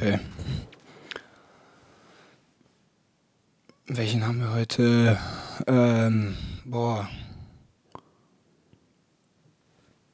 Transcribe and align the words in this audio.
Okay. 0.00 0.18
Welchen 3.86 4.26
haben 4.26 4.40
wir 4.40 4.54
heute? 4.54 5.18
Ähm, 5.66 6.38
boah. 6.64 7.06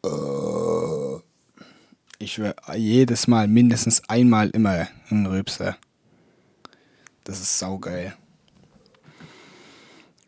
Äh, 0.04 1.22
ich 2.18 2.32
schwör, 2.32 2.57
jedes 2.75 3.29
Mal 3.29 3.46
mindestens 3.46 4.02
einmal 4.09 4.50
immer 4.50 4.88
ein 5.09 5.25
Rübser. 5.25 5.77
Das 7.23 7.41
ist 7.41 7.57
saugeil. 7.57 8.12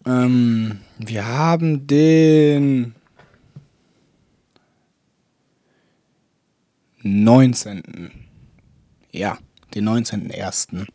Ähm, 0.07 0.83
wir 0.99 1.27
haben 1.27 1.85
den 1.89 2.95
19. 7.03 8.13
Ja, 9.11 9.37
den 9.79 9.89
19.01. 9.89 10.87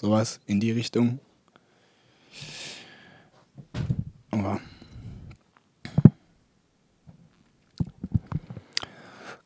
sowas 0.01 0.41
in 0.47 0.61
die 0.61 0.73
Richtung. 0.73 1.19
Aber 4.31 4.61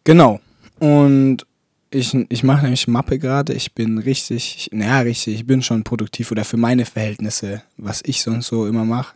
genau. 0.05 0.41
Und 0.79 1.47
ich, 1.95 2.15
ich 2.29 2.43
mache 2.43 2.63
nämlich 2.63 2.89
Mappe 2.89 3.19
gerade. 3.19 3.53
Ich 3.53 3.73
bin 3.73 3.99
richtig, 3.99 4.69
naja, 4.73 5.01
richtig, 5.01 5.35
ich 5.35 5.47
bin 5.47 5.63
schon 5.63 5.85
produktiv 5.85 6.31
oder 6.31 6.45
für 6.45 6.57
meine 6.57 6.85
Verhältnisse, 6.85 7.63
was 7.77 8.03
ich 8.05 8.23
sonst 8.23 8.49
so 8.49 8.67
immer 8.67 8.85
mache. 8.85 9.15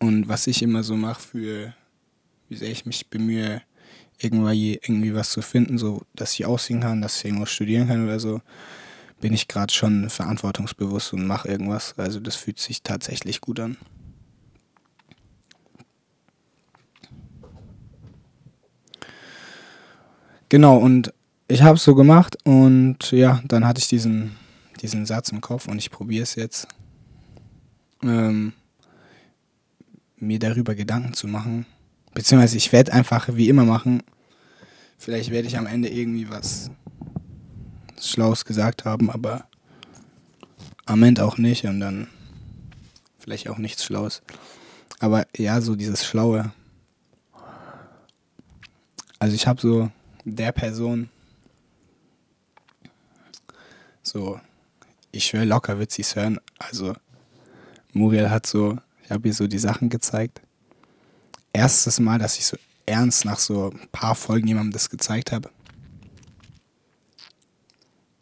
Und 0.00 0.28
was 0.28 0.46
ich 0.46 0.62
immer 0.62 0.82
so 0.82 0.96
mache 0.96 1.20
für, 1.20 1.74
wie 2.48 2.56
sehr 2.56 2.70
ich 2.70 2.84
mich 2.84 3.08
bemühe, 3.08 3.62
irgendwie, 4.18 4.74
irgendwie 4.82 5.14
was 5.14 5.30
zu 5.30 5.42
finden, 5.42 5.78
so 5.78 6.02
dass 6.14 6.34
ich 6.34 6.46
aussehen 6.46 6.80
kann, 6.80 7.02
dass 7.02 7.18
ich 7.18 7.24
irgendwo 7.24 7.46
studieren 7.46 7.88
kann 7.88 8.04
oder 8.04 8.20
so, 8.20 8.40
bin 9.20 9.32
ich 9.32 9.48
gerade 9.48 9.72
schon 9.72 10.10
verantwortungsbewusst 10.10 11.12
und 11.14 11.26
mache 11.26 11.48
irgendwas. 11.48 11.94
Also 11.96 12.20
das 12.20 12.36
fühlt 12.36 12.58
sich 12.58 12.82
tatsächlich 12.82 13.40
gut 13.40 13.60
an. 13.60 13.76
Genau, 20.50 20.76
und 20.76 21.12
ich 21.48 21.62
habe 21.62 21.76
es 21.76 21.84
so 21.84 21.94
gemacht 21.94 22.38
und 22.44 23.10
ja, 23.10 23.42
dann 23.46 23.66
hatte 23.66 23.78
ich 23.78 23.88
diesen, 23.88 24.36
diesen 24.80 25.06
Satz 25.06 25.30
im 25.30 25.40
Kopf 25.40 25.68
und 25.68 25.78
ich 25.78 25.90
probiere 25.90 26.22
es 26.22 26.34
jetzt, 26.34 26.66
ähm, 28.02 28.52
mir 30.16 30.38
darüber 30.38 30.74
Gedanken 30.74 31.14
zu 31.14 31.26
machen. 31.26 31.66
Beziehungsweise 32.14 32.56
ich 32.56 32.72
werde 32.72 32.92
einfach 32.92 33.28
wie 33.32 33.48
immer 33.48 33.64
machen. 33.64 34.02
Vielleicht 34.98 35.30
werde 35.30 35.48
ich 35.48 35.58
am 35.58 35.66
Ende 35.66 35.88
irgendwie 35.88 36.30
was 36.30 36.70
Schlaues 38.00 38.44
gesagt 38.44 38.84
haben, 38.84 39.10
aber 39.10 39.46
am 40.86 41.02
Ende 41.02 41.24
auch 41.24 41.36
nicht 41.36 41.64
und 41.64 41.80
dann 41.80 42.08
vielleicht 43.18 43.48
auch 43.48 43.58
nichts 43.58 43.84
Schlaues. 43.84 44.22
Aber 45.00 45.26
ja, 45.36 45.60
so 45.60 45.74
dieses 45.74 46.06
Schlaue. 46.06 46.52
Also 49.18 49.34
ich 49.34 49.46
habe 49.46 49.60
so 49.60 49.90
der 50.24 50.52
Person 50.52 51.10
so, 54.06 54.40
ich 55.12 55.24
schwöre, 55.24 55.44
locker 55.44 55.78
wird 55.78 55.90
sie 55.90 56.02
es 56.02 56.14
hören. 56.14 56.38
Also, 56.58 56.94
Muriel 57.92 58.30
hat 58.30 58.46
so, 58.46 58.78
ich 59.02 59.10
habe 59.10 59.28
ihr 59.28 59.34
so 59.34 59.46
die 59.46 59.58
Sachen 59.58 59.88
gezeigt. 59.88 60.40
Erstes 61.52 62.00
Mal, 62.00 62.18
dass 62.18 62.38
ich 62.38 62.46
so 62.46 62.56
ernst 62.86 63.24
nach 63.24 63.38
so 63.38 63.70
ein 63.70 63.88
paar 63.92 64.14
Folgen 64.14 64.46
jemandem 64.46 64.72
das 64.72 64.90
gezeigt 64.90 65.32
habe. 65.32 65.50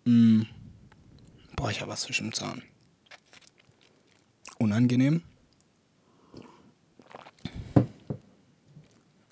Mm. 0.04 0.42
Boah, 1.56 1.70
ich 1.70 1.80
habe 1.80 1.90
was 1.90 2.02
zwischen 2.02 2.28
dem 2.28 2.32
Zahn. 2.32 2.62
Unangenehm. 4.58 5.22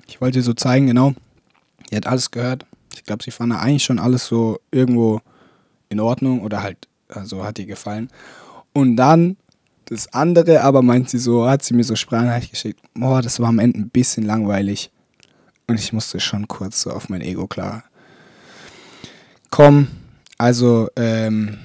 Ich 0.07 0.21
wollte 0.21 0.43
so 0.43 0.55
zeigen, 0.55 0.87
genau. 0.87 1.15
Die 1.91 1.97
hat 1.97 2.07
alles 2.07 2.31
gehört. 2.31 2.67
Ich 2.95 3.05
glaube, 3.05 3.23
sie 3.23 3.31
fand 3.31 3.53
eigentlich 3.53 3.85
schon 3.85 3.99
alles 3.99 4.27
so 4.27 4.61
irgendwo 4.71 5.21
in 5.91 6.01
Ordnung 6.01 6.41
oder 6.41 6.63
halt, 6.63 6.89
also 7.09 7.45
hat 7.45 7.59
ihr 7.59 7.67
gefallen. 7.67 8.09
Und 8.73 8.97
dann 8.97 9.37
das 9.87 10.13
andere, 10.15 10.63
aber 10.63 10.83
meint 10.83 11.11
sie 11.11 11.19
so, 11.19 11.47
hat 11.49 11.63
sie 11.63 11.75
mir 11.75 11.85
so 11.85 11.97
Sprachnachricht 11.97 12.53
geschickt, 12.53 12.81
boah, 12.95 13.21
das 13.21 13.41
war 13.41 13.49
am 13.49 13.59
Ende 13.59 13.81
ein 13.81 13.91
bisschen 13.91 14.25
langweilig. 14.25 14.91
Und 15.67 15.79
ich 15.79 15.93
musste 15.93 16.19
schon 16.21 16.49
kurz 16.49 16.83
so 16.83 16.91
auf 16.91 17.09
mein 17.09 17.21
Ego 17.21 17.47
klar 17.47 17.85
kommen. 19.51 19.89
Also, 20.39 20.89
ähm, 20.97 21.59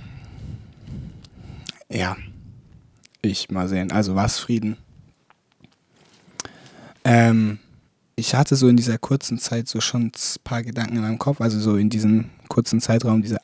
ja, 1.90 2.18
ich 3.22 3.50
mal 3.50 3.68
sehen. 3.68 3.92
Also 3.92 4.16
was 4.16 4.40
Frieden. 4.40 4.78
Ähm, 7.04 7.60
ich 8.16 8.34
hatte 8.34 8.56
so 8.56 8.68
in 8.68 8.78
dieser 8.78 8.98
kurzen 8.98 9.38
Zeit 9.38 9.68
so 9.68 9.82
schon 9.82 10.08
ein 10.08 10.12
paar 10.44 10.64
Gedanken 10.64 10.98
in 10.98 11.02
meinem 11.02 11.20
Kopf, 11.20 11.42
also 11.42 11.60
so 11.60 11.78
in 11.78 11.90
diesem 11.90 12.30
kurzen 12.48 12.82
Zeitraum, 12.82 13.22
diese 13.22 13.38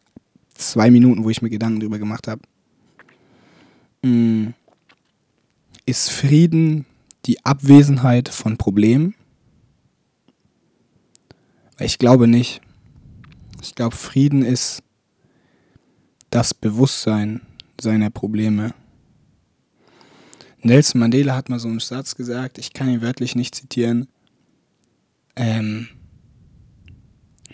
zwei 0.61 0.91
Minuten, 0.91 1.23
wo 1.23 1.29
ich 1.29 1.41
mir 1.41 1.49
Gedanken 1.49 1.79
drüber 1.79 1.99
gemacht 1.99 2.27
habe. 2.27 2.41
Mm, 4.03 4.49
ist 5.85 6.09
Frieden 6.11 6.85
die 7.25 7.43
Abwesenheit 7.45 8.29
von 8.29 8.57
Problemen? 8.57 9.15
Ich 11.79 11.97
glaube 11.97 12.27
nicht. 12.27 12.61
Ich 13.61 13.75
glaube, 13.75 13.95
Frieden 13.95 14.43
ist 14.43 14.83
das 16.29 16.53
Bewusstsein 16.53 17.41
seiner 17.79 18.09
Probleme. 18.09 18.73
Nelson 20.61 20.99
Mandela 20.99 21.35
hat 21.35 21.49
mal 21.49 21.59
so 21.59 21.67
einen 21.67 21.79
Satz 21.79 22.15
gesagt, 22.15 22.57
ich 22.57 22.73
kann 22.73 22.89
ihn 22.89 23.01
wörtlich 23.01 23.35
nicht 23.35 23.55
zitieren. 23.55 24.07
Ähm, 25.35 25.87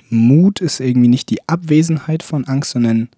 Mut 0.09 0.61
ist 0.61 0.79
irgendwie 0.79 1.07
nicht 1.07 1.29
die 1.29 1.47
Abwesenheit 1.47 2.23
von 2.23 2.45
Angst, 2.45 2.71
sondern 2.71 3.09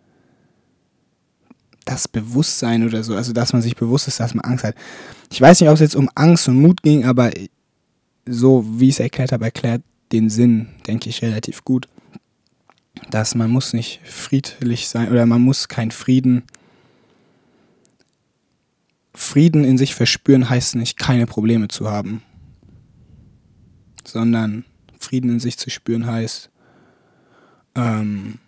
das 1.86 2.08
Bewusstsein 2.08 2.86
oder 2.86 3.04
so. 3.04 3.16
Also, 3.16 3.34
dass 3.34 3.54
man 3.54 3.62
sich 3.62 3.76
bewusst 3.76 4.08
ist, 4.08 4.20
dass 4.20 4.36
man 4.36 4.46
Angst 4.46 4.64
hat. 4.64 4.76
Ich 5.32 5.42
weiß 5.42 5.60
nicht, 5.60 5.70
ob 5.70 5.76
es 5.76 5.82
jetzt 5.82 5.96
um 5.96 6.10
Angst 6.16 6.48
und 6.48 6.62
Mut 6.62 6.84
ging, 6.84 7.06
aber 7.06 7.32
so 8.26 8.66
wie 8.80 8.90
ich 8.90 8.96
es 8.96 9.00
erklärt 9.00 9.32
habe, 9.32 9.46
erklärt 9.46 9.82
den 10.12 10.30
Sinn, 10.30 10.68
denke 10.88 11.10
ich, 11.10 11.22
relativ 11.22 11.64
gut. 11.64 11.88
Dass 13.10 13.36
man 13.36 13.50
muss 13.50 13.74
nicht 13.74 14.02
friedlich 14.04 14.88
sein 14.88 15.10
oder 15.10 15.26
man 15.26 15.42
muss 15.42 15.68
keinen 15.68 15.92
Frieden. 15.92 16.44
Frieden 19.14 19.64
in 19.64 19.78
sich 19.78 19.96
verspüren 19.96 20.50
heißt 20.50 20.76
nicht, 20.76 20.98
keine 20.98 21.26
Probleme 21.26 21.68
zu 21.68 21.90
haben. 21.90 22.22
Sondern 24.06 24.66
Frieden 25.00 25.32
in 25.32 25.40
sich 25.40 25.58
zu 25.58 25.70
spüren 25.70 26.06
heißt, 26.06 26.50
ähm, 27.76 28.40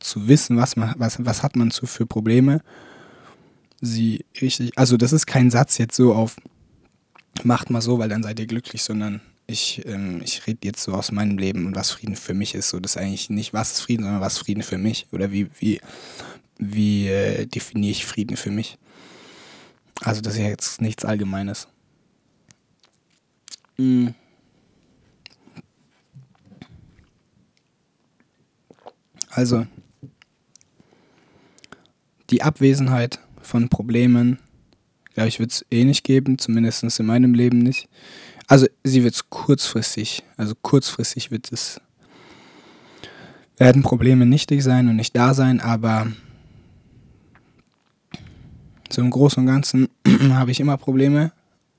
zu 0.00 0.28
wissen, 0.28 0.56
was, 0.56 0.76
man, 0.76 0.94
was, 0.98 1.24
was 1.24 1.42
hat 1.42 1.56
man 1.56 1.70
zu 1.70 1.86
für 1.86 2.06
Probleme, 2.06 2.60
sie 3.80 4.24
richtig, 4.40 4.76
also 4.76 4.96
das 4.96 5.12
ist 5.12 5.26
kein 5.26 5.50
Satz 5.50 5.78
jetzt 5.78 5.96
so 5.96 6.14
auf, 6.14 6.36
macht 7.42 7.70
mal 7.70 7.80
so, 7.80 7.98
weil 7.98 8.08
dann 8.08 8.22
seid 8.22 8.38
ihr 8.38 8.46
glücklich, 8.46 8.82
sondern 8.82 9.20
ich, 9.46 9.84
ähm, 9.86 10.20
ich 10.22 10.46
rede 10.46 10.60
jetzt 10.64 10.82
so 10.82 10.92
aus 10.92 11.12
meinem 11.12 11.38
Leben 11.38 11.66
und 11.66 11.76
was 11.76 11.90
Frieden 11.90 12.16
für 12.16 12.34
mich 12.34 12.54
ist. 12.54 12.70
So, 12.70 12.80
das 12.80 12.92
ist 12.92 13.02
eigentlich 13.02 13.30
nicht, 13.30 13.52
was 13.52 13.72
ist 13.72 13.80
Frieden, 13.80 14.04
sondern 14.04 14.20
was 14.20 14.38
Frieden 14.38 14.62
für 14.62 14.78
mich. 14.78 15.06
Oder 15.12 15.32
wie, 15.32 15.50
wie, 15.58 15.80
wie 16.58 17.08
äh, 17.08 17.46
definiere 17.46 17.92
ich 17.92 18.06
Frieden 18.06 18.36
für 18.36 18.50
mich. 18.50 18.78
Also 20.00 20.20
das 20.20 20.34
ist 20.34 20.40
jetzt 20.40 20.80
nichts 20.80 21.04
Allgemeines. 21.04 21.68
Mhm. 23.76 24.14
Also, 29.34 29.66
die 32.30 32.42
Abwesenheit 32.42 33.18
von 33.40 33.68
Problemen. 33.68 34.38
Glaube 35.12 35.28
ich, 35.28 35.38
wird 35.38 35.52
es 35.52 35.64
eh 35.70 35.84
nicht 35.84 36.02
geben, 36.02 36.38
zumindest 36.38 36.98
in 36.98 37.06
meinem 37.06 37.34
Leben 37.34 37.58
nicht. 37.58 37.88
Also 38.46 38.66
sie 38.82 39.04
wird 39.04 39.14
es 39.14 39.30
kurzfristig, 39.30 40.22
also 40.36 40.54
kurzfristig 40.60 41.30
wird 41.30 41.50
es, 41.52 41.80
werden 43.56 43.82
Probleme 43.82 44.26
nichtig 44.26 44.62
sein 44.62 44.88
und 44.88 44.96
nicht 44.96 45.16
da 45.16 45.32
sein, 45.32 45.60
aber 45.60 46.08
so 48.90 49.00
im 49.00 49.10
Großen 49.10 49.40
und 49.40 49.46
Ganzen 49.46 49.88
habe 50.30 50.50
ich 50.50 50.60
immer 50.60 50.76
Probleme, 50.76 51.32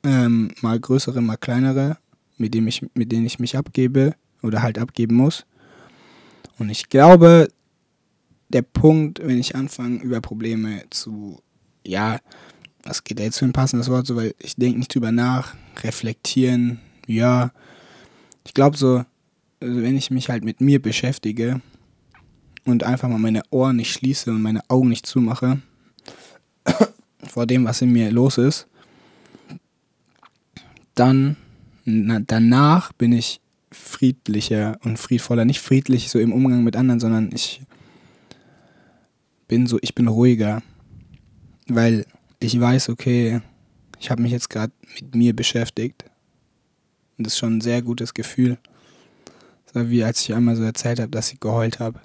ähm, 0.03 0.51
mal 0.61 0.79
größere, 0.79 1.21
mal 1.21 1.37
kleinere, 1.37 1.97
mit, 2.37 2.53
dem 2.53 2.67
ich, 2.67 2.85
mit 2.95 3.11
denen 3.11 3.25
ich 3.25 3.39
mich 3.39 3.57
abgebe 3.57 4.15
oder 4.41 4.61
halt 4.63 4.79
abgeben 4.79 5.15
muss. 5.15 5.45
Und 6.57 6.69
ich 6.69 6.89
glaube, 6.89 7.49
der 8.49 8.61
Punkt, 8.61 9.19
wenn 9.21 9.39
ich 9.39 9.55
anfange, 9.55 10.01
über 10.01 10.21
Probleme 10.21 10.83
zu, 10.89 11.41
ja, 11.85 12.19
was 12.83 13.03
geht 13.03 13.19
jetzt 13.19 13.39
für 13.39 13.45
ein 13.45 13.53
passendes 13.53 13.89
Wort, 13.89 14.07
so, 14.07 14.15
weil 14.15 14.35
ich 14.39 14.55
denke 14.55 14.79
nicht 14.79 14.93
drüber 14.93 15.11
nach, 15.11 15.55
reflektieren, 15.83 16.79
ja. 17.07 17.51
Ich 18.45 18.53
glaube 18.53 18.77
so, 18.77 19.03
also 19.59 19.81
wenn 19.81 19.97
ich 19.97 20.11
mich 20.11 20.29
halt 20.29 20.43
mit 20.43 20.61
mir 20.61 20.81
beschäftige 20.81 21.61
und 22.65 22.83
einfach 22.83 23.09
mal 23.09 23.17
meine 23.17 23.41
Ohren 23.49 23.77
nicht 23.77 23.91
schließe 23.91 24.29
und 24.29 24.41
meine 24.41 24.61
Augen 24.69 24.89
nicht 24.89 25.05
zumache 25.05 25.61
vor 27.23 27.47
dem, 27.47 27.65
was 27.65 27.81
in 27.81 27.91
mir 27.91 28.11
los 28.11 28.37
ist, 28.37 28.67
dann 30.93 31.35
na, 31.85 32.19
danach 32.19 32.93
bin 32.93 33.13
ich 33.13 33.41
friedlicher 33.75 34.77
und 34.83 34.97
friedvoller. 34.97 35.45
Nicht 35.45 35.61
friedlich 35.61 36.09
so 36.09 36.19
im 36.19 36.33
Umgang 36.33 36.63
mit 36.63 36.75
anderen, 36.75 36.99
sondern 36.99 37.29
ich 37.33 37.61
bin 39.47 39.67
so, 39.67 39.77
ich 39.81 39.95
bin 39.95 40.07
ruhiger. 40.07 40.63
Weil 41.67 42.05
ich 42.39 42.59
weiß, 42.59 42.89
okay, 42.89 43.41
ich 43.99 44.11
habe 44.11 44.21
mich 44.21 44.31
jetzt 44.31 44.49
gerade 44.49 44.73
mit 44.99 45.15
mir 45.15 45.35
beschäftigt. 45.35 46.05
Und 47.17 47.25
das 47.25 47.33
ist 47.33 47.39
schon 47.39 47.57
ein 47.57 47.61
sehr 47.61 47.81
gutes 47.81 48.13
Gefühl. 48.13 48.57
War 49.75 49.89
wie 49.89 50.05
als 50.05 50.21
ich 50.21 50.33
einmal 50.33 50.55
so 50.55 50.63
erzählt 50.63 51.01
habe, 51.01 51.11
dass 51.11 51.33
ich 51.33 51.39
geheult 51.41 51.79
habe 51.79 51.99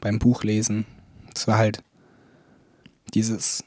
beim 0.00 0.18
Buchlesen. 0.18 0.84
Das 1.32 1.46
war 1.46 1.56
halt 1.56 1.82
dieses. 3.14 3.64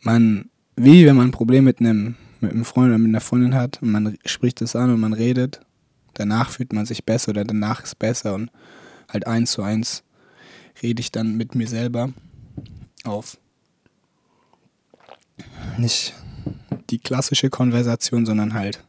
Man, 0.00 0.50
wie 0.76 1.04
wenn 1.04 1.16
man 1.16 1.28
ein 1.28 1.32
Problem 1.32 1.64
mit 1.64 1.80
einem, 1.80 2.16
mit 2.44 2.52
einem 2.52 2.64
Freund 2.64 2.88
oder 2.88 2.98
mit 2.98 3.08
einer 3.08 3.20
Freundin 3.20 3.54
hat 3.54 3.82
und 3.82 3.90
man 3.90 4.16
spricht 4.24 4.62
es 4.62 4.76
an 4.76 4.92
und 4.92 5.00
man 5.00 5.12
redet, 5.12 5.60
danach 6.14 6.50
fühlt 6.50 6.72
man 6.72 6.86
sich 6.86 7.04
besser 7.04 7.30
oder 7.30 7.44
danach 7.44 7.82
ist 7.82 7.98
besser 7.98 8.34
und 8.34 8.50
halt 9.08 9.26
eins 9.26 9.52
zu 9.52 9.62
eins 9.62 10.02
rede 10.82 11.00
ich 11.00 11.12
dann 11.12 11.36
mit 11.36 11.54
mir 11.54 11.68
selber 11.68 12.12
auf. 13.04 13.38
Nicht 15.78 16.14
die 16.90 16.98
klassische 16.98 17.50
Konversation, 17.50 18.26
sondern 18.26 18.54
halt. 18.54 18.84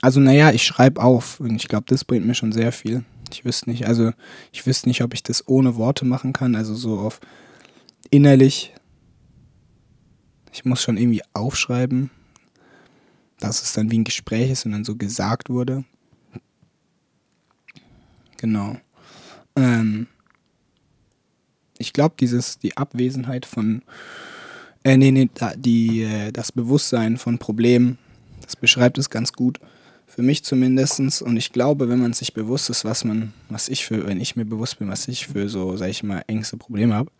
Also 0.00 0.20
naja, 0.20 0.52
ich 0.52 0.62
schreibe 0.62 1.02
auf 1.02 1.40
und 1.40 1.56
ich 1.56 1.68
glaube, 1.68 1.86
das 1.88 2.04
bringt 2.04 2.26
mir 2.26 2.34
schon 2.34 2.52
sehr 2.52 2.72
viel. 2.72 3.04
Ich 3.32 3.44
wüsste 3.44 3.68
nicht, 3.68 3.86
also 3.86 4.12
ich 4.52 4.66
wüsste 4.66 4.88
nicht, 4.88 5.02
ob 5.02 5.12
ich 5.12 5.22
das 5.22 5.46
ohne 5.48 5.76
Worte 5.76 6.04
machen 6.04 6.32
kann, 6.32 6.54
also 6.54 6.74
so 6.74 6.98
auf 6.98 7.20
innerlich. 8.10 8.72
Ich 10.58 10.64
muss 10.64 10.82
schon 10.82 10.96
irgendwie 10.96 11.22
aufschreiben, 11.34 12.10
dass 13.38 13.62
es 13.62 13.74
dann 13.74 13.92
wie 13.92 13.98
ein 14.00 14.02
Gespräch 14.02 14.50
ist 14.50 14.66
und 14.66 14.72
dann 14.72 14.84
so 14.84 14.96
gesagt 14.96 15.50
wurde. 15.50 15.84
Genau. 18.38 18.76
Ähm, 19.54 20.08
ich 21.78 21.92
glaube, 21.92 22.16
dieses, 22.18 22.58
die 22.58 22.76
Abwesenheit 22.76 23.46
von, 23.46 23.82
äh, 24.82 24.96
nee, 24.96 25.12
nee, 25.12 25.30
die, 25.54 26.02
äh, 26.02 26.32
das 26.32 26.50
Bewusstsein 26.50 27.18
von 27.18 27.38
Problemen, 27.38 27.96
das 28.42 28.56
beschreibt 28.56 28.98
es 28.98 29.10
ganz 29.10 29.32
gut. 29.32 29.60
Für 30.08 30.22
mich 30.22 30.42
zumindest. 30.42 31.22
Und 31.22 31.36
ich 31.36 31.52
glaube, 31.52 31.88
wenn 31.88 32.00
man 32.00 32.14
sich 32.14 32.34
bewusst 32.34 32.68
ist, 32.68 32.84
was 32.84 33.04
man, 33.04 33.32
was 33.48 33.68
ich 33.68 33.86
für, 33.86 34.08
wenn 34.08 34.20
ich 34.20 34.34
mir 34.34 34.44
bewusst 34.44 34.80
bin, 34.80 34.88
was 34.88 35.06
ich 35.06 35.28
für 35.28 35.48
so, 35.48 35.76
sag 35.76 35.90
ich 35.90 36.02
mal, 36.02 36.24
Ängste, 36.26 36.56
Probleme 36.56 36.96
habe, 36.96 37.12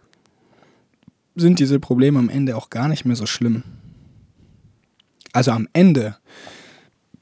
sind 1.38 1.58
diese 1.58 1.81
Probleme 1.81 2.19
am 2.19 2.29
Ende 2.29 2.56
auch 2.56 2.70
gar 2.70 2.88
nicht 2.88 3.05
mehr 3.05 3.17
so 3.17 3.26
schlimm. 3.26 3.62
Also 5.32 5.52
am 5.52 5.69
Ende, 5.73 6.17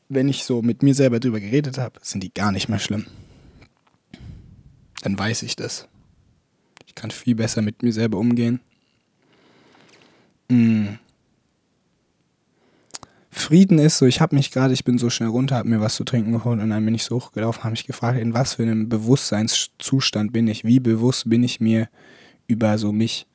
wenn 0.09 0.29
ich 0.29 0.45
so 0.45 0.63
mit 0.63 0.83
mir 0.83 0.95
selber 0.95 1.21
drüber 1.21 1.41
geredet 1.41 1.79
habe, 1.79 2.01
sind 2.03 2.23
die 2.23 2.33
gar 2.33 2.53
nicht 2.53 2.69
mehr 2.69 2.79
schlimm 2.79 3.07
dann 5.07 5.17
weiß 5.17 5.45
ich 5.45 5.55
das. 5.55 5.87
Ich 6.85 6.97
kann 6.97 7.13
viel 7.13 7.37
besser 7.37 7.63
mit 7.63 7.85
mir 7.85 7.93
selber 7.93 8.19
umgehen. 8.19 8.59
Mhm. 10.49 10.99
Frieden 13.31 13.79
ist 13.79 13.99
so, 13.99 14.07
ich 14.07 14.21
habe 14.21 14.35
mich 14.35 14.51
gerade, 14.51 14.75
ich 14.75 14.83
bin 14.83 14.99
so 14.99 15.09
schnell 15.09 15.29
runter, 15.29 15.57
habe 15.57 15.69
mir 15.69 15.81
was 15.81 15.95
zu 15.95 16.03
trinken 16.03 16.33
geholt 16.33 16.61
und 16.61 16.71
dann 16.71 16.85
bin 16.85 16.95
ich 16.97 17.05
so 17.05 17.17
hochgelaufen, 17.17 17.63
habe 17.63 17.71
mich 17.71 17.87
gefragt, 17.87 18.19
in 18.19 18.35
was 18.35 18.55
für 18.55 18.65
einem 18.65 18.89
Bewusstseinszustand 18.89 20.33
bin 20.33 20.49
ich, 20.49 20.65
wie 20.65 20.81
bewusst 20.81 21.31
bin 21.31 21.45
ich 21.45 21.61
mir 21.61 21.89
über 22.49 22.77
so 22.77 22.91
mich. 22.91 23.29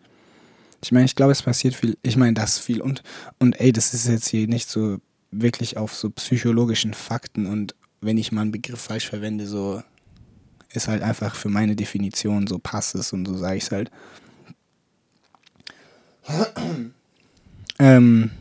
Ich 0.83 0.91
meine, 0.91 1.05
ich 1.05 1.15
glaube, 1.15 1.31
es 1.31 1.43
passiert 1.43 1.75
viel, 1.75 1.97
ich 2.01 2.17
meine, 2.17 2.33
das 2.33 2.57
viel 2.57 2.81
und, 2.81 3.03
und 3.39 3.59
ey, 3.59 3.71
das 3.71 3.93
ist 3.93 4.07
jetzt 4.07 4.27
hier 4.27 4.47
nicht 4.47 4.69
so 4.69 4.97
wirklich 5.31 5.77
auf 5.77 5.93
so 5.93 6.09
psychologischen 6.09 6.93
Fakten 6.93 7.45
und 7.45 7.75
wenn 8.01 8.17
ich 8.17 8.31
mal 8.31 8.41
einen 8.41 8.51
Begriff 8.51 8.81
falsch 8.81 9.07
verwende, 9.07 9.47
so 9.47 9.81
ist 10.73 10.87
halt 10.87 11.03
einfach 11.03 11.35
für 11.35 11.49
meine 11.49 11.75
Definition 11.75 12.47
so 12.47 12.57
passt 12.57 12.95
es 12.95 13.13
und 13.13 13.25
so 13.25 13.37
sage 13.37 13.57
ich 13.57 13.63
es 13.63 13.71
halt. 13.71 13.91
ähm, 17.79 18.31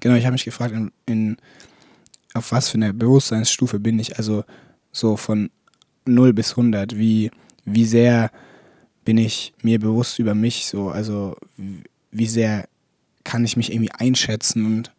genau, 0.00 0.14
ich 0.14 0.24
habe 0.24 0.32
mich 0.32 0.44
gefragt, 0.44 0.74
in, 0.74 0.92
in, 1.06 1.36
auf 2.34 2.52
was 2.52 2.68
für 2.68 2.78
eine 2.78 2.92
Bewusstseinsstufe 2.94 3.80
bin 3.80 3.98
ich, 3.98 4.18
also 4.18 4.44
so 4.92 5.16
von 5.16 5.50
0 6.04 6.32
bis 6.32 6.50
100, 6.50 6.96
wie, 6.96 7.30
wie 7.64 7.84
sehr 7.84 8.30
bin 9.06 9.18
ich 9.18 9.54
mir 9.62 9.78
bewusst 9.78 10.18
über 10.18 10.34
mich, 10.34 10.66
so, 10.66 10.90
also 10.90 11.36
wie 12.10 12.26
sehr 12.26 12.68
kann 13.22 13.44
ich 13.44 13.56
mich 13.56 13.72
irgendwie 13.72 13.92
einschätzen 13.92 14.66
und 14.66 14.92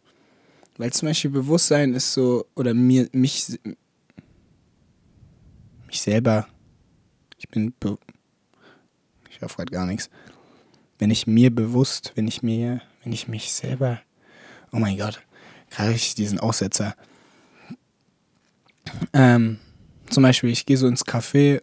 weil 0.78 0.92
zum 0.92 1.08
Beispiel 1.08 1.30
Bewusstsein 1.30 1.92
ist 1.92 2.14
so, 2.14 2.46
oder 2.54 2.72
mir, 2.72 3.08
mich, 3.12 3.58
mich 5.86 6.00
selber, 6.00 6.48
ich 7.36 7.48
bin, 7.48 7.74
ich 9.30 9.42
hoffe 9.42 9.56
gerade 9.56 9.72
gar 9.72 9.86
nichts. 9.86 10.08
Wenn 10.98 11.10
ich 11.10 11.26
mir 11.26 11.54
bewusst, 11.54 12.12
wenn 12.14 12.28
ich 12.28 12.42
mir, 12.42 12.80
wenn 13.02 13.12
ich 13.12 13.28
mich 13.28 13.52
selber, 13.52 14.00
oh 14.72 14.78
mein 14.78 14.96
Gott, 14.96 15.20
gerade 15.68 15.92
ich 15.92 16.14
diesen 16.14 16.40
Aussetzer. 16.40 16.94
Ähm, 19.12 19.58
zum 20.08 20.22
Beispiel, 20.22 20.50
ich 20.50 20.64
gehe 20.64 20.78
so 20.78 20.86
ins 20.86 21.04
Café 21.04 21.60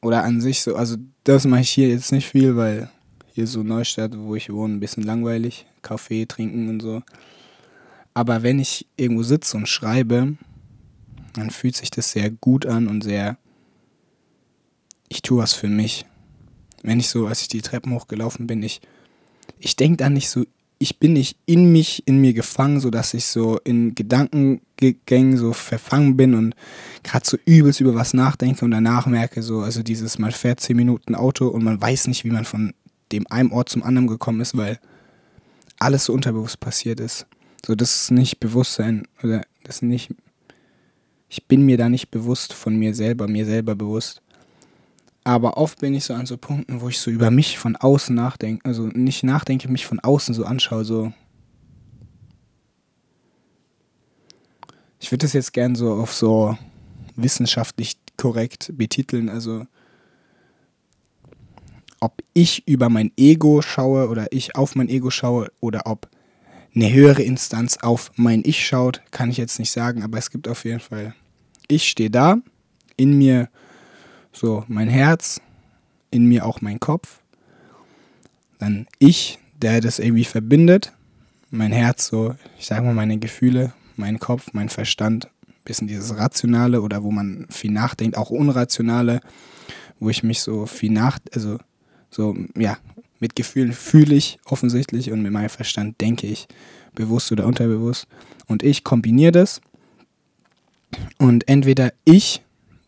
oder 0.00 0.24
an 0.24 0.40
sich 0.40 0.62
so, 0.62 0.74
also 0.74 0.96
das 1.28 1.44
mache 1.44 1.60
ich 1.60 1.70
hier 1.70 1.88
jetzt 1.88 2.10
nicht 2.10 2.26
viel, 2.26 2.56
weil 2.56 2.90
hier 3.34 3.46
so 3.46 3.62
Neustadt, 3.62 4.16
wo 4.16 4.34
ich 4.34 4.50
wohne, 4.50 4.74
ein 4.74 4.80
bisschen 4.80 5.02
langweilig, 5.02 5.66
Kaffee 5.82 6.24
trinken 6.24 6.70
und 6.70 6.80
so. 6.80 7.02
Aber 8.14 8.42
wenn 8.42 8.58
ich 8.58 8.86
irgendwo 8.96 9.22
sitze 9.22 9.58
und 9.58 9.68
schreibe, 9.68 10.38
dann 11.34 11.50
fühlt 11.50 11.76
sich 11.76 11.90
das 11.90 12.12
sehr 12.12 12.30
gut 12.30 12.64
an 12.64 12.88
und 12.88 13.04
sehr 13.04 13.36
ich 15.10 15.20
tue 15.20 15.42
was 15.42 15.52
für 15.52 15.68
mich. 15.68 16.06
Wenn 16.82 16.98
ich 16.98 17.08
so, 17.08 17.26
als 17.26 17.42
ich 17.42 17.48
die 17.48 17.62
Treppen 17.62 17.92
hochgelaufen 17.92 18.46
bin, 18.46 18.62
ich, 18.62 18.80
ich 19.58 19.76
denke 19.76 19.98
dann 19.98 20.14
nicht 20.14 20.30
so, 20.30 20.44
ich 20.78 20.98
bin 20.98 21.12
nicht 21.12 21.36
in 21.46 21.72
mich, 21.72 22.06
in 22.06 22.20
mir 22.20 22.32
gefangen, 22.32 22.80
so 22.80 22.90
dass 22.90 23.14
ich 23.14 23.26
so 23.26 23.58
in 23.64 23.94
Gedankengängen 23.94 25.36
so 25.36 25.52
verfangen 25.52 26.16
bin 26.16 26.34
und 26.34 26.54
gerade 27.02 27.26
so 27.26 27.36
übelst 27.44 27.80
über 27.80 27.94
was 27.94 28.14
nachdenke 28.14 28.64
und 28.64 28.70
danach 28.70 29.06
merke 29.06 29.42
so, 29.42 29.60
also 29.60 29.82
dieses, 29.82 30.18
man 30.18 30.30
fährt 30.30 30.60
zehn 30.60 30.76
Minuten 30.76 31.14
Auto 31.14 31.48
und 31.48 31.64
man 31.64 31.80
weiß 31.80 32.06
nicht, 32.06 32.24
wie 32.24 32.30
man 32.30 32.44
von 32.44 32.74
dem 33.10 33.26
einen 33.28 33.50
Ort 33.50 33.68
zum 33.70 33.82
anderen 33.82 34.06
gekommen 34.06 34.40
ist, 34.40 34.56
weil 34.56 34.78
alles 35.78 36.04
so 36.04 36.12
unterbewusst 36.12 36.60
passiert 36.60 37.00
ist. 37.00 37.26
So, 37.66 37.74
das 37.74 38.02
ist 38.02 38.10
nicht 38.12 38.38
Bewusstsein 38.38 39.08
oder 39.22 39.42
das 39.64 39.82
nicht, 39.82 40.14
ich 41.28 41.46
bin 41.46 41.66
mir 41.66 41.76
da 41.76 41.88
nicht 41.88 42.10
bewusst 42.10 42.52
von 42.52 42.76
mir 42.76 42.94
selber, 42.94 43.26
mir 43.26 43.46
selber 43.46 43.74
bewusst. 43.74 44.22
Aber 45.28 45.58
oft 45.58 45.80
bin 45.80 45.92
ich 45.92 46.04
so 46.04 46.14
an 46.14 46.24
so 46.24 46.38
Punkten, 46.38 46.80
wo 46.80 46.88
ich 46.88 46.98
so 46.98 47.10
über 47.10 47.30
mich 47.30 47.58
von 47.58 47.76
außen 47.76 48.14
nachdenke, 48.14 48.64
also 48.64 48.86
nicht 48.86 49.24
nachdenke, 49.24 49.68
mich 49.68 49.84
von 49.84 50.00
außen 50.00 50.34
so 50.34 50.46
anschaue, 50.46 50.86
so. 50.86 51.12
Ich 54.98 55.12
würde 55.12 55.26
das 55.26 55.34
jetzt 55.34 55.52
gern 55.52 55.74
so 55.74 55.92
auf 55.92 56.14
so 56.14 56.56
wissenschaftlich 57.14 57.98
korrekt 58.16 58.72
betiteln, 58.78 59.28
also 59.28 59.66
ob 62.00 62.22
ich 62.32 62.66
über 62.66 62.88
mein 62.88 63.12
Ego 63.18 63.60
schaue 63.60 64.08
oder 64.08 64.28
ich 64.32 64.56
auf 64.56 64.76
mein 64.76 64.88
Ego 64.88 65.10
schaue 65.10 65.52
oder 65.60 65.82
ob 65.84 66.08
eine 66.74 66.90
höhere 66.90 67.22
Instanz 67.22 67.76
auf 67.76 68.12
mein 68.16 68.44
Ich 68.46 68.66
schaut, 68.66 69.02
kann 69.10 69.30
ich 69.30 69.36
jetzt 69.36 69.58
nicht 69.58 69.72
sagen, 69.72 70.02
aber 70.02 70.16
es 70.16 70.30
gibt 70.30 70.48
auf 70.48 70.64
jeden 70.64 70.80
Fall, 70.80 71.14
ich 71.66 71.86
stehe 71.86 72.08
da, 72.08 72.38
in 72.96 73.18
mir 73.18 73.50
so 74.38 74.64
mein 74.68 74.88
Herz, 74.88 75.40
in 76.10 76.26
mir 76.26 76.46
auch 76.46 76.60
mein 76.60 76.78
Kopf, 76.80 77.20
dann 78.58 78.86
ich, 78.98 79.38
der 79.60 79.80
das 79.80 79.98
irgendwie 79.98 80.24
verbindet, 80.24 80.92
mein 81.50 81.72
Herz 81.72 82.06
so, 82.06 82.34
ich 82.58 82.66
sag 82.66 82.84
mal 82.84 82.94
meine 82.94 83.18
Gefühle, 83.18 83.72
mein 83.96 84.18
Kopf, 84.18 84.50
mein 84.52 84.68
Verstand, 84.68 85.28
bisschen 85.64 85.88
dieses 85.88 86.16
Rationale 86.16 86.80
oder 86.82 87.02
wo 87.02 87.10
man 87.10 87.46
viel 87.50 87.72
nachdenkt, 87.72 88.16
auch 88.16 88.30
Unrationale, 88.30 89.20
wo 89.98 90.08
ich 90.08 90.22
mich 90.22 90.40
so 90.40 90.66
viel 90.66 90.90
nach, 90.90 91.18
also 91.34 91.58
so, 92.10 92.36
ja, 92.56 92.78
mit 93.20 93.34
Gefühlen 93.34 93.72
fühle 93.72 94.14
ich 94.14 94.38
offensichtlich 94.44 95.10
und 95.10 95.20
mit 95.20 95.32
meinem 95.32 95.50
Verstand 95.50 96.00
denke 96.00 96.26
ich, 96.28 96.46
bewusst 96.94 97.32
oder 97.32 97.44
unterbewusst. 97.44 98.06
Und 98.46 98.62
ich 98.62 98.84
kombiniere 98.84 99.32
das. 99.32 99.60
Und 101.18 101.48
entweder 101.48 101.92
ich, 102.04 102.42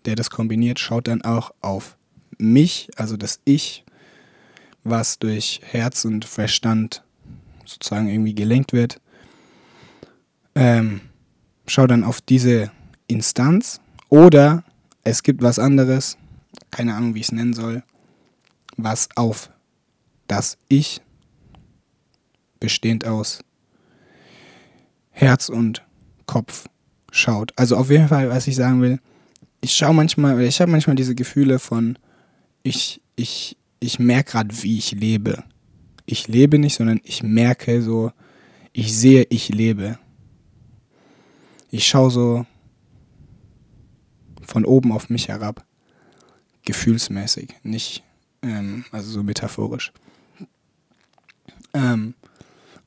der 0.04 0.16
das 0.16 0.30
kombiniert, 0.30 0.78
schaut 0.78 1.09
dann 1.09 1.23
auch 1.23 1.52
auf 1.61 1.97
mich, 2.38 2.90
also 2.97 3.16
das 3.16 3.40
Ich, 3.45 3.85
was 4.83 5.19
durch 5.19 5.61
Herz 5.62 6.04
und 6.04 6.25
Verstand 6.25 7.04
sozusagen 7.64 8.09
irgendwie 8.09 8.35
gelenkt 8.35 8.73
wird, 8.73 9.00
ähm, 10.54 11.00
schau 11.66 11.87
dann 11.87 12.04
auf 12.04 12.21
diese 12.21 12.71
Instanz 13.07 13.80
oder 14.09 14.64
es 15.04 15.23
gibt 15.23 15.42
was 15.42 15.59
anderes, 15.59 16.16
keine 16.71 16.95
Ahnung, 16.95 17.14
wie 17.14 17.21
ich 17.21 17.26
es 17.26 17.33
nennen 17.33 17.52
soll, 17.52 17.83
was 18.76 19.09
auf 19.16 19.50
das 20.26 20.59
Ich 20.69 21.00
bestehend 22.59 23.07
aus 23.07 23.42
Herz 25.11 25.49
und 25.49 25.85
Kopf 26.26 26.66
schaut. 27.11 27.52
Also 27.57 27.76
auf 27.76 27.90
jeden 27.90 28.09
Fall, 28.09 28.30
was 28.30 28.47
ich 28.47 28.57
sagen 28.57 28.80
will, 28.80 29.00
ich 29.61 29.73
schaue 29.73 29.95
manchmal, 29.95 30.35
oder 30.35 30.45
ich 30.45 30.61
habe 30.61 30.71
manchmal 30.71 30.97
diese 30.97 31.14
Gefühle 31.14 31.59
von, 31.59 31.99
ich, 32.62 33.00
ich, 33.17 33.57
ich 33.79 33.99
merke 33.99 34.33
gerade, 34.33 34.62
wie 34.62 34.79
ich 34.79 34.93
lebe. 34.93 35.45
Ich 36.07 36.29
lebe 36.29 36.59
nicht, 36.59 36.75
sondern 36.76 37.00
ich 37.05 37.23
merke 37.23 37.83
so, 37.83 38.12
ich 38.73 38.97
sehe, 38.97 39.26
ich 39.31 39.49
lebe. 39.49 39.99
Ich 41.71 41.87
schaue 41.87 42.11
so 42.11 42.47
von 44.43 44.64
oben 44.64 44.93
auf 44.93 45.11
mich 45.11 45.29
herab. 45.29 45.64
Gefühlsmäßig, 46.64 47.49
nicht, 47.62 48.02
ähm, 48.43 48.85
also 48.90 49.11
so 49.11 49.23
metaphorisch. 49.23 49.93
Ähm, 51.73 52.14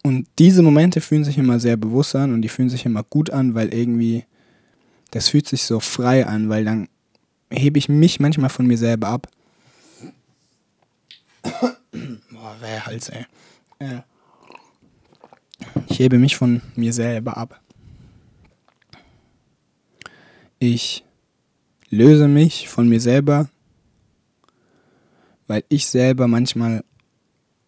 und 0.04 0.28
diese 0.38 0.62
Momente 0.62 1.00
fühlen 1.00 1.24
sich 1.24 1.38
immer 1.38 1.60
sehr 1.60 1.78
bewusst 1.78 2.16
an 2.16 2.34
und 2.34 2.42
die 2.42 2.50
fühlen 2.50 2.70
sich 2.70 2.86
immer 2.86 3.04
gut 3.04 3.30
an, 3.30 3.56
weil 3.56 3.74
irgendwie, 3.74 4.26
das 5.14 5.30
fühlt 5.30 5.48
sich 5.48 5.64
so 5.64 5.80
frei 5.80 6.26
an, 6.26 6.50
weil 6.50 6.66
dann 6.66 6.90
hebe 7.52 7.78
ich 7.78 7.88
mich 7.88 8.20
manchmal 8.20 8.50
von 8.50 8.66
mir 8.66 8.80
selber 8.80 9.10
ab. 9.10 9.28
Boah, 11.44 12.56
wer 12.60 12.88
Hals, 12.88 13.10
ey. 13.10 13.26
Ich 15.88 16.00
hebe 16.00 16.18
mich 16.18 16.36
von 16.36 16.64
mir 16.76 16.94
selber 16.94 17.38
ab. 17.38 17.62
Ich 20.58 21.04
löse 21.92 22.28
mich 22.28 22.68
von 22.68 22.90
mir 22.90 23.00
selber, 23.00 23.50
weil 25.46 25.64
ich 25.70 25.86
selber 25.86 26.28
manchmal 26.28 26.84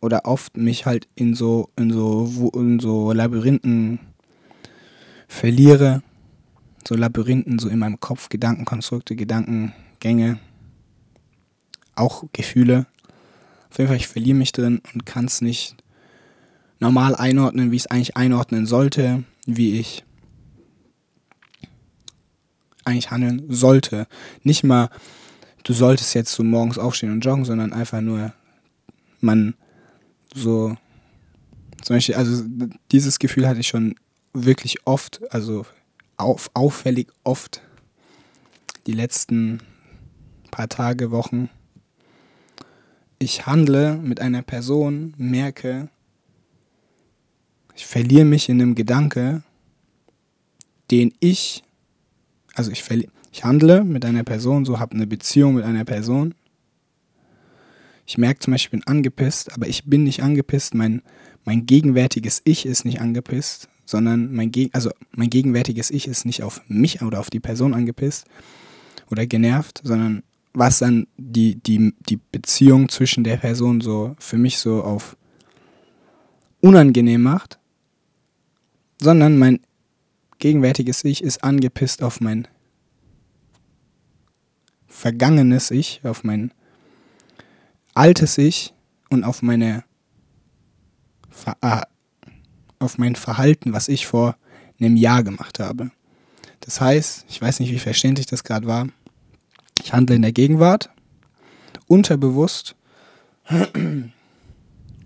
oder 0.01 0.25
oft 0.25 0.57
mich 0.57 0.87
halt 0.87 1.07
in 1.13 1.35
so, 1.35 1.69
in 1.75 1.91
so, 1.91 2.51
in 2.55 2.79
so 2.79 3.11
Labyrinthen 3.11 3.99
verliere. 5.27 6.01
So 6.87 6.95
Labyrinthen, 6.95 7.59
so 7.59 7.67
in 7.67 7.79
meinem 7.79 7.99
Kopf, 7.99 8.29
Gedankenkonstrukte, 8.29 9.15
Gedankengänge, 9.15 10.39
auch 11.95 12.25
Gefühle. 12.31 12.85
Auf 13.71 13.79
jeden 13.79 13.87
Fall, 13.87 13.97
ich 13.97 14.07
verliere 14.07 14.37
mich 14.37 14.51
drin 14.51 14.81
und 14.93 15.05
kann 15.05 15.25
es 15.25 15.41
nicht 15.41 15.75
normal 16.79 17.15
einordnen, 17.15 17.71
wie 17.71 17.77
ich 17.77 17.83
es 17.83 17.91
eigentlich 17.91 18.15
einordnen 18.15 18.65
sollte, 18.65 19.23
wie 19.45 19.79
ich 19.79 20.03
eigentlich 22.83 23.09
handeln 23.09 23.45
sollte. 23.49 24.07
Nicht 24.43 24.63
mal, 24.63 24.89
du 25.63 25.73
solltest 25.73 26.13
jetzt 26.13 26.33
so 26.33 26.43
morgens 26.43 26.77
aufstehen 26.77 27.11
und 27.11 27.25
joggen, 27.25 27.45
sondern 27.45 27.73
einfach 27.73 28.01
nur, 28.01 28.33
man 29.21 29.55
so, 30.33 30.77
zum 31.81 31.95
Beispiel, 31.95 32.15
also 32.15 32.43
dieses 32.91 33.17
Gefühl 33.19 33.47
hatte 33.47 33.61
ich 33.61 33.67
schon 33.67 33.95
wirklich 34.33 34.85
oft, 34.85 35.21
also 35.31 35.65
auf, 36.17 36.49
auffällig 36.53 37.07
oft 37.23 37.61
die 38.87 38.93
letzten 38.93 39.61
paar 40.51 40.69
Tage, 40.69 41.11
Wochen. 41.11 41.49
Ich 43.19 43.45
handle 43.45 43.97
mit 43.97 44.19
einer 44.19 44.41
Person, 44.41 45.13
merke, 45.17 45.89
ich 47.75 47.85
verliere 47.85 48.25
mich 48.25 48.49
in 48.49 48.61
einem 48.61 48.75
Gedanke, 48.75 49.43
den 50.91 51.13
ich, 51.19 51.63
also 52.53 52.71
ich, 52.71 52.83
ich 53.31 53.43
handle 53.43 53.83
mit 53.83 54.05
einer 54.05 54.23
Person, 54.23 54.65
so 54.65 54.79
habe 54.79 54.95
eine 54.95 55.07
Beziehung 55.07 55.55
mit 55.55 55.63
einer 55.63 55.85
Person 55.85 56.35
ich 58.05 58.17
merke 58.17 58.39
zum 58.39 58.51
Beispiel, 58.51 58.79
ich 58.79 58.85
bin 58.85 58.95
angepisst, 58.95 59.53
aber 59.53 59.67
ich 59.67 59.85
bin 59.85 60.03
nicht 60.03 60.21
angepisst. 60.21 60.75
Mein, 60.75 61.01
mein 61.43 61.65
gegenwärtiges 61.65 62.41
Ich 62.45 62.65
ist 62.65 62.85
nicht 62.85 63.01
angepisst, 63.01 63.67
sondern 63.85 64.33
mein, 64.33 64.51
Geg 64.51 64.69
also 64.73 64.91
mein 65.11 65.29
gegenwärtiges 65.29 65.91
Ich 65.91 66.07
ist 66.07 66.25
nicht 66.25 66.43
auf 66.43 66.61
mich 66.67 67.01
oder 67.01 67.19
auf 67.19 67.29
die 67.29 67.39
Person 67.39 67.73
angepisst 67.73 68.25
oder 69.09 69.25
genervt, 69.25 69.81
sondern 69.83 70.23
was 70.53 70.79
dann 70.79 71.07
die, 71.17 71.55
die, 71.55 71.93
die 72.09 72.19
Beziehung 72.31 72.89
zwischen 72.89 73.23
der 73.23 73.37
Person 73.37 73.81
so 73.81 74.15
für 74.19 74.37
mich 74.37 74.57
so 74.57 74.83
auf 74.83 75.15
unangenehm 76.61 77.21
macht, 77.21 77.59
sondern 78.99 79.37
mein 79.37 79.59
gegenwärtiges 80.39 81.03
Ich 81.03 81.23
ist 81.23 81.43
angepisst 81.43 82.01
auf 82.01 82.21
mein 82.21 82.47
vergangenes 84.87 85.71
Ich, 85.71 86.01
auf 86.03 86.23
mein 86.23 86.51
altes 87.93 88.37
Ich 88.37 88.73
und 89.09 89.23
auf 89.23 89.41
meine 89.41 89.83
äh, 91.61 91.81
auf 92.79 92.97
mein 92.97 93.15
Verhalten, 93.15 93.73
was 93.73 93.87
ich 93.87 94.05
vor 94.07 94.35
einem 94.79 94.95
Jahr 94.97 95.23
gemacht 95.23 95.59
habe. 95.59 95.91
Das 96.61 96.81
heißt, 96.81 97.25
ich 97.29 97.41
weiß 97.41 97.59
nicht, 97.59 97.71
wie 97.71 97.79
verständlich 97.79 98.25
das 98.25 98.43
gerade 98.43 98.67
war. 98.67 98.87
Ich 99.83 99.93
handle 99.93 100.15
in 100.15 100.21
der 100.21 100.31
Gegenwart, 100.31 100.89
unterbewusst. 101.87 102.75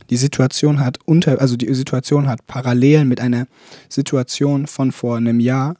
Die 0.09 0.17
Situation 0.17 0.79
hat 0.79 0.99
unter, 1.05 1.41
also 1.41 1.55
die 1.55 1.73
Situation 1.73 2.27
hat 2.27 2.47
Parallelen 2.47 3.07
mit 3.07 3.19
einer 3.19 3.47
Situation 3.89 4.65
von 4.67 4.91
vor 4.91 5.17
einem 5.17 5.39
Jahr 5.39 5.75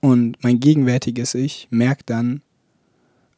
und 0.00 0.36
mein 0.42 0.60
gegenwärtiges 0.60 1.34
Ich 1.34 1.66
merkt 1.70 2.10
dann, 2.10 2.42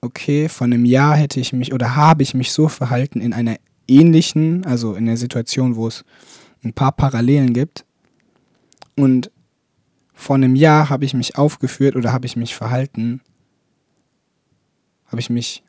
okay, 0.01 0.49
vor 0.49 0.65
einem 0.65 0.85
Jahr 0.85 1.17
hätte 1.17 1.41
ich 1.41 1.53
mich 1.53 1.73
oder 1.73 1.97
habe 1.97 2.23
ich 2.23 2.35
mich 2.35 2.53
so 2.53 2.69
verhalten 2.69 3.21
in 3.21 3.33
einer 3.33 3.57
ähnlichen, 3.89 4.67
also 4.67 4.95
in 4.95 5.07
einer 5.07 5.17
Situation, 5.17 5.77
wo 5.77 5.87
es 5.87 6.05
ein 6.67 6.73
paar 6.73 6.93
Parallelen 6.93 7.53
gibt. 7.53 7.85
Und 8.97 9.31
vor 10.13 10.37
einem 10.37 10.57
Jahr 10.57 10.89
habe 10.89 11.05
ich 11.05 11.15
mich 11.15 11.37
aufgeführt 11.37 11.95
oder 11.95 12.13
habe 12.13 12.27
ich 12.27 12.37
mich 12.37 12.55
verhalten, 12.55 13.21
habe 15.07 15.21
ich 15.21 15.31
mich, 15.31 15.63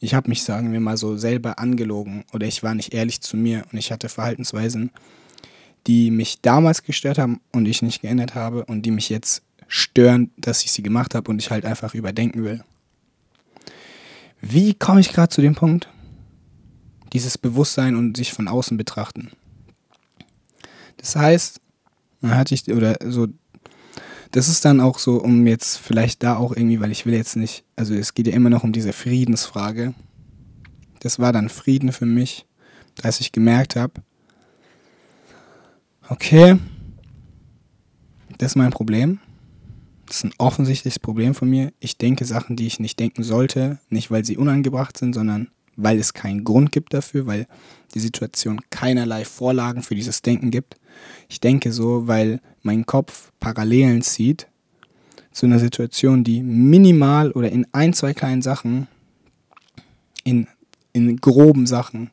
ich 0.00 0.14
habe 0.14 0.28
mich, 0.28 0.44
sagen 0.44 0.72
wir 0.72 0.80
mal 0.80 0.96
so, 0.96 1.16
selber 1.16 1.58
angelogen 1.58 2.24
oder 2.32 2.46
ich 2.46 2.62
war 2.62 2.74
nicht 2.74 2.94
ehrlich 2.94 3.20
zu 3.20 3.36
mir 3.36 3.64
und 3.70 3.78
ich 3.78 3.90
hatte 3.92 4.08
Verhaltensweisen, 4.08 4.90
die 5.86 6.10
mich 6.10 6.40
damals 6.40 6.84
gestört 6.84 7.18
haben 7.18 7.40
und 7.52 7.66
ich 7.66 7.82
nicht 7.82 8.00
geändert 8.00 8.34
habe 8.34 8.64
und 8.64 8.82
die 8.82 8.92
mich 8.92 9.08
jetzt 9.08 9.42
stören, 9.66 10.30
dass 10.36 10.64
ich 10.64 10.72
sie 10.72 10.82
gemacht 10.82 11.14
habe 11.14 11.30
und 11.30 11.40
ich 11.40 11.50
halt 11.50 11.64
einfach 11.64 11.94
überdenken 11.94 12.44
will. 12.44 12.62
Wie 14.40 14.74
komme 14.74 15.00
ich 15.00 15.12
gerade 15.12 15.30
zu 15.30 15.40
dem 15.40 15.54
Punkt? 15.54 15.88
Dieses 17.12 17.38
Bewusstsein 17.38 17.96
und 17.96 18.16
sich 18.16 18.32
von 18.32 18.46
außen 18.46 18.76
betrachten. 18.76 19.32
Das 21.04 21.16
heißt, 21.16 21.60
man 22.22 22.34
hatte 22.34 22.54
ich, 22.54 22.66
oder 22.72 22.96
so, 23.04 23.26
das 24.30 24.48
ist 24.48 24.64
dann 24.64 24.80
auch 24.80 24.98
so, 24.98 25.22
um 25.22 25.46
jetzt 25.46 25.76
vielleicht 25.76 26.22
da 26.22 26.36
auch 26.36 26.56
irgendwie, 26.56 26.80
weil 26.80 26.90
ich 26.90 27.04
will 27.04 27.12
jetzt 27.12 27.36
nicht, 27.36 27.62
also 27.76 27.92
es 27.92 28.14
geht 28.14 28.26
ja 28.26 28.32
immer 28.32 28.48
noch 28.48 28.64
um 28.64 28.72
diese 28.72 28.94
Friedensfrage. 28.94 29.92
Das 31.00 31.18
war 31.18 31.30
dann 31.30 31.50
Frieden 31.50 31.92
für 31.92 32.06
mich, 32.06 32.46
dass 32.94 33.20
ich 33.20 33.32
gemerkt 33.32 33.76
habe, 33.76 34.00
okay, 36.08 36.56
das 38.38 38.52
ist 38.52 38.56
mein 38.56 38.70
Problem. 38.70 39.20
Das 40.06 40.16
ist 40.16 40.24
ein 40.24 40.34
offensichtliches 40.38 40.98
Problem 40.98 41.34
von 41.34 41.50
mir. 41.50 41.70
Ich 41.80 41.98
denke 41.98 42.24
Sachen, 42.24 42.56
die 42.56 42.66
ich 42.66 42.80
nicht 42.80 42.98
denken 42.98 43.24
sollte, 43.24 43.78
nicht 43.90 44.10
weil 44.10 44.24
sie 44.24 44.38
unangebracht 44.38 44.96
sind, 44.96 45.14
sondern 45.14 45.50
weil 45.76 45.98
es 45.98 46.14
keinen 46.14 46.44
Grund 46.44 46.72
gibt 46.72 46.94
dafür, 46.94 47.26
weil 47.26 47.46
die 47.94 48.00
Situation 48.00 48.60
keinerlei 48.70 49.24
Vorlagen 49.24 49.82
für 49.82 49.94
dieses 49.94 50.22
Denken 50.22 50.50
gibt. 50.50 50.76
Ich 51.28 51.40
denke 51.40 51.72
so, 51.72 52.06
weil 52.06 52.40
mein 52.62 52.86
Kopf 52.86 53.32
Parallelen 53.40 54.02
zieht 54.02 54.48
zu 55.32 55.46
einer 55.46 55.58
Situation, 55.58 56.24
die 56.24 56.42
minimal 56.42 57.32
oder 57.32 57.50
in 57.50 57.66
ein, 57.72 57.92
zwei 57.92 58.14
kleinen 58.14 58.42
Sachen 58.42 58.86
in, 60.22 60.46
in 60.92 61.16
groben 61.16 61.66
Sachen 61.66 62.10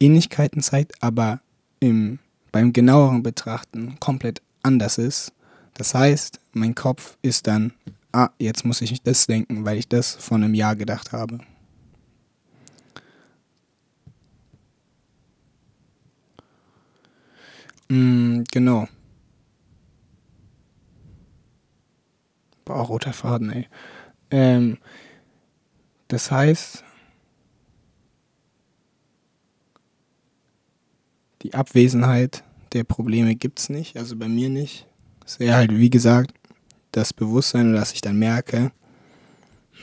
Ähnlichkeiten 0.00 0.62
zeigt, 0.62 1.02
aber 1.02 1.40
im, 1.78 2.18
beim 2.52 2.72
genaueren 2.72 3.22
Betrachten 3.22 3.96
komplett 4.00 4.42
anders 4.62 4.98
ist. 4.98 5.32
Das 5.74 5.94
heißt, 5.94 6.40
mein 6.52 6.74
Kopf 6.74 7.16
ist 7.22 7.46
dann, 7.46 7.72
ah, 8.12 8.30
jetzt 8.38 8.64
muss 8.64 8.80
ich 8.80 8.90
nicht 8.90 9.06
das 9.06 9.26
denken, 9.26 9.64
weil 9.64 9.78
ich 9.78 9.88
das 9.88 10.14
vor 10.14 10.36
einem 10.36 10.54
Jahr 10.54 10.76
gedacht 10.76 11.12
habe. 11.12 11.38
Mm, 17.90 18.44
genau. 18.52 18.86
Boah, 22.64 22.82
roter 22.82 23.12
Faden, 23.12 23.50
ey. 23.50 23.68
Ähm, 24.30 24.78
das 26.06 26.30
heißt, 26.30 26.84
die 31.42 31.54
Abwesenheit 31.54 32.44
der 32.74 32.84
Probleme 32.84 33.34
gibt 33.34 33.58
es 33.58 33.68
nicht, 33.70 33.96
also 33.96 34.16
bei 34.16 34.28
mir 34.28 34.50
nicht. 34.50 34.86
Es 35.26 35.40
wäre 35.40 35.56
halt, 35.56 35.72
wie 35.76 35.90
gesagt, 35.90 36.32
das 36.92 37.12
Bewusstsein, 37.12 37.72
dass 37.72 37.92
ich 37.92 38.02
dann 38.02 38.20
merke, 38.20 38.70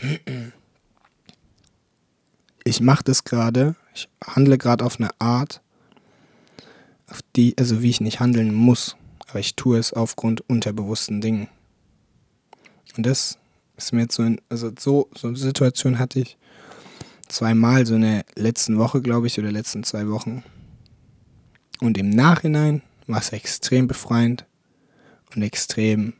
ich 2.63 2.79
mache 2.79 3.03
das 3.03 3.25
gerade, 3.25 3.75
ich 3.93 4.07
handle 4.25 4.57
gerade 4.57 4.85
auf 4.85 4.97
eine 4.97 5.09
Art, 5.19 5.61
auf 7.09 7.21
die, 7.35 7.55
also 7.57 7.81
wie 7.81 7.89
ich 7.89 8.01
nicht 8.01 8.19
handeln 8.19 8.53
muss, 8.53 8.95
aber 9.27 9.39
ich 9.39 9.55
tue 9.55 9.77
es 9.77 9.93
aufgrund 9.93 10.41
unterbewussten 10.49 11.21
Dingen. 11.21 11.47
Und 12.95 13.05
das 13.05 13.37
ist 13.77 13.93
mir 13.93 14.01
jetzt 14.01 14.15
so, 14.15 14.23
in, 14.23 14.41
also 14.49 14.71
so, 14.77 15.09
so 15.15 15.27
eine 15.27 15.37
Situation 15.37 15.99
hatte 15.99 16.19
ich 16.19 16.37
zweimal, 17.27 17.85
so 17.85 17.95
in 17.95 18.01
der 18.01 18.25
letzten 18.35 18.77
Woche, 18.77 19.01
glaube 19.01 19.27
ich, 19.27 19.37
oder 19.39 19.51
letzten 19.51 19.83
zwei 19.83 20.07
Wochen. 20.09 20.43
Und 21.79 21.97
im 21.97 22.09
Nachhinein 22.09 22.81
war 23.05 23.19
es 23.19 23.29
extrem 23.29 23.87
befreiend 23.87 24.45
und 25.35 25.41
extrem, 25.43 26.13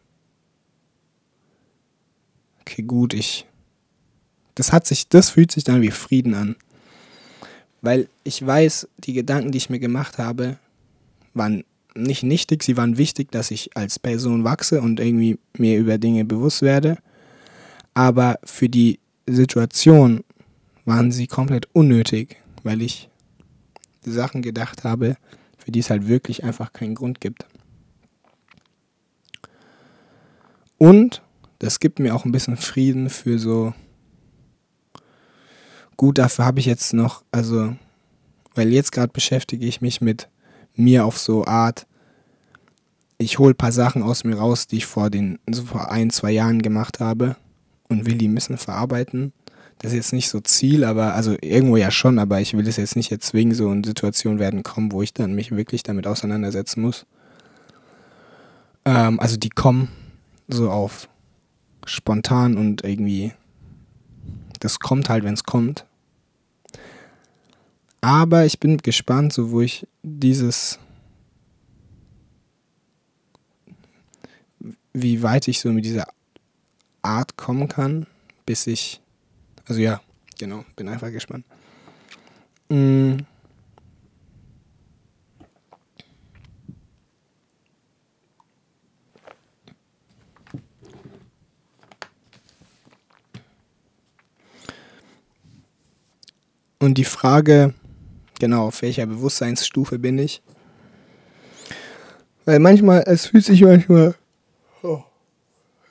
okay, 2.62 2.84
gut, 2.84 3.14
ich, 3.14 3.48
das 4.56 4.72
hat 4.72 4.86
sich, 4.86 5.10
das 5.10 5.32
fühlt 5.32 5.52
sich 5.52 5.64
dann 5.64 5.82
wie 5.82 5.92
Frieden 5.92 6.36
an. 6.36 6.56
Weil 7.82 8.10
ich 8.24 8.46
weiß, 8.46 8.88
die 8.98 9.14
Gedanken, 9.14 9.52
die 9.52 9.58
ich 9.58 9.70
mir 9.70 9.80
gemacht 9.80 10.18
habe, 10.18 10.58
waren 11.38 11.64
nicht 11.96 12.24
nichtig, 12.24 12.64
sie 12.64 12.78
waren 12.78 12.98
wichtig, 12.98 13.32
dass 13.32 13.52
ich 13.52 13.76
als 13.76 14.00
Person 14.00 14.44
wachse 14.44 14.82
und 14.82 15.00
irgendwie 15.00 15.40
mir 15.58 15.78
über 15.78 15.98
Dinge 15.98 16.26
bewusst 16.26 16.62
werde. 16.62 16.98
Aber 17.94 18.40
für 18.44 18.70
die 18.70 19.00
Situation 19.26 20.24
waren 20.86 21.12
sie 21.12 21.28
komplett 21.28 21.68
unnötig, 21.74 22.38
weil 22.64 22.82
ich 22.82 23.10
Sachen 24.04 24.42
gedacht 24.42 24.84
habe, 24.84 25.18
für 25.58 25.72
die 25.72 25.80
es 25.80 25.90
halt 25.90 26.08
wirklich 26.08 26.44
einfach 26.44 26.72
keinen 26.72 26.96
Grund 26.96 27.20
gibt. 27.20 27.46
Und 30.78 31.22
das 31.60 31.80
gibt 31.80 32.00
mir 32.00 32.16
auch 32.16 32.26
ein 32.26 32.32
bisschen 32.32 32.58
Frieden 32.58 33.10
für 33.10 33.40
so. 33.40 33.74
Gut, 35.98 36.20
dafür 36.20 36.46
habe 36.46 36.60
ich 36.60 36.68
jetzt 36.68 36.94
noch, 36.94 37.24
also, 37.32 37.76
weil 38.54 38.72
jetzt 38.72 38.92
gerade 38.92 39.12
beschäftige 39.12 39.66
ich 39.66 39.82
mich 39.82 40.00
mit 40.00 40.30
mir 40.78 41.06
auf 41.06 41.18
so 41.18 41.46
Art, 41.46 41.88
ich 43.18 43.40
hole 43.40 43.52
ein 43.52 43.58
paar 43.58 43.72
Sachen 43.72 44.04
aus 44.04 44.24
mir 44.24 44.38
raus, 44.38 44.68
die 44.68 44.78
ich 44.78 44.86
vor 44.86 45.10
den 45.10 45.40
so 45.50 45.64
vor 45.64 45.92
ein, 45.92 46.10
zwei 46.10 46.32
Jahren 46.32 46.62
gemacht 46.62 47.00
habe 47.00 47.36
und 47.90 48.06
will 48.06 48.16
die 48.16 48.28
ein 48.28 48.36
bisschen 48.36 48.58
verarbeiten 48.58 49.34
das 49.80 49.92
ist 49.92 49.98
jetzt 49.98 50.14
nicht 50.14 50.30
so 50.30 50.40
Ziel, 50.40 50.84
aber 50.84 51.14
also 51.14 51.36
irgendwo 51.42 51.78
ja 51.78 51.92
schon, 51.92 52.18
aber 52.18 52.42
ich 52.42 52.56
will 52.56 52.68
es 52.68 52.78
jetzt 52.78 52.96
nicht 52.96 53.12
jetzt 53.12 53.34
wegen 53.34 53.54
so 53.54 53.72
in 53.72 53.84
Situationen 53.84 54.40
werden 54.40 54.64
kommen, 54.64 54.92
wo 54.92 55.02
ich 55.04 55.14
dann 55.14 55.34
mich 55.34 55.52
wirklich 55.52 55.84
damit 55.84 56.08
auseinandersetzen 56.08 56.82
muss. 56.82 57.06
Ähm, 58.86 59.20
also 59.20 59.38
die 59.38 59.50
kommen 59.50 59.90
so 60.48 60.72
auf 60.72 61.08
spontan 61.86 62.58
und 62.58 62.84
irgendwie, 62.84 63.34
das 64.60 64.80
kommt 64.80 65.10
halt, 65.10 65.24
wenn 65.24 65.36
es 65.36 65.44
kommt. 65.44 65.86
Aber 68.08 68.46
ich 68.46 68.62
bin 68.62 68.78
gespannt, 68.78 69.34
so 69.34 69.52
wo 69.52 69.60
ich 69.60 69.86
dieses, 70.02 70.80
wie 74.94 75.22
weit 75.24 75.50
ich 75.50 75.60
so 75.60 75.74
mit 75.74 75.84
dieser 75.84 76.08
Art 77.02 77.36
kommen 77.36 77.68
kann, 77.68 78.08
bis 78.46 78.66
ich 78.66 79.02
also 79.66 79.82
ja, 79.82 80.00
genau, 80.40 80.64
bin 80.78 80.88
einfach 80.88 81.12
gespannt. 81.12 81.46
Mm. 82.70 83.18
Und 96.80 96.98
die 96.98 97.04
Frage, 97.04 97.74
genau, 98.40 98.68
auf 98.68 98.82
welcher 98.82 99.06
Bewusstseinsstufe 99.06 100.00
bin 100.00 100.18
ich? 100.20 100.42
Weil 102.46 102.60
manchmal, 102.60 103.04
es 103.06 103.28
fühlt 103.28 103.46
sich 103.46 103.62
manchmal 103.62 104.16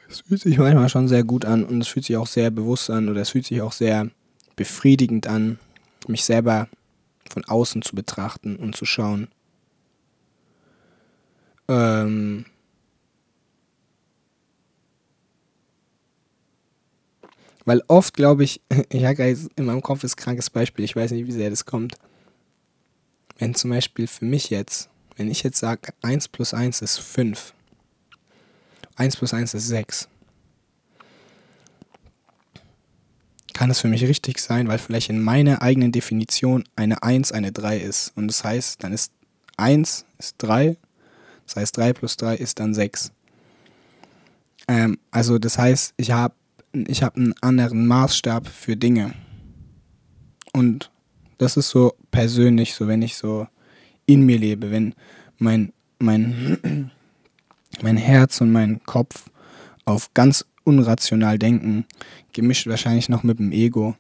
es 0.09 0.21
fühlt 0.21 0.41
sich 0.41 0.59
manchmal 0.59 0.89
schon 0.89 1.09
sehr 1.09 1.25
gut 1.25 1.45
an 1.45 1.65
und 1.65 1.81
es 1.81 1.89
fühlt 1.89 2.05
sich 2.05 2.17
auch 2.17 2.27
sehr 2.27 2.51
bewusst 2.51 2.91
an 2.91 3.09
oder 3.09 3.21
es 3.21 3.31
fühlt 3.31 3.47
sich 3.47 3.61
auch 3.61 3.73
sehr 3.73 4.09
befriedigend 4.55 5.27
an, 5.27 5.59
mich 6.07 6.25
selber 6.25 6.69
von 7.29 7.45
außen 7.45 7.83
zu 7.83 7.95
betrachten 7.95 8.57
und 8.57 8.77
zu 8.77 8.85
schauen. 8.85 9.29
Ähm 11.69 12.47
Weil 17.65 17.83
oft 17.89 18.15
glaube 18.15 18.45
ich, 18.45 18.61
ja, 18.93 19.11
in 19.11 19.65
meinem 19.65 19.83
Kopf 19.83 20.05
ist 20.05 20.17
krankes 20.17 20.51
Beispiel, 20.51 20.85
ich 20.85 20.95
weiß 20.95 21.11
nicht, 21.11 21.27
wie 21.27 21.33
sehr 21.33 21.51
das 21.51 21.65
kommt. 21.67 21.97
Wenn 23.39 23.55
zum 23.55 23.71
Beispiel 23.71 24.07
für 24.07 24.25
mich 24.25 24.51
jetzt, 24.51 24.89
wenn 25.17 25.31
ich 25.31 25.43
jetzt 25.43 25.59
sage, 25.59 25.93
1 26.03 26.29
plus 26.29 26.55
1 26.55 26.83
ist 26.83 26.99
5, 26.99 27.53
1 28.97 29.17
plus 29.17 29.35
1 29.35 29.55
ist 29.55 29.69
6. 29.69 30.09
Kann 33.53 33.71
es 33.71 33.81
für 33.81 33.89
mich 33.89 34.05
richtig 34.05 34.39
sein, 34.39 34.69
weil 34.69 34.79
vielleicht 34.79 35.09
in 35.09 35.23
meiner 35.23 35.63
eigenen 35.63 35.93
Definition 35.93 36.65
eine 36.77 37.03
1 37.03 37.33
eine 37.33 37.53
3 37.53 37.79
ist. 37.79 38.13
Und 38.15 38.29
das 38.29 38.45
heißt, 38.45 38.83
dann 38.83 38.93
ist 38.93 39.13
1 39.57 40.05
ist 40.19 40.37
3, 40.39 40.77
das 41.47 41.57
heißt 41.57 41.77
3 41.77 41.93
plus 41.93 42.17
3 42.17 42.37
ist 42.37 42.61
dann 42.61 42.75
6. 42.75 43.13
Ähm, 44.69 44.99
also 45.11 45.39
das 45.39 45.59
heißt, 45.59 45.95
ich 45.97 46.11
habe 46.11 46.35
ich 46.73 47.03
hab 47.03 47.17
einen 47.17 47.35
anderen 47.41 47.87
Maßstab 47.87 48.47
für 48.49 48.77
Dinge. 48.77 49.15
Und 50.53 50.91
das 51.39 51.57
ist 51.57 51.69
so 51.69 51.95
persönlich, 52.11 52.75
so 52.75 52.89
wenn 52.89 53.03
ich 53.03 53.17
so 53.17 53.47
in 54.07 54.25
mir 54.25 54.39
lebe, 54.39 54.71
wenn 54.71 54.95
mein, 55.39 55.73
mein 55.99 56.91
mein 57.83 57.97
Herz 57.97 58.41
und 58.41 58.53
mein 58.53 58.83
Kopf 58.85 59.31
auf 59.85 60.13
ganz 60.15 60.45
unrational 60.65 61.39
denken, 61.39 61.85
gemischt 62.33 62.67
wahrscheinlich 62.67 63.09
noch 63.09 63.23
mit 63.23 63.39
dem 63.39 63.53
Ego. 63.53 63.97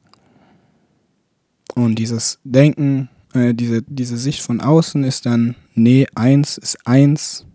Und 1.75 1.97
dieses 1.97 2.39
Denken, 2.45 3.09
äh, 3.35 3.55
diese, 3.55 3.83
diese 3.83 4.17
Sicht 4.17 4.43
von 4.43 4.61
außen 4.61 5.05
ist 5.05 5.27
dann, 5.27 5.57
nee, 5.75 6.07
1 6.15 6.59
ist 6.59 6.87
1 6.87 7.47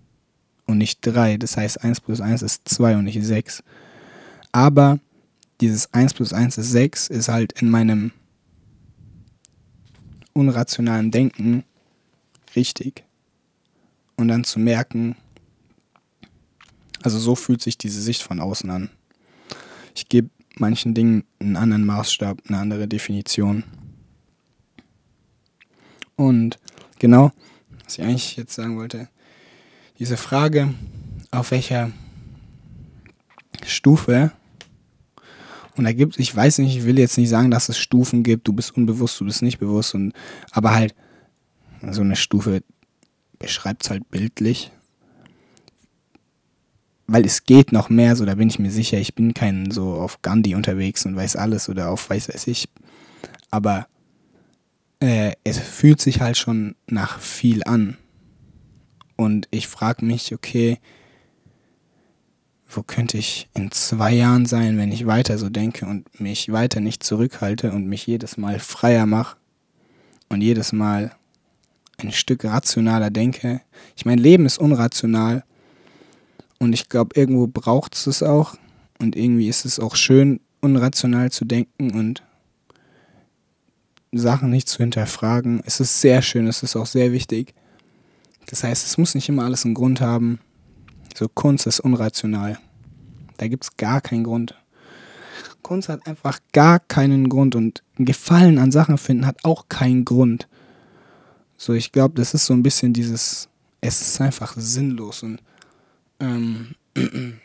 und 0.66 0.78
nicht 0.78 1.00
3. 1.02 1.38
Das 1.38 1.58
heißt, 1.58 1.84
1 1.84 2.02
plus 2.02 2.22
1 2.22 2.42
ist 2.42 2.68
2 2.70 2.98
und 2.98 3.06
nicht 3.06 3.22
6. 3.22 3.64
Aber 4.52 5.00
dieses 5.60 5.94
1 5.94 6.14
plus 6.14 6.34
1 6.34 6.58
ist 6.58 6.72
6 6.72 7.08
ist 7.08 7.30
halt 7.30 7.62
in 7.62 7.70
meinem 7.70 8.12
unrationalen 10.34 11.12
Denken 11.12 11.64
richtig. 12.56 13.04
Und 14.16 14.28
dann 14.28 14.44
zu 14.44 14.60
merken, 14.60 15.16
also 17.02 17.18
so 17.18 17.36
fühlt 17.36 17.62
sich 17.62 17.78
diese 17.78 18.02
Sicht 18.02 18.22
von 18.22 18.40
außen 18.40 18.70
an. 18.70 18.90
Ich 19.96 20.10
gebe 20.10 20.30
manchen 20.58 20.94
Dingen 20.94 21.24
einen 21.40 21.56
anderen 21.56 21.86
Maßstab, 21.86 22.40
eine 22.48 22.60
andere 22.60 22.88
Definition. 22.88 23.64
Und 26.16 26.60
genau, 27.00 27.32
was 27.84 27.98
ich 27.98 28.04
eigentlich 28.04 28.38
jetzt 28.38 28.54
sagen 28.54 28.78
wollte, 28.78 29.10
diese 29.98 30.18
Frage, 30.18 30.74
auf 31.32 31.52
welcher 31.52 31.92
Stufe, 33.66 34.32
und 35.78 35.84
da 35.86 35.94
gibt 35.94 36.20
ich 36.20 36.36
weiß 36.36 36.60
nicht, 36.60 36.78
ich 36.78 36.86
will 36.86 37.00
jetzt 37.00 37.18
nicht 37.18 37.30
sagen, 37.30 37.52
dass 37.52 37.70
es 37.70 37.78
Stufen 37.78 38.24
gibt, 38.24 38.48
du 38.48 38.54
bist 38.54 38.76
unbewusst, 38.76 39.20
du 39.20 39.26
bist 39.26 39.42
nicht 39.42 39.60
bewusst, 39.60 39.96
und, 39.96 40.14
aber 40.52 40.74
halt, 40.74 40.96
so 41.92 42.02
eine 42.02 42.16
Stufe 42.16 42.62
beschreibt 43.40 43.84
es 43.84 43.90
halt 43.90 44.10
bildlich 44.12 44.72
weil 47.12 47.26
es 47.26 47.44
geht 47.44 47.74
noch 47.74 47.90
mehr, 47.90 48.16
so 48.16 48.26
da 48.26 48.36
bin 48.36 48.48
ich 48.48 48.58
mir 48.58 48.72
sicher, 48.72 48.98
ich 48.98 49.16
bin 49.16 49.34
kein 49.34 49.70
so 49.70 49.96
auf 49.96 50.22
Gandhi 50.22 50.56
unterwegs 50.56 51.06
und 51.06 51.16
weiß 51.16 51.36
alles 51.36 51.68
oder 51.68 51.90
auf 51.90 52.10
weiß 52.10 52.30
weiß 52.30 52.48
ich. 52.48 52.70
aber 53.50 53.88
äh, 55.02 55.34
es 55.44 55.58
fühlt 55.60 56.00
sich 56.00 56.22
halt 56.22 56.38
schon 56.38 56.76
nach 56.88 57.20
viel 57.20 57.64
an. 57.66 57.98
Und 59.18 59.48
ich 59.52 59.68
frage 59.68 60.06
mich, 60.06 60.34
okay, 60.34 60.80
wo 62.74 62.84
könnte 62.84 63.18
ich 63.18 63.50
in 63.54 63.72
zwei 63.72 64.14
Jahren 64.14 64.46
sein, 64.46 64.78
wenn 64.78 64.92
ich 64.92 65.06
weiter 65.06 65.38
so 65.38 65.50
denke 65.50 65.86
und 65.86 66.20
mich 66.20 66.52
weiter 66.52 66.80
nicht 66.80 67.04
zurückhalte 67.04 67.72
und 67.72 67.88
mich 67.88 68.08
jedes 68.08 68.38
Mal 68.38 68.60
freier 68.60 69.06
mache 69.06 69.38
und 70.30 70.42
jedes 70.42 70.72
Mal 70.72 71.12
ein 71.98 72.12
Stück 72.12 72.46
rationaler 72.46 73.10
denke. 73.10 73.62
Ich 73.96 74.06
meine, 74.06 74.22
Leben 74.22 74.46
ist 74.46 74.58
unrational 74.58 75.44
und 76.60 76.74
ich 76.74 76.90
glaube, 76.90 77.20
irgendwo 77.20 77.48
braucht 77.48 77.96
es 77.96 78.08
es 78.08 78.24
auch 78.24 78.56
und 79.00 79.16
irgendwie 79.16 79.50
ist 79.50 79.66
es 79.66 79.80
auch 79.80 79.96
schön, 79.96 80.40
unrational 80.62 81.32
zu 81.32 81.46
denken 81.46 81.92
und 81.92 82.24
Sachen 84.12 84.50
nicht 84.50 84.70
zu 84.70 84.78
hinterfragen. 84.78 85.62
Es 85.66 85.80
ist 85.80 86.02
sehr 86.02 86.22
schön, 86.22 86.48
es 86.48 86.64
ist 86.64 86.76
auch 86.76 86.86
sehr 86.86 87.12
wichtig. 87.12 87.54
Das 88.48 88.64
heißt, 88.64 88.86
es 88.86 88.98
muss 88.98 89.16
nicht 89.16 89.30
immer 89.30 89.44
alles 89.44 89.66
einen 89.66 89.74
Grund 89.74 90.02
haben. 90.02 90.40
So 91.18 91.28
Kunst 91.28 91.68
ist 91.68 91.80
unrational. 91.80 92.60
Da 93.38 93.48
gibt 93.48 93.64
es 93.64 93.78
gar 93.78 94.02
keinen 94.02 94.24
Grund. 94.24 94.56
Kunst 95.62 95.90
hat 95.90 96.08
einfach 96.08 96.40
gar 96.54 96.80
keinen 96.80 97.30
Grund 97.30 97.56
und 97.56 97.84
Gefallen 97.98 98.58
an 98.58 98.72
Sachen 98.72 98.98
finden 98.98 99.26
hat 99.26 99.44
auch 99.44 99.70
keinen 99.70 100.06
Grund. 100.06 100.48
So, 101.58 101.74
ich 101.74 101.92
glaube, 101.92 102.16
das 102.16 102.34
ist 102.34 102.46
so 102.46 102.54
ein 102.54 102.64
bisschen 102.64 102.94
dieses, 102.94 103.48
es 103.80 104.02
ist 104.02 104.22
einfach 104.22 104.56
sinnlos 104.58 105.24
und 105.24 105.40
ähm, 106.20 106.76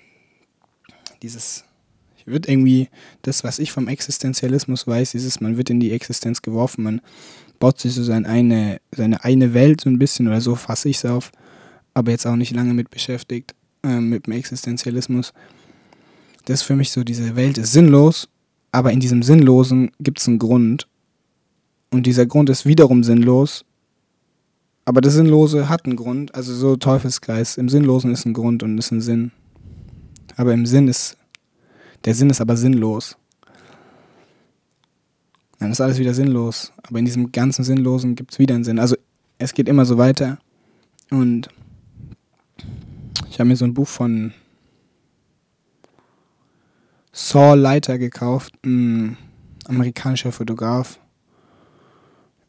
dieses 1.22 1.64
wird 2.26 2.48
irgendwie 2.48 2.88
das, 3.22 3.44
was 3.44 3.58
ich 3.58 3.72
vom 3.72 3.88
Existenzialismus 3.88 4.86
weiß, 4.86 5.12
dieses, 5.12 5.40
man 5.40 5.56
wird 5.56 5.70
in 5.70 5.80
die 5.80 5.92
Existenz 5.92 6.42
geworfen, 6.42 6.82
man 6.82 7.00
baut 7.58 7.80
sich 7.80 7.94
so 7.94 8.02
seine 8.02 8.28
eine, 8.28 8.80
seine 8.90 9.24
eine 9.24 9.54
Welt 9.54 9.80
so 9.80 9.88
ein 9.88 9.98
bisschen 9.98 10.26
oder 10.26 10.40
so 10.40 10.56
fasse 10.56 10.88
ich 10.88 10.98
es 10.98 11.04
auf, 11.04 11.32
aber 11.94 12.10
jetzt 12.10 12.26
auch 12.26 12.36
nicht 12.36 12.54
lange 12.54 12.74
mit 12.74 12.90
beschäftigt, 12.90 13.54
äh, 13.82 14.00
mit 14.00 14.26
dem 14.26 14.34
Existenzialismus. 14.34 15.32
Das 16.44 16.60
ist 16.60 16.66
für 16.66 16.76
mich 16.76 16.90
so, 16.90 17.04
diese 17.04 17.36
Welt 17.36 17.58
ist 17.58 17.72
sinnlos, 17.72 18.28
aber 18.72 18.92
in 18.92 19.00
diesem 19.00 19.22
Sinnlosen 19.22 19.90
gibt 20.00 20.20
es 20.20 20.28
einen 20.28 20.38
Grund. 20.38 20.86
Und 21.90 22.06
dieser 22.06 22.26
Grund 22.26 22.50
ist 22.50 22.66
wiederum 22.66 23.04
sinnlos, 23.04 23.64
aber 24.84 25.00
das 25.00 25.14
Sinnlose 25.14 25.68
hat 25.68 25.84
einen 25.84 25.96
Grund, 25.96 26.34
also 26.34 26.54
so 26.54 26.76
Teufelskreis. 26.76 27.56
Im 27.58 27.68
Sinnlosen 27.68 28.12
ist 28.12 28.24
ein 28.24 28.34
Grund 28.34 28.62
und 28.62 28.78
ist 28.78 28.92
ein 28.92 29.00
Sinn. 29.00 29.32
Aber 30.36 30.54
im 30.54 30.64
Sinn 30.64 30.86
ist 30.86 31.16
der 32.04 32.14
Sinn 32.14 32.30
ist 32.30 32.40
aber 32.40 32.56
sinnlos. 32.56 33.16
Dann 35.58 35.72
ist 35.72 35.80
alles 35.80 35.98
wieder 35.98 36.14
sinnlos. 36.14 36.72
Aber 36.84 37.00
in 37.00 37.04
diesem 37.04 37.32
ganzen 37.32 37.64
Sinnlosen 37.64 38.14
gibt 38.14 38.32
es 38.32 38.38
wieder 38.38 38.54
einen 38.54 38.62
Sinn. 38.62 38.78
Also 38.78 38.96
es 39.38 39.54
geht 39.54 39.68
immer 39.68 39.84
so 39.84 39.98
weiter. 39.98 40.38
Und 41.10 41.48
ich 43.36 43.40
habe 43.40 43.48
mir 43.48 43.56
so 43.56 43.66
ein 43.66 43.74
Buch 43.74 43.86
von 43.86 44.32
Saul 47.12 47.58
Leiter 47.58 47.98
gekauft, 47.98 48.54
ein 48.64 49.18
amerikanischer 49.66 50.32
Fotograf. 50.32 50.98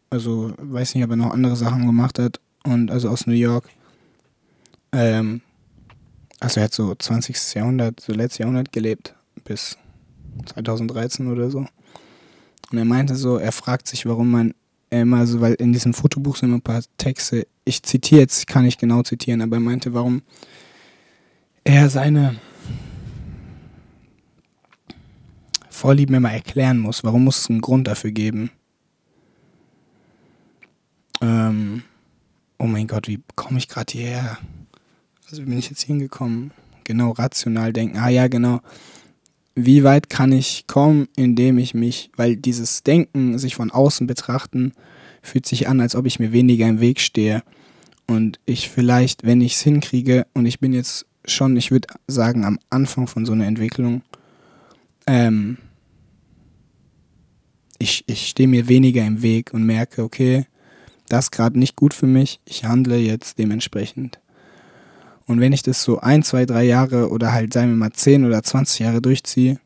Also 0.10 0.54
weiß 0.58 0.96
nicht, 0.96 1.04
ob 1.04 1.10
er 1.10 1.18
noch 1.18 1.34
andere 1.34 1.58
Sachen 1.58 1.86
gemacht 1.86 2.20
hat. 2.20 2.40
Und 2.64 2.90
also 2.90 3.10
aus 3.10 3.28
New 3.28 3.34
York. 3.34 3.68
Ähm, 4.94 5.42
also 6.40 6.62
er 6.62 6.64
hat 6.64 6.74
so 6.74 6.96
20. 6.96 7.56
Jahrhundert, 7.56 8.00
so 8.00 8.14
letztes 8.14 8.38
Jahrhundert 8.38 8.72
gelebt 8.72 9.14
bis 9.44 9.78
2013 10.46 11.28
oder 11.28 11.52
so. 11.52 11.66
Und 12.72 12.78
er 12.78 12.86
meinte 12.86 13.18
so, 13.18 13.36
er 13.36 13.52
fragt 13.52 13.90
sich, 13.90 14.06
warum 14.06 14.32
man 14.32 14.54
immer 14.90 15.28
so, 15.28 15.42
weil 15.42 15.56
in 15.56 15.74
diesem 15.74 15.94
Fotobuch 15.94 16.38
sind 16.38 16.48
immer 16.48 16.60
ein 16.60 16.62
paar 16.62 16.82
Texte, 16.98 17.46
ich 17.66 17.84
zitiere 17.84 18.22
jetzt, 18.22 18.48
kann 18.48 18.64
ich 18.64 18.78
genau 18.78 19.04
zitieren, 19.04 19.42
aber 19.42 19.58
er 19.58 19.62
meinte, 19.62 19.94
warum 19.94 20.22
er 21.68 21.90
seine 21.90 22.36
Vorlieben 25.70 26.16
immer 26.16 26.32
erklären 26.32 26.80
muss. 26.80 27.04
Warum 27.04 27.24
muss 27.24 27.40
es 27.40 27.50
einen 27.50 27.62
Grund 27.62 27.88
dafür 27.88 28.12
geben? 28.12 28.50
Ähm, 31.22 31.84
oh 32.58 32.66
mein 32.66 32.88
Gott, 32.88 33.08
wie 33.08 33.20
komme 33.36 33.60
ich 33.60 33.68
gerade 33.68 33.92
hierher? 33.92 34.38
Also 35.30 35.44
wie 35.44 35.50
bin 35.50 35.60
ich 35.60 35.70
jetzt 35.70 35.84
hingekommen? 35.84 36.52
Genau, 36.84 37.12
rational 37.12 37.74
denken. 37.74 37.98
Ah 37.98 38.10
ja, 38.10 38.28
genau 38.28 38.62
wie 39.60 39.84
weit 39.84 40.08
kann 40.10 40.32
ich 40.32 40.66
kommen, 40.68 41.08
indem 41.16 41.58
ich 41.58 41.74
mich, 41.74 42.12
weil 42.16 42.36
dieses 42.38 42.84
Denken, 42.84 43.40
sich 43.40 43.56
von 43.56 43.72
außen 43.72 44.06
betrachten, 44.06 44.74
fühlt 45.24 45.48
sich 45.48 45.68
an, 45.68 45.82
als 45.82 45.96
ob 45.96 46.06
ich 46.06 46.20
mir 46.20 46.32
weniger 46.32 46.68
im 46.68 46.80
Weg 46.80 47.02
stehe. 47.02 47.42
Und 48.06 48.40
ich 48.46 48.70
vielleicht, 48.70 49.26
wenn 49.26 49.42
ich 49.42 49.56
es 49.56 49.62
hinkriege, 49.62 50.28
und 50.36 50.46
ich 50.46 50.60
bin 50.60 50.74
jetzt 50.74 51.08
schon, 51.28 51.58
ich 51.58 51.72
würde 51.72 51.88
sagen, 52.08 52.46
am 52.46 52.60
Anfang 52.70 53.08
von 53.08 53.26
so 53.26 53.34
einer 53.34 53.46
Entwicklung, 53.46 54.02
ähm, 55.06 55.58
ich, 57.80 58.04
ich 58.08 58.28
stehe 58.28 58.48
mir 58.48 58.68
weniger 58.68 59.06
im 59.06 59.22
Weg 59.22 59.54
und 59.54 59.64
merke, 59.64 60.04
okay, 60.04 60.46
das 61.10 61.26
ist 61.26 61.32
gerade 61.32 61.60
nicht 61.60 61.76
gut 61.76 61.94
für 61.94 62.08
mich, 62.08 62.40
ich 62.46 62.66
handle 62.66 62.98
jetzt 62.98 63.38
dementsprechend. 63.38 64.20
Und 65.26 65.40
wenn 65.40 65.54
ich 65.54 65.62
das 65.62 65.84
so 65.84 66.00
ein, 66.00 66.24
zwei, 66.24 66.46
drei 66.46 66.64
Jahre 66.64 67.10
oder 67.10 67.34
halt, 67.34 67.54
sagen 67.54 67.70
wir 67.70 67.76
mal, 67.76 67.92
zehn 67.92 68.26
oder 68.26 68.44
zwanzig 68.44 68.80
Jahre 68.80 69.02
durchziehe 69.02 69.60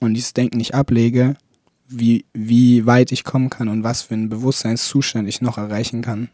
und 0.00 0.14
dieses 0.14 0.32
Denken 0.32 0.58
nicht 0.58 0.74
ablege, 0.74 1.36
wie, 1.88 2.24
wie 2.32 2.86
weit 2.86 3.12
ich 3.12 3.24
kommen 3.24 3.50
kann 3.50 3.68
und 3.68 3.82
was 3.82 4.02
für 4.02 4.14
einen 4.14 4.28
Bewusstseinszustand 4.28 5.28
ich 5.28 5.42
noch 5.42 5.58
erreichen 5.58 6.02
kann. 6.02 6.28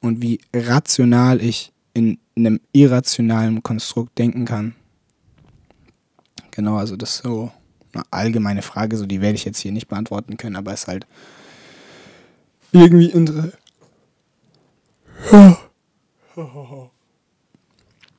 Und 0.00 0.22
wie 0.22 0.40
rational 0.54 1.42
ich 1.42 1.72
in 1.92 2.18
einem 2.36 2.60
irrationalen 2.72 3.62
Konstrukt 3.62 4.18
denken 4.18 4.44
kann. 4.44 4.74
Genau, 6.50 6.76
also 6.76 6.96
das 6.96 7.16
ist 7.16 7.22
so 7.22 7.52
eine 7.92 8.04
allgemeine 8.10 8.62
Frage, 8.62 8.96
so 8.96 9.06
die 9.06 9.20
werde 9.20 9.34
ich 9.36 9.44
jetzt 9.44 9.58
hier 9.58 9.72
nicht 9.72 9.88
beantworten 9.88 10.36
können, 10.36 10.56
aber 10.56 10.72
es 10.72 10.82
ist 10.82 10.88
halt 10.88 11.06
irgendwie 12.72 13.10
interessant. 13.10 13.54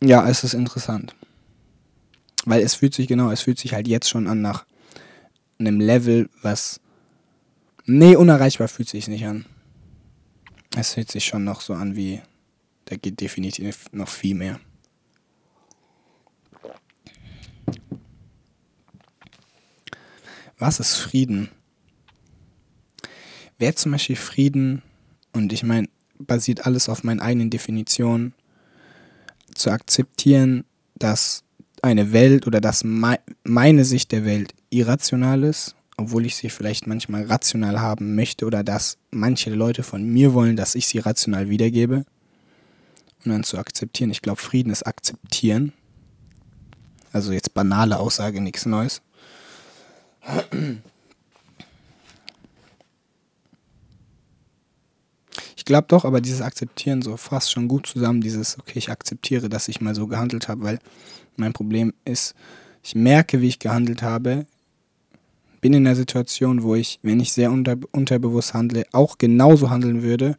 Ja, 0.03 0.27
es 0.27 0.43
ist 0.43 0.53
interessant. 0.53 1.15
Weil 2.45 2.61
es 2.61 2.75
fühlt 2.75 2.93
sich, 2.93 3.07
genau, 3.07 3.31
es 3.31 3.41
fühlt 3.41 3.59
sich 3.59 3.73
halt 3.73 3.87
jetzt 3.87 4.09
schon 4.09 4.27
an 4.27 4.41
nach 4.41 4.65
einem 5.59 5.79
Level, 5.79 6.29
was. 6.41 6.79
Nee, 7.85 8.15
unerreichbar 8.15 8.67
fühlt 8.67 8.89
sich 8.89 9.07
nicht 9.07 9.25
an. 9.25 9.45
Es 10.81 10.95
fühlt 10.95 11.11
sich 11.11 11.25
schon 11.25 11.43
noch 11.43 11.61
so 11.61 11.75
an 11.75 11.95
wie. 11.95 12.23
Da 12.85 12.95
geht 12.95 13.21
definitiv 13.21 13.85
noch 13.91 14.07
viel 14.07 14.33
mehr. 14.33 14.59
Was 20.57 20.79
ist 20.79 20.95
Frieden? 20.95 21.49
Wäre 23.59 23.75
zum 23.75 23.91
Beispiel 23.91 24.15
Frieden, 24.15 24.81
und 25.33 25.53
ich 25.53 25.61
meine, 25.61 25.87
basiert 26.17 26.65
alles 26.65 26.89
auf 26.89 27.03
meinen 27.03 27.19
eigenen 27.19 27.51
Definitionen, 27.51 28.33
zu 29.53 29.69
akzeptieren, 29.69 30.65
dass 30.95 31.43
eine 31.83 32.11
Welt 32.11 32.47
oder 32.47 32.59
dass 32.59 32.83
meine 32.83 33.85
Sicht 33.85 34.11
der 34.11 34.25
Welt 34.25 34.55
irrational 34.71 35.43
ist, 35.43 35.75
obwohl 36.01 36.25
ich 36.25 36.35
sie 36.35 36.49
vielleicht 36.49 36.87
manchmal 36.87 37.23
rational 37.23 37.79
haben 37.79 38.15
möchte 38.15 38.45
oder 38.45 38.63
dass 38.63 38.97
manche 39.11 39.51
Leute 39.51 39.83
von 39.83 40.03
mir 40.03 40.33
wollen, 40.33 40.55
dass 40.55 40.75
ich 40.75 40.87
sie 40.87 40.99
rational 40.99 41.49
wiedergebe. 41.49 42.05
Und 43.23 43.31
dann 43.31 43.43
zu 43.43 43.57
akzeptieren. 43.59 44.09
Ich 44.09 44.23
glaube, 44.23 44.41
Frieden 44.41 44.71
ist 44.71 44.87
akzeptieren. 44.87 45.73
Also 47.13 47.33
jetzt 47.33 47.53
banale 47.53 47.99
Aussage, 47.99 48.41
nichts 48.41 48.65
Neues. 48.65 49.01
Ich 55.55 55.65
glaube 55.65 55.87
doch, 55.87 56.05
aber 56.05 56.21
dieses 56.21 56.41
Akzeptieren 56.41 57.03
so 57.03 57.17
fasst 57.17 57.51
schon 57.51 57.67
gut 57.67 57.85
zusammen, 57.85 58.21
dieses, 58.21 58.57
okay, 58.57 58.79
ich 58.79 58.89
akzeptiere, 58.89 59.49
dass 59.49 59.67
ich 59.67 59.81
mal 59.81 59.93
so 59.93 60.07
gehandelt 60.07 60.47
habe, 60.47 60.63
weil 60.63 60.79
mein 61.35 61.53
Problem 61.53 61.93
ist, 62.05 62.33
ich 62.83 62.95
merke, 62.95 63.41
wie 63.41 63.47
ich 63.47 63.59
gehandelt 63.59 64.01
habe, 64.01 64.47
bin 65.61 65.73
in 65.73 65.85
einer 65.85 65.95
Situation, 65.95 66.63
wo 66.63 66.75
ich, 66.75 66.99
wenn 67.03 67.19
ich 67.19 67.31
sehr 67.31 67.51
unter, 67.51 67.77
unterbewusst 67.91 68.53
handle, 68.53 68.83
auch 68.91 69.17
genauso 69.17 69.69
handeln 69.69 70.01
würde 70.01 70.35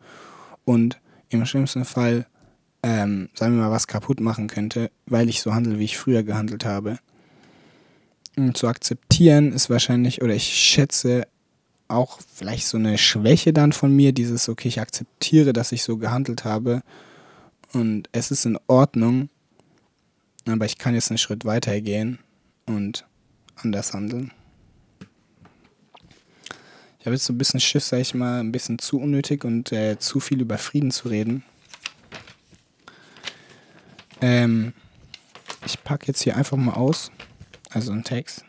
und 0.64 1.00
im 1.30 1.46
schlimmsten 1.46 1.84
Fall, 1.84 2.26
ähm, 2.82 3.28
sagen 3.34 3.54
wir 3.54 3.62
mal, 3.62 3.70
was 3.70 3.86
kaputt 3.86 4.20
machen 4.20 4.48
könnte, 4.48 4.90
weil 5.06 5.28
ich 5.28 5.40
so 5.40 5.54
handle, 5.54 5.78
wie 5.78 5.84
ich 5.84 5.96
früher 5.96 6.22
gehandelt 6.22 6.64
habe. 6.64 6.98
Und 8.36 8.56
zu 8.56 8.66
akzeptieren 8.66 9.52
ist 9.52 9.70
wahrscheinlich, 9.70 10.22
oder 10.22 10.34
ich 10.34 10.44
schätze, 10.44 11.26
auch 11.88 12.18
vielleicht 12.34 12.66
so 12.66 12.78
eine 12.78 12.98
Schwäche 12.98 13.52
dann 13.52 13.72
von 13.72 13.94
mir, 13.94 14.12
dieses, 14.12 14.48
okay, 14.48 14.68
ich 14.68 14.80
akzeptiere, 14.80 15.52
dass 15.52 15.72
ich 15.72 15.82
so 15.82 15.98
gehandelt 15.98 16.44
habe 16.44 16.82
und 17.72 18.08
es 18.12 18.30
ist 18.30 18.46
in 18.46 18.58
Ordnung, 18.66 19.28
aber 20.46 20.64
ich 20.64 20.78
kann 20.78 20.94
jetzt 20.94 21.10
einen 21.10 21.18
Schritt 21.18 21.44
weiter 21.44 21.80
gehen 21.80 22.18
und 22.66 23.06
anders 23.56 23.92
handeln. 23.92 24.32
Ich 27.02 27.06
habe 27.06 27.16
jetzt 27.16 27.24
so 27.24 27.32
ein 27.32 27.38
bisschen 27.38 27.58
Schiss, 27.58 27.88
sag 27.88 27.98
ich 27.98 28.14
mal, 28.14 28.38
ein 28.38 28.52
bisschen 28.52 28.78
zu 28.78 29.00
unnötig 29.00 29.44
und 29.44 29.72
äh, 29.72 29.98
zu 29.98 30.20
viel 30.20 30.40
über 30.40 30.56
Frieden 30.56 30.92
zu 30.92 31.08
reden. 31.08 31.42
Ähm, 34.20 34.72
ich 35.66 35.82
packe 35.82 36.06
jetzt 36.06 36.22
hier 36.22 36.36
einfach 36.36 36.56
mal 36.56 36.74
aus, 36.74 37.10
also 37.70 37.90
einen 37.90 38.04
Text. 38.04 38.44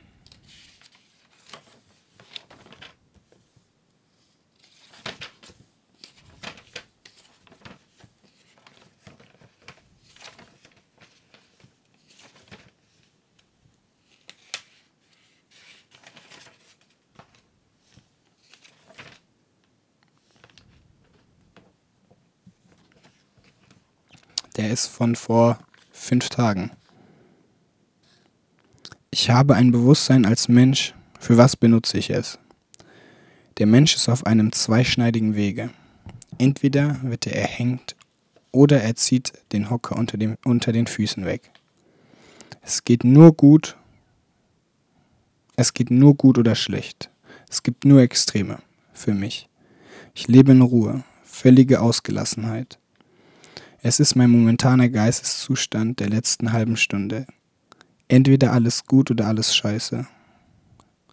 Ist 24.73 24.87
von 24.87 25.15
vor 25.15 25.59
fünf 25.91 26.29
Tagen. 26.29 26.71
Ich 29.11 29.29
habe 29.29 29.53
ein 29.53 29.71
Bewusstsein 29.71 30.25
als 30.25 30.49
Mensch. 30.49 30.95
Für 31.19 31.37
was 31.37 31.55
benutze 31.55 31.99
ich 31.99 32.09
es? 32.09 32.39
Der 33.59 33.67
Mensch 33.67 33.95
ist 33.95 34.09
auf 34.09 34.25
einem 34.25 34.51
zweischneidigen 34.51 35.35
Wege. 35.35 35.69
Entweder 36.39 36.97
wird 37.03 37.27
er 37.27 37.35
erhängt 37.35 37.95
oder 38.51 38.81
er 38.81 38.95
zieht 38.95 39.33
den 39.51 39.69
Hocker 39.69 39.95
unter, 39.95 40.17
dem, 40.17 40.37
unter 40.43 40.71
den 40.71 40.87
Füßen 40.87 41.23
weg. 41.25 41.51
Es 42.61 42.83
geht 42.83 43.03
nur 43.03 43.33
gut. 43.33 43.77
Es 45.55 45.73
geht 45.73 45.91
nur 45.91 46.15
gut 46.15 46.39
oder 46.39 46.55
schlecht. 46.55 47.11
Es 47.47 47.61
gibt 47.61 47.85
nur 47.85 48.01
Extreme 48.01 48.57
für 48.93 49.13
mich. 49.13 49.47
Ich 50.15 50.27
lebe 50.27 50.51
in 50.51 50.61
Ruhe, 50.61 51.03
völlige 51.23 51.81
Ausgelassenheit. 51.81 52.79
Es 53.85 53.99
ist 53.99 54.15
mein 54.15 54.29
momentaner 54.29 54.87
Geisteszustand 54.87 55.99
der 55.99 56.07
letzten 56.07 56.53
halben 56.53 56.77
Stunde. 56.77 57.27
Entweder 58.07 58.53
alles 58.53 58.85
gut 58.85 59.11
oder 59.11 59.27
alles 59.27 59.53
scheiße. 59.53 60.07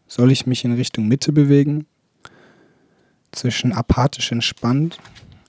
Soll 0.06 0.30
ich 0.30 0.46
mich 0.46 0.64
in 0.64 0.74
Richtung 0.74 1.08
Mitte 1.08 1.32
bewegen? 1.32 1.86
Zwischen 3.32 3.72
apathisch 3.72 4.30
entspannt 4.30 5.00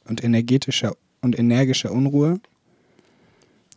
und 0.06 0.24
energetischer 0.24 0.98
und 1.22 1.38
energischer 1.38 1.92
Unruhe? 1.92 2.40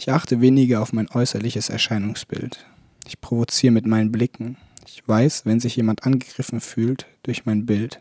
Ich 0.00 0.11
achte 0.11 0.40
weniger 0.40 0.80
auf 0.80 0.94
mein 0.94 1.11
äußerliches 1.11 1.68
Erscheinungsbild. 1.68 2.64
Ich 3.07 3.20
provoziere 3.20 3.72
mit 3.74 3.85
meinen 3.85 4.11
Blicken. 4.11 4.57
Ich 4.87 5.07
weiß, 5.07 5.44
wenn 5.44 5.61
sich 5.61 5.76
jemand 5.76 6.07
angegriffen 6.07 6.62
fühlt 6.62 7.04
durch 7.24 7.44
mein 7.44 7.66
Bild. 7.66 8.00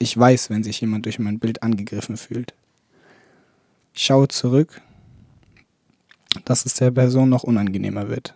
Ich 0.00 0.18
weiß, 0.18 0.50
wenn 0.50 0.64
sich 0.64 0.80
jemand 0.80 1.06
durch 1.06 1.20
mein 1.20 1.38
Bild 1.38 1.62
angegriffen 1.62 2.16
fühlt. 2.16 2.54
Ich 3.96 4.04
schaue 4.04 4.28
zurück, 4.28 4.82
dass 6.44 6.66
es 6.66 6.74
der 6.74 6.90
Person 6.90 7.30
noch 7.30 7.44
unangenehmer 7.44 8.10
wird. 8.10 8.34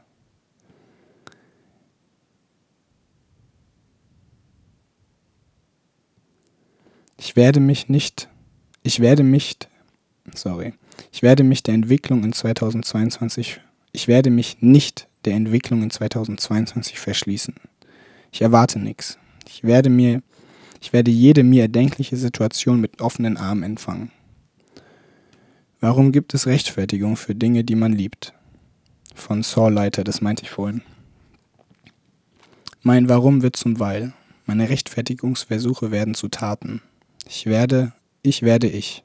Ich 7.19 7.37
werde 7.37 7.61
mich 7.61 7.91
nicht, 7.91 8.31
ich 8.83 9.01
werde 9.01 9.23
mich, 9.23 9.59
sorry, 10.35 10.73
ich 11.13 11.21
werde 11.21 11.45
mich 11.45 11.63
der 11.63 11.75
Entwicklung 11.75 12.25
in 12.25 12.33
2022, 12.33 13.61
ich 13.93 14.09
werde 14.09 14.31
mich 14.31 14.63
nicht 14.63 15.09
der 15.27 15.35
Entwicklung 15.35 15.83
in 15.83 15.91
2022 15.91 16.99
verschließen. 16.99 17.55
Ich 18.33 18.41
erwarte 18.41 18.79
nichts. 18.79 19.19
Ich 19.47 19.63
werde 19.63 19.91
mir, 19.91 20.23
ich 20.81 20.95
werde 20.95 21.11
jede 21.11 21.45
mir 21.45 21.63
erdenkliche 21.63 22.17
Situation 22.17 22.81
mit 22.81 23.03
offenen 23.03 23.37
Armen 23.37 23.65
empfangen. 23.65 24.11
Warum 25.81 26.13
gibt 26.13 26.35
es 26.35 26.47
Rechtfertigung 26.47 27.17
für 27.17 27.35
Dinge, 27.35 27.65
die 27.65 27.75
man 27.75 27.93
liebt? 27.93 28.35
Von 29.15 29.43
Sawleiter, 29.43 30.05
das 30.05 30.21
meinte 30.21 30.43
ich 30.43 30.51
vorhin. 30.51 30.83
Mein 32.83 33.09
Warum 33.09 33.41
wird 33.41 33.57
zum 33.57 33.81
Weil. 33.81 34.13
Meine 34.45 34.69
Rechtfertigungsversuche 34.69 35.91
werden 35.91 36.15
zu 36.15 36.29
Taten. 36.29 36.83
Ich 37.27 37.47
werde, 37.47 37.95
ich 38.23 38.43
werde 38.43 38.69
ich. 38.69 39.05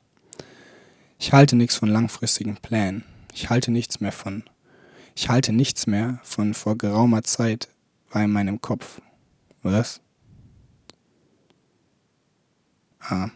Ich 1.18 1.32
halte 1.32 1.56
nichts 1.56 1.76
von 1.76 1.88
langfristigen 1.88 2.58
Plänen. 2.58 3.06
Ich 3.34 3.50
halte 3.50 3.72
nichts 3.72 4.02
mehr 4.02 4.12
von. 4.12 4.44
Ich 5.16 5.30
halte 5.30 5.54
nichts 5.54 5.88
mehr 5.88 6.20
von 6.24 6.54
vor 6.54 6.78
geraumer 6.78 7.24
Zeit 7.24 7.70
war 8.10 8.24
in 8.24 8.32
meinem 8.32 8.60
Kopf. 8.60 9.02
Was? 9.62 10.02
Ah. 13.00 13.30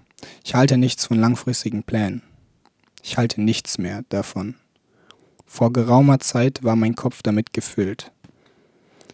Ich 0.43 0.55
halte 0.55 0.77
nichts 0.77 1.05
von 1.05 1.17
langfristigen 1.17 1.83
Plänen. 1.83 2.21
Ich 3.01 3.17
halte 3.17 3.41
nichts 3.41 3.77
mehr 3.77 4.03
davon. 4.09 4.55
Vor 5.45 5.73
geraumer 5.73 6.19
Zeit 6.19 6.63
war 6.63 6.75
mein 6.75 6.95
Kopf 6.95 7.21
damit 7.23 7.53
gefüllt. 7.53 8.11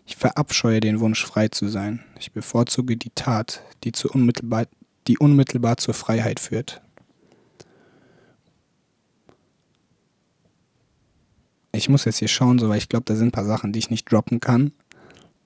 Ich 0.06 0.16
verabscheue 0.16 0.80
den 0.80 1.00
Wunsch, 1.00 1.26
frei 1.26 1.48
zu 1.48 1.68
sein. 1.68 2.04
Ich 2.20 2.32
bevorzuge 2.32 2.98
die 2.98 3.10
Tat, 3.16 3.64
die, 3.84 3.92
zu 3.92 4.10
unmittelbar, 4.10 4.68
die 5.08 5.18
unmittelbar 5.18 5.78
zur 5.78 5.94
Freiheit 5.94 6.40
führt. 6.40 6.82
Ich 11.72 11.90
muss 11.90 12.06
jetzt 12.06 12.20
hier 12.20 12.28
schauen, 12.28 12.60
so, 12.60 12.70
weil 12.70 12.78
ich 12.78 12.90
glaube, 12.90 13.06
da 13.06 13.16
sind 13.16 13.30
ein 13.30 13.32
paar 13.32 13.46
Sachen, 13.46 13.74
die 13.74 13.80
ich 13.80 13.90
nicht 13.90 14.12
droppen 14.12 14.40
kann. 14.40 14.72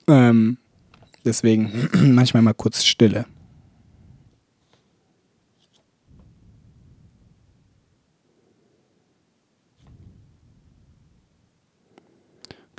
Ähm, 0.06 0.58
deswegen 1.24 1.88
manchmal 2.14 2.42
mal 2.42 2.54
kurz 2.54 2.84
Stille. 2.84 3.26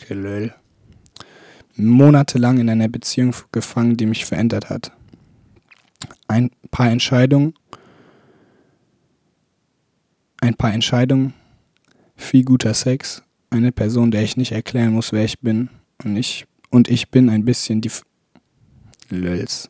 Lol. 0.09 0.53
Monatelang 1.75 2.59
in 2.59 2.69
einer 2.69 2.89
Beziehung 2.89 3.33
gefangen, 3.51 3.97
die 3.97 4.05
mich 4.05 4.25
verändert 4.25 4.69
hat. 4.69 4.91
Ein 6.27 6.51
paar 6.69 6.89
Entscheidungen, 6.89 7.53
ein 10.41 10.55
paar 10.55 10.73
Entscheidungen, 10.73 11.33
viel 12.15 12.43
guter 12.43 12.73
Sex, 12.73 13.23
eine 13.49 13.71
Person, 13.71 14.11
der 14.11 14.23
ich 14.23 14.37
nicht 14.37 14.51
erklären 14.51 14.93
muss, 14.93 15.11
wer 15.11 15.23
ich 15.23 15.39
bin 15.39 15.69
und 16.03 16.15
ich 16.17 16.45
und 16.69 16.87
ich 16.87 17.09
bin 17.09 17.29
ein 17.29 17.45
bisschen 17.45 17.81
die 17.81 17.89
F 17.89 18.03
Löls. 19.09 19.69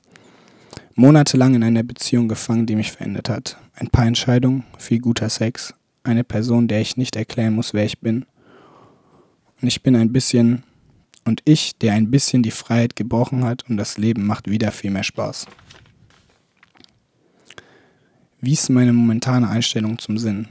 Monatelang 0.94 1.56
in 1.56 1.64
einer 1.64 1.84
Beziehung 1.84 2.28
gefangen, 2.28 2.68
die 2.68 2.76
mich 2.76 2.92
verändert 2.92 3.30
hat. 3.30 3.58
Ein 3.74 3.88
paar 3.88 4.06
Entscheidungen, 4.06 4.66
viel 4.78 5.00
guter 5.00 5.30
Sex, 5.30 5.74
eine 6.04 6.24
Person, 6.24 6.68
der 6.68 6.82
ich 6.82 6.98
nicht 6.98 7.16
erklären 7.16 7.56
muss, 7.56 7.74
wer 7.74 7.86
ich 7.86 8.00
bin 8.00 8.26
und 9.62 9.68
ich 9.68 9.84
bin 9.84 9.96
ein 9.96 10.12
bisschen, 10.12 10.64
und 11.26 11.42
ich, 11.46 11.78
der 11.78 11.94
ein 11.94 12.10
bisschen 12.10 12.44
die 12.44 12.52
Freiheit 12.52 12.96
gebrochen 12.96 13.44
hat 13.44 13.70
und 13.70 13.78
das 13.78 13.98
Leben 13.98 14.26
macht 14.26 14.50
wieder 14.50 14.72
viel 14.72 14.92
mehr 14.92 15.04
Spaß. 15.04 15.46
Wie 18.40 18.54
ist 18.54 18.70
meine 18.70 18.92
momentane 18.92 19.48
Einstellung 19.48 20.00
zum 20.00 20.18
Sinn? 20.18 20.48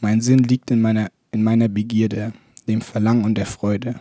Mein 0.00 0.22
Sinn 0.22 0.38
liegt 0.38 0.70
in 0.70 0.80
meiner, 0.80 1.10
in 1.32 1.42
meiner 1.42 1.68
Begierde, 1.68 2.32
dem 2.66 2.80
Verlangen 2.80 3.24
und 3.24 3.34
der 3.34 3.46
Freude. 3.46 4.00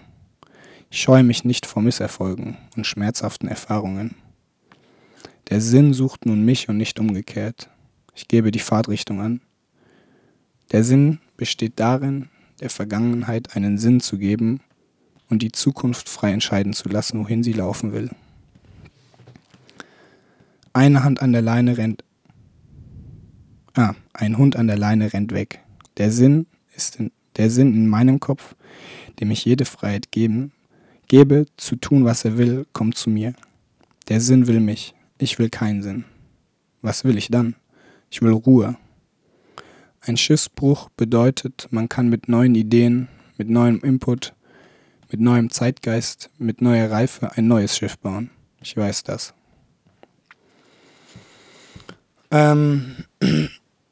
Ich 0.89 1.01
scheue 1.01 1.23
mich 1.23 1.43
nicht 1.43 1.65
vor 1.65 1.81
Misserfolgen 1.81 2.55
und 2.77 2.87
schmerzhaften 2.87 3.49
Erfahrungen. 3.49 4.15
Der 5.49 5.59
Sinn 5.59 5.93
sucht 5.93 6.25
nun 6.25 6.45
mich 6.45 6.69
und 6.69 6.77
nicht 6.77 6.99
umgekehrt. 6.99 7.69
Ich 8.15 8.27
gebe 8.27 8.51
die 8.51 8.59
Fahrtrichtung 8.59 9.19
an. 9.19 9.41
Der 10.71 10.83
Sinn 10.83 11.19
besteht 11.35 11.73
darin, 11.75 12.29
der 12.59 12.69
Vergangenheit 12.69 13.55
einen 13.55 13.77
Sinn 13.77 13.99
zu 13.99 14.17
geben 14.17 14.59
und 15.29 15.41
die 15.41 15.51
Zukunft 15.51 16.09
frei 16.09 16.31
entscheiden 16.31 16.73
zu 16.73 16.89
lassen, 16.89 17.19
wohin 17.19 17.43
sie 17.43 17.53
laufen 17.53 17.93
will. 17.93 18.09
Eine 20.73 21.03
Hand 21.03 21.21
an 21.21 21.31
der 21.31 21.41
Leine 21.41 21.77
rennt. 21.77 22.03
Ah, 23.73 23.93
ein 24.13 24.37
Hund 24.37 24.55
an 24.55 24.67
der 24.67 24.77
Leine 24.77 25.13
rennt 25.13 25.33
weg. 25.33 25.63
Der 25.97 26.11
Sinn 26.11 26.47
ist 26.75 26.97
in, 26.97 27.11
der 27.35 27.49
Sinn 27.49 27.73
in 27.73 27.87
meinem 27.87 28.19
Kopf, 28.19 28.55
dem 29.19 29.31
ich 29.31 29.45
jede 29.45 29.65
Freiheit 29.65 30.11
geben, 30.11 30.51
gebe, 31.07 31.45
zu 31.57 31.75
tun, 31.75 32.05
was 32.05 32.25
er 32.25 32.37
will, 32.37 32.65
kommt 32.73 32.95
zu 32.95 33.09
mir. 33.09 33.33
Der 34.07 34.21
Sinn 34.21 34.47
will 34.47 34.59
mich. 34.59 34.93
Ich 35.17 35.39
will 35.39 35.49
keinen 35.49 35.81
Sinn. 35.81 36.05
Was 36.81 37.03
will 37.03 37.17
ich 37.17 37.29
dann? 37.29 37.55
Ich 38.09 38.21
will 38.21 38.31
Ruhe. 38.31 38.77
Ein 40.07 40.15
Schiffsbruch 40.15 40.87
bedeutet, 40.95 41.67
man 41.69 41.89
kann 41.89 42.07
mit 42.07 42.29
neuen 42.29 42.55
Ideen, 42.55 43.09
mit 43.37 43.49
neuem 43.49 43.81
Input, 43.81 44.33
mit 45.11 45.19
neuem 45.19 45.49
Zeitgeist, 45.49 46.29
mit 46.37 46.61
neuer 46.61 46.89
Reife 46.89 47.33
ein 47.35 47.49
neues 47.49 47.75
Schiff 47.75 47.97
bauen. 47.97 48.29
Ich 48.61 48.77
weiß 48.77 49.03
das. 49.03 49.33
Ähm, 52.31 53.03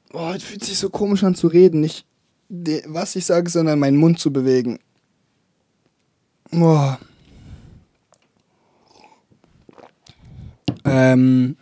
boah, 0.10 0.34
es 0.34 0.44
fühlt 0.44 0.64
sich 0.64 0.78
so 0.78 0.90
komisch 0.90 1.26
an 1.26 1.36
zu 1.36 1.48
reden. 1.48 1.82
Nicht 1.82 2.06
was 2.86 3.18
ich 3.18 3.26
sage, 3.26 3.50
sondern 3.50 3.80
meinen 3.80 3.98
Mund 3.98 4.18
zu 4.18 4.32
bewegen. 4.32 4.80
Boah. 6.50 6.98
Ähm, 10.86 11.58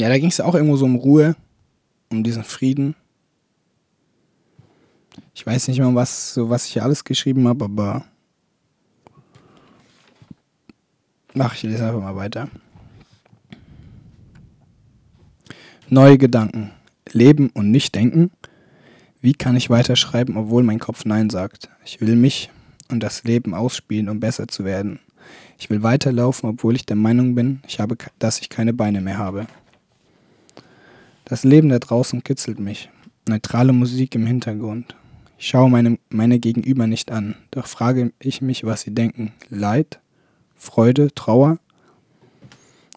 ja, 0.00 0.08
da 0.08 0.18
ging 0.18 0.30
es 0.30 0.40
auch 0.40 0.54
irgendwo 0.54 0.76
so 0.76 0.84
um 0.84 0.96
Ruhe, 0.96 1.36
um 2.10 2.24
diesen 2.24 2.44
Frieden. 2.44 2.94
Ich 5.34 5.46
weiß 5.46 5.68
nicht 5.68 5.78
mehr, 5.78 5.94
was, 5.94 6.34
so, 6.34 6.50
was 6.50 6.66
ich 6.66 6.72
hier 6.72 6.82
alles 6.82 7.04
geschrieben 7.04 7.46
habe, 7.46 7.64
aber 7.64 8.04
Ach, 11.38 11.54
ich 11.54 11.62
lese 11.62 11.86
einfach 11.86 12.00
mal 12.00 12.16
weiter. 12.16 12.48
Neue 15.88 16.18
Gedanken. 16.18 16.72
Leben 17.12 17.50
und 17.50 17.70
nicht 17.70 17.94
denken. 17.94 18.30
Wie 19.20 19.34
kann 19.34 19.56
ich 19.56 19.70
weiterschreiben, 19.70 20.36
obwohl 20.36 20.62
mein 20.62 20.78
Kopf 20.78 21.04
Nein 21.04 21.30
sagt? 21.30 21.68
Ich 21.84 22.00
will 22.00 22.16
mich 22.16 22.50
und 22.88 23.00
das 23.00 23.24
Leben 23.24 23.54
ausspielen, 23.54 24.08
um 24.08 24.18
besser 24.18 24.48
zu 24.48 24.64
werden. 24.64 24.98
Ich 25.58 25.70
will 25.70 25.82
weiterlaufen, 25.82 26.50
obwohl 26.50 26.74
ich 26.74 26.86
der 26.86 26.96
Meinung 26.96 27.34
bin, 27.34 27.60
ich 27.66 27.78
habe, 27.78 27.96
dass 28.18 28.40
ich 28.40 28.48
keine 28.48 28.72
Beine 28.72 29.00
mehr 29.00 29.18
habe. 29.18 29.46
Das 31.30 31.44
Leben 31.44 31.68
da 31.68 31.78
draußen 31.78 32.24
kitzelt 32.24 32.58
mich. 32.58 32.90
Neutrale 33.28 33.72
Musik 33.72 34.16
im 34.16 34.26
Hintergrund. 34.26 34.96
Ich 35.38 35.46
schaue 35.46 35.70
meine, 35.70 35.96
meine 36.08 36.40
Gegenüber 36.40 36.88
nicht 36.88 37.12
an, 37.12 37.36
doch 37.52 37.68
frage 37.68 38.12
ich 38.18 38.42
mich, 38.42 38.64
was 38.64 38.80
sie 38.80 38.92
denken. 38.92 39.32
Leid? 39.48 40.00
Freude, 40.56 41.14
Trauer. 41.14 41.60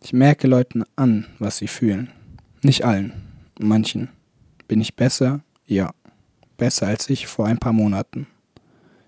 Ich 0.02 0.14
merke 0.14 0.48
Leuten 0.48 0.84
an, 0.96 1.28
was 1.38 1.58
sie 1.58 1.68
fühlen. 1.68 2.10
Nicht 2.64 2.84
allen, 2.84 3.14
manchen. 3.60 4.10
Bin 4.68 4.82
ich 4.82 4.96
besser? 4.96 5.42
Ja, 5.68 5.92
besser 6.58 6.88
als 6.88 7.12
ich 7.12 7.28
vor 7.28 7.46
ein 7.46 7.60
paar 7.60 7.74
Monaten. 7.74 8.26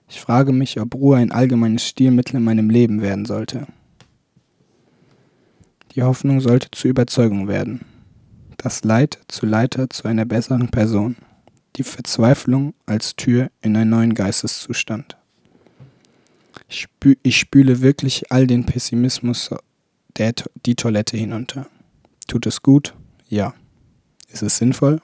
Ich 0.08 0.22
frage 0.22 0.54
mich, 0.54 0.80
ob 0.80 0.94
Ruhe 0.94 1.18
ein 1.18 1.32
allgemeines 1.32 1.88
Stilmittel 1.88 2.36
in 2.36 2.44
meinem 2.44 2.70
Leben 2.70 3.02
werden 3.02 3.26
sollte. 3.26 3.66
Die 5.96 6.04
Hoffnung 6.04 6.42
sollte 6.42 6.70
zur 6.70 6.92
Überzeugung 6.92 7.48
werden. 7.48 7.82
Das 8.66 8.84
Leid 8.84 9.20
zu 9.28 9.46
Leiter 9.46 9.92
zu 9.92 10.08
einer 10.08 10.26
besseren 10.26 10.70
Person. 10.70 11.18
Die 11.76 11.84
Verzweiflung 11.84 12.74
als 12.88 13.16
Tür 13.16 13.52
in 13.62 13.78
einen 13.78 13.92
neuen 13.92 14.16
Geisteszustand. 14.16 15.18
Ich, 16.68 16.80
spü 16.82 17.16
ich 17.22 17.38
spüle 17.38 17.82
wirklich 17.82 18.32
all 18.32 18.48
den 18.48 18.66
Pessimismus 18.66 19.52
der, 20.18 20.34
die 20.66 20.74
Toilette 20.74 21.16
hinunter. 21.16 21.68
Tut 22.26 22.48
es 22.48 22.64
gut? 22.64 22.96
Ja. 23.30 23.54
Ist 24.30 24.42
es 24.42 24.58
sinnvoll? 24.58 25.00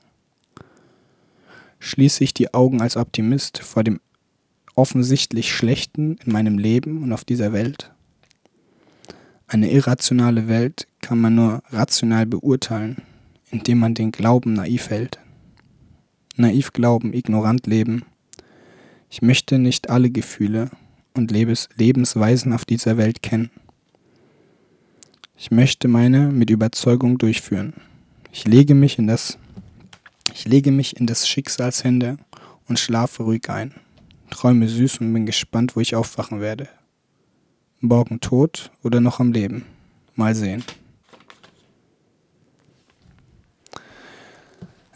Schließe 1.77 2.23
ich 2.23 2.33
die 2.33 2.55
Augen 2.55 2.81
als 2.81 2.97
Optimist 2.97 3.59
vor 3.59 3.83
dem 3.83 4.01
offensichtlich 4.73 5.53
Schlechten 5.53 6.17
in 6.25 6.31
meinem 6.31 6.57
Leben 6.57 7.03
und 7.03 7.13
auf 7.13 7.25
dieser 7.25 7.53
Welt? 7.53 7.91
Eine 9.45 9.69
irrationale 9.69 10.47
Welt 10.47 10.87
kann 10.99 11.21
man 11.21 11.35
nur 11.35 11.61
rational 11.69 12.25
beurteilen, 12.25 13.03
indem 13.51 13.79
man 13.79 13.93
den 13.93 14.11
Glauben 14.11 14.53
naiv 14.53 14.89
hält. 14.89 15.19
Naiv 16.35 16.73
glauben, 16.73 17.13
ignorant 17.13 17.67
leben. 17.67 18.03
Ich 19.09 19.21
möchte 19.21 19.59
nicht 19.59 19.89
alle 19.89 20.09
Gefühle, 20.09 20.71
und 21.13 21.31
Lebens 21.31 21.69
Lebensweisen 21.75 22.53
auf 22.53 22.65
dieser 22.65 22.97
Welt 22.97 23.21
kennen. 23.21 23.49
Ich 25.37 25.51
möchte 25.51 25.87
meine 25.87 26.31
mit 26.31 26.49
Überzeugung 26.49 27.17
durchführen. 27.17 27.73
Ich 28.31 28.45
lege 28.45 28.75
mich 28.75 28.97
in 28.97 29.07
das 29.07 29.37
ich 30.33 30.47
lege 30.47 30.71
mich 30.71 30.97
in 30.97 31.07
des 31.07 31.27
Schicksals 31.27 31.83
Hände 31.83 32.17
und 32.67 32.79
schlafe 32.79 33.23
ruhig 33.23 33.49
ein. 33.49 33.73
Träume 34.29 34.69
süß 34.69 34.99
und 34.99 35.11
bin 35.13 35.25
gespannt, 35.25 35.75
wo 35.75 35.81
ich 35.81 35.95
aufwachen 35.95 36.39
werde. 36.39 36.69
Morgen 37.81 38.21
tot 38.21 38.71
oder 38.81 39.01
noch 39.01 39.19
am 39.19 39.33
Leben. 39.33 39.65
Mal 40.15 40.35
sehen. 40.35 40.63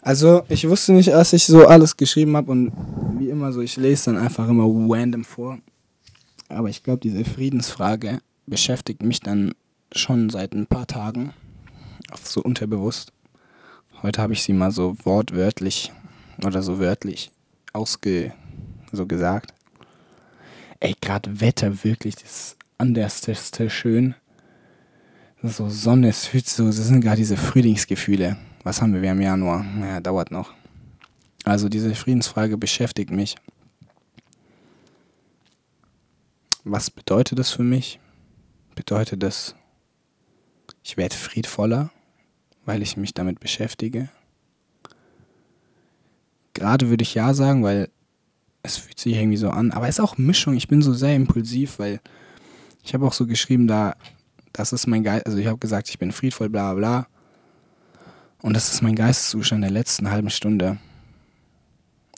Also, 0.06 0.44
ich 0.48 0.68
wusste 0.68 0.92
nicht, 0.92 1.12
als 1.12 1.32
ich 1.32 1.46
so 1.46 1.66
alles 1.66 1.96
geschrieben 1.96 2.36
habe 2.36 2.52
und 2.52 2.70
wie 3.18 3.28
immer 3.28 3.52
so, 3.52 3.60
ich 3.60 3.76
lese 3.76 4.12
dann 4.12 4.22
einfach 4.22 4.48
immer 4.48 4.62
random 4.64 5.24
vor. 5.24 5.58
Aber 6.48 6.68
ich 6.68 6.84
glaube, 6.84 7.00
diese 7.00 7.24
Friedensfrage 7.24 8.20
beschäftigt 8.46 9.02
mich 9.02 9.18
dann 9.18 9.52
schon 9.90 10.30
seit 10.30 10.54
ein 10.54 10.68
paar 10.68 10.86
Tagen, 10.86 11.32
so 12.22 12.40
unterbewusst. 12.40 13.12
Heute 14.00 14.22
habe 14.22 14.32
ich 14.32 14.44
sie 14.44 14.52
mal 14.52 14.70
so 14.70 14.96
wortwörtlich 15.02 15.92
oder 16.44 16.62
so 16.62 16.78
wörtlich 16.78 17.32
ausge 17.72 18.32
so 18.92 19.06
gesagt. 19.06 19.54
Ey, 20.78 20.94
gerade 21.00 21.40
Wetter 21.40 21.82
wirklich 21.82 22.14
das 22.14 22.56
anderste 22.78 23.34
schön. 23.70 24.14
So 25.42 25.68
Sonne, 25.68 26.10
es 26.10 26.26
fühlt 26.26 26.46
so, 26.46 26.66
das 26.66 26.76
sind 26.76 27.00
gerade 27.00 27.16
diese 27.16 27.36
Frühlingsgefühle. 27.36 28.36
Was 28.66 28.82
haben 28.82 28.92
wir? 28.92 29.00
Wir 29.00 29.10
haben 29.10 29.22
Januar. 29.22 29.62
Naja, 29.62 30.00
dauert 30.00 30.32
noch. 30.32 30.52
Also 31.44 31.68
diese 31.68 31.94
Friedensfrage 31.94 32.58
beschäftigt 32.58 33.12
mich. 33.12 33.36
Was 36.64 36.90
bedeutet 36.90 37.38
das 37.38 37.52
für 37.52 37.62
mich? 37.62 38.00
Bedeutet 38.74 39.22
das, 39.22 39.54
ich 40.82 40.96
werde 40.96 41.14
friedvoller, 41.14 41.90
weil 42.64 42.82
ich 42.82 42.96
mich 42.96 43.14
damit 43.14 43.38
beschäftige? 43.38 44.08
Gerade 46.52 46.88
würde 46.88 47.02
ich 47.02 47.14
ja 47.14 47.34
sagen, 47.34 47.62
weil 47.62 47.88
es 48.64 48.78
fühlt 48.78 48.98
sich 48.98 49.14
irgendwie 49.14 49.36
so 49.36 49.50
an. 49.50 49.70
Aber 49.70 49.86
es 49.86 50.00
ist 50.00 50.04
auch 50.04 50.18
Mischung. 50.18 50.56
Ich 50.56 50.66
bin 50.66 50.82
so 50.82 50.92
sehr 50.92 51.14
impulsiv, 51.14 51.78
weil 51.78 52.00
ich 52.82 52.94
habe 52.94 53.06
auch 53.06 53.12
so 53.12 53.28
geschrieben, 53.28 53.68
da, 53.68 53.94
das 54.52 54.72
ist 54.72 54.88
mein 54.88 55.04
Geist, 55.04 55.24
also 55.24 55.38
ich 55.38 55.46
habe 55.46 55.58
gesagt, 55.58 55.88
ich 55.88 56.00
bin 56.00 56.10
friedvoll, 56.10 56.48
bla 56.48 56.74
bla. 56.74 57.06
Und 58.42 58.54
das 58.54 58.72
ist 58.72 58.82
mein 58.82 58.94
Geisteszustand 58.94 59.64
der 59.64 59.70
letzten 59.70 60.10
halben 60.10 60.30
Stunde 60.30 60.78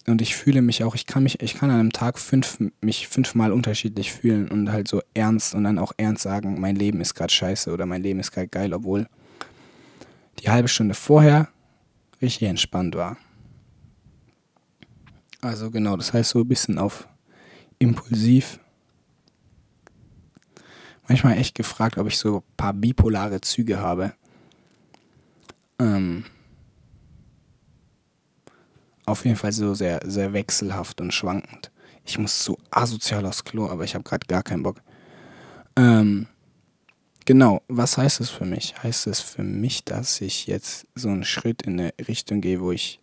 und 0.08 0.22
ich 0.22 0.36
fühle 0.36 0.62
mich 0.62 0.84
auch, 0.84 0.94
ich 0.94 1.06
kann 1.06 1.22
mich, 1.22 1.42
ich 1.42 1.54
kann 1.54 1.70
an 1.70 1.80
einem 1.80 1.92
Tag 1.92 2.18
fünf, 2.18 2.58
mich 2.80 3.08
fünfmal 3.08 3.52
unterschiedlich 3.52 4.12
fühlen 4.12 4.48
und 4.48 4.72
halt 4.72 4.88
so 4.88 5.02
ernst 5.14 5.54
und 5.54 5.64
dann 5.64 5.78
auch 5.78 5.92
ernst 5.96 6.22
sagen, 6.22 6.60
mein 6.60 6.76
Leben 6.76 7.00
ist 7.00 7.14
gerade 7.14 7.32
scheiße 7.32 7.70
oder 7.72 7.86
mein 7.86 8.02
Leben 8.02 8.20
ist 8.20 8.32
gerade 8.32 8.48
geil, 8.48 8.72
obwohl 8.72 9.06
die 10.40 10.48
halbe 10.48 10.68
Stunde 10.68 10.94
vorher 10.94 11.48
richtig 12.22 12.48
entspannt 12.48 12.96
war. 12.96 13.16
Also 15.40 15.70
genau, 15.70 15.96
das 15.96 16.12
heißt 16.12 16.30
so 16.30 16.40
ein 16.40 16.48
bisschen 16.48 16.78
auf 16.78 17.06
impulsiv. 17.78 18.58
Manchmal 21.06 21.38
echt 21.38 21.54
gefragt, 21.54 21.96
ob 21.96 22.06
ich 22.06 22.18
so 22.18 22.38
ein 22.38 22.42
paar 22.56 22.72
bipolare 22.72 23.40
Züge 23.40 23.78
habe. 23.78 24.12
Ähm, 25.78 26.24
auf 29.06 29.24
jeden 29.24 29.36
Fall 29.36 29.52
so 29.52 29.74
sehr, 29.74 30.00
sehr 30.04 30.32
wechselhaft 30.32 31.00
und 31.00 31.14
schwankend. 31.14 31.70
Ich 32.04 32.18
muss 32.18 32.44
so 32.44 32.58
asozial 32.70 33.26
aufs 33.26 33.44
Klo, 33.44 33.68
aber 33.68 33.84
ich 33.84 33.94
habe 33.94 34.04
gerade 34.04 34.26
gar 34.26 34.42
keinen 34.42 34.62
Bock. 34.62 34.82
Ähm, 35.76 36.26
genau, 37.24 37.62
was 37.68 37.96
heißt 37.96 38.20
es 38.20 38.30
für 38.30 38.44
mich? 38.44 38.74
Heißt 38.82 39.06
es 39.06 39.20
für 39.20 39.42
mich, 39.42 39.84
dass 39.84 40.20
ich 40.20 40.46
jetzt 40.46 40.86
so 40.94 41.08
einen 41.08 41.24
Schritt 41.24 41.62
in 41.62 41.80
eine 41.80 41.94
Richtung 42.06 42.40
gehe, 42.40 42.60
wo 42.60 42.72
ich 42.72 43.00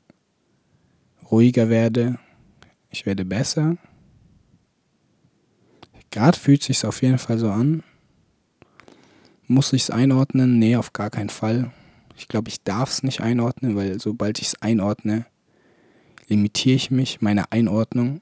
ruhiger 1.32 1.70
werde, 1.70 2.20
ich 2.90 3.06
werde 3.06 3.26
besser? 3.26 3.78
Gerade 6.12 6.40
fühlt 6.40 6.64
sich 6.64 6.86
auf 6.86 7.02
jeden 7.02 7.18
Fall 7.18 7.38
so 7.38 7.50
an. 7.50 7.84
Muss 9.48 9.74
ich 9.74 9.84
es 9.84 9.90
einordnen? 9.90 10.60
Nee, 10.60 10.76
auf 10.78 10.94
gar 10.94 11.10
keinen 11.10 11.30
Fall. 11.30 11.72
Ich 12.18 12.28
glaube, 12.28 12.50
ich 12.50 12.64
darf 12.64 12.90
es 12.90 13.04
nicht 13.04 13.22
einordnen, 13.22 13.76
weil 13.76 14.00
sobald 14.00 14.40
ich 14.40 14.48
es 14.48 14.62
einordne, 14.62 15.26
limitiere 16.28 16.76
ich 16.76 16.92
mich, 16.92 17.22
meine 17.22 17.52
Einordnung. 17.52 18.22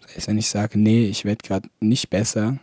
Das 0.00 0.16
heißt, 0.16 0.28
wenn 0.28 0.38
ich 0.38 0.48
sage, 0.48 0.78
nee, 0.78 1.06
ich 1.06 1.24
werde 1.24 1.46
gerade 1.46 1.68
nicht 1.80 2.10
besser, 2.10 2.58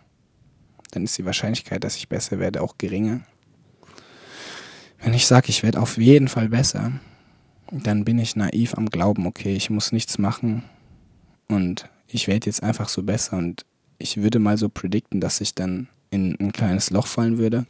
dann 0.92 1.04
ist 1.04 1.18
die 1.18 1.26
Wahrscheinlichkeit, 1.26 1.84
dass 1.84 1.96
ich 1.96 2.10
besser 2.10 2.40
werde, 2.40 2.62
auch 2.62 2.78
geringer. 2.78 3.22
Wenn 5.00 5.14
ich 5.14 5.28
sage, 5.28 5.50
ich 5.50 5.64
werde 5.64 5.82
auf 5.82 5.98
jeden 5.98 6.28
Fall 6.28 6.50
besser, 6.50 6.92
dann 7.72 8.06
bin 8.06 8.20
ich 8.20 8.36
naiv 8.36 8.76
am 8.76 8.90
Glauben, 8.90 9.26
okay, 9.26 9.56
ich 9.56 9.70
muss 9.70 9.92
nichts 9.92 10.18
machen 10.18 10.64
und 11.48 11.90
ich 12.08 12.28
werde 12.28 12.46
jetzt 12.46 12.64
einfach 12.64 12.90
so 12.90 13.04
besser 13.04 13.38
und 13.38 13.66
ich 13.98 14.18
würde 14.18 14.40
mal 14.40 14.58
so 14.58 14.70
predikten, 14.70 15.22
dass 15.22 15.42
ich 15.42 15.56
dann 15.56 15.88
in 16.12 16.40
ein 16.40 16.52
kleines 16.52 16.90
Loch 16.90 17.08
fallen 17.08 17.38
würde, 17.38 17.66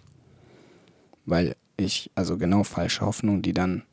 weil 1.26 1.56
ich, 1.78 2.12
also 2.16 2.38
genau 2.38 2.64
falsche 2.64 3.06
Hoffnung, 3.06 3.42
die 3.42 3.54
dann 3.54 3.84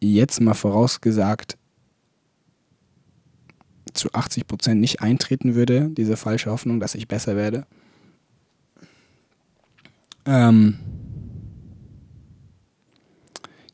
jetzt 0.00 0.40
mal 0.40 0.54
vorausgesagt 0.54 1.56
zu 3.92 4.12
80 4.12 4.46
Prozent 4.46 4.80
nicht 4.80 5.00
eintreten 5.00 5.54
würde, 5.54 5.90
diese 5.90 6.16
falsche 6.16 6.50
Hoffnung, 6.50 6.78
dass 6.78 6.94
ich 6.94 7.08
besser 7.08 7.36
werde. 7.36 7.66
Ähm, 10.24 10.78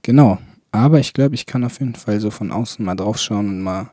genau, 0.02 0.38
aber 0.72 1.00
ich 1.00 1.12
glaube, 1.12 1.34
ich 1.34 1.46
kann 1.46 1.64
auf 1.64 1.80
jeden 1.80 1.94
Fall 1.94 2.20
so 2.20 2.30
von 2.30 2.52
außen 2.52 2.84
mal 2.84 2.94
drauf 2.94 3.18
schauen 3.18 3.48
und 3.48 3.60
mal, 3.60 3.90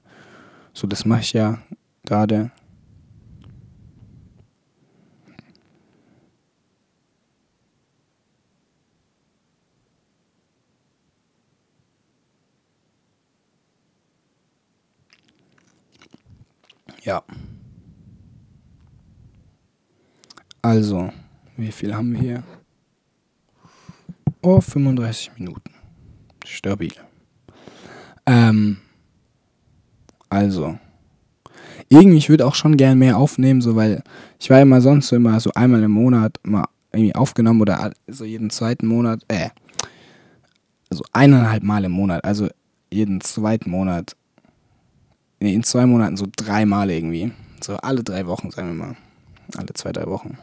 so 0.73 0.87
das 0.87 1.05
mache 1.05 1.21
ich 1.21 1.33
ja 1.33 1.59
gerade, 2.05 2.51
Ja. 17.03 17.23
Also, 20.71 21.11
wie 21.57 21.69
viel 21.69 21.93
haben 21.93 22.13
wir 22.13 22.19
hier? 22.21 22.43
Oh, 24.41 24.61
35 24.61 25.31
Minuten. 25.37 25.69
Stabil. 26.45 26.93
Ähm, 28.25 28.77
also, 30.29 30.79
irgendwie, 31.89 32.19
ich 32.19 32.29
würde 32.29 32.45
auch 32.45 32.55
schon 32.55 32.77
gern 32.77 32.97
mehr 32.97 33.17
aufnehmen, 33.17 33.59
so 33.59 33.75
weil 33.75 34.01
ich 34.39 34.49
war 34.49 34.61
immer 34.61 34.79
sonst 34.79 35.09
so 35.09 35.17
immer 35.17 35.37
so 35.41 35.51
einmal 35.55 35.83
im 35.83 35.91
Monat 35.91 36.39
mal 36.43 36.63
irgendwie 36.93 37.15
aufgenommen 37.15 37.59
oder 37.59 37.91
so 38.07 38.23
jeden 38.23 38.49
zweiten 38.49 38.87
Monat, 38.87 39.25
äh, 39.27 39.49
also 40.89 41.03
eineinhalb 41.11 41.63
Mal 41.63 41.83
im 41.83 41.91
Monat, 41.91 42.23
also 42.23 42.47
jeden 42.89 43.19
zweiten 43.19 43.69
Monat, 43.69 44.15
nee, 45.41 45.53
in 45.53 45.63
zwei 45.63 45.85
Monaten 45.85 46.15
so 46.15 46.27
dreimal 46.33 46.89
irgendwie. 46.89 47.33
So 47.59 47.75
alle 47.75 48.05
drei 48.05 48.25
Wochen, 48.25 48.51
sagen 48.51 48.69
wir 48.69 48.85
mal. 48.85 48.95
Alle 49.57 49.73
zwei, 49.73 49.91
drei 49.91 50.05
Wochen. 50.05 50.37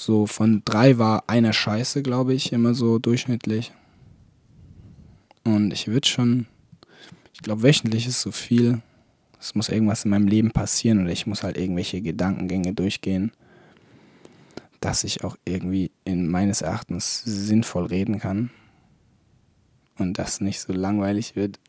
So 0.00 0.26
von 0.26 0.62
drei 0.64 0.96
war 0.96 1.24
einer 1.26 1.52
scheiße, 1.52 2.02
glaube 2.02 2.32
ich, 2.32 2.54
immer 2.54 2.72
so 2.72 2.98
durchschnittlich. 2.98 3.70
Und 5.44 5.74
ich 5.74 5.88
würde 5.88 6.08
schon, 6.08 6.46
ich 7.34 7.42
glaube, 7.42 7.64
wöchentlich 7.64 8.06
ist 8.06 8.22
so 8.22 8.32
viel. 8.32 8.80
Es 9.38 9.54
muss 9.54 9.68
irgendwas 9.68 10.06
in 10.06 10.10
meinem 10.10 10.26
Leben 10.26 10.52
passieren 10.52 11.02
oder 11.02 11.10
ich 11.10 11.26
muss 11.26 11.42
halt 11.42 11.58
irgendwelche 11.58 12.00
Gedankengänge 12.00 12.72
durchgehen, 12.72 13.32
dass 14.80 15.04
ich 15.04 15.22
auch 15.22 15.36
irgendwie 15.44 15.90
in 16.04 16.30
meines 16.30 16.62
Erachtens 16.62 17.22
sinnvoll 17.22 17.84
reden 17.84 18.18
kann 18.20 18.48
und 19.98 20.18
das 20.18 20.40
nicht 20.40 20.60
so 20.60 20.72
langweilig 20.72 21.36
wird, 21.36 21.60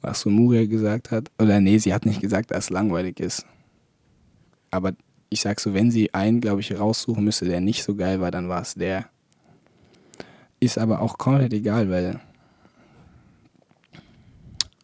was 0.00 0.22
so 0.22 0.28
Muria 0.28 0.66
gesagt 0.66 1.12
hat. 1.12 1.30
Oder 1.38 1.60
nee, 1.60 1.78
sie 1.78 1.94
hat 1.94 2.04
nicht 2.04 2.20
gesagt, 2.20 2.50
dass 2.50 2.64
es 2.64 2.70
langweilig 2.70 3.20
ist. 3.20 3.46
Aber 4.72 4.92
ich 5.34 5.40
sag 5.40 5.58
so, 5.58 5.74
wenn 5.74 5.90
sie 5.90 6.14
einen, 6.14 6.40
glaube 6.40 6.60
ich, 6.60 6.78
raussuchen 6.78 7.24
müsste, 7.24 7.44
der 7.44 7.60
nicht 7.60 7.82
so 7.82 7.96
geil 7.96 8.20
war, 8.20 8.30
dann 8.30 8.48
war 8.48 8.62
es 8.62 8.74
der. 8.74 9.06
Ist 10.60 10.78
aber 10.78 11.02
auch 11.02 11.18
komplett 11.18 11.52
egal, 11.52 11.90
weil 11.90 12.20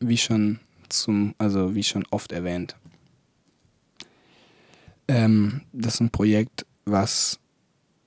wie 0.00 0.16
schon 0.16 0.58
zum, 0.88 1.36
also 1.38 1.76
wie 1.76 1.84
schon 1.84 2.04
oft 2.10 2.32
erwähnt, 2.32 2.74
ähm, 5.06 5.60
das 5.72 5.94
ist 5.94 6.00
ein 6.00 6.10
Projekt, 6.10 6.66
was 6.84 7.38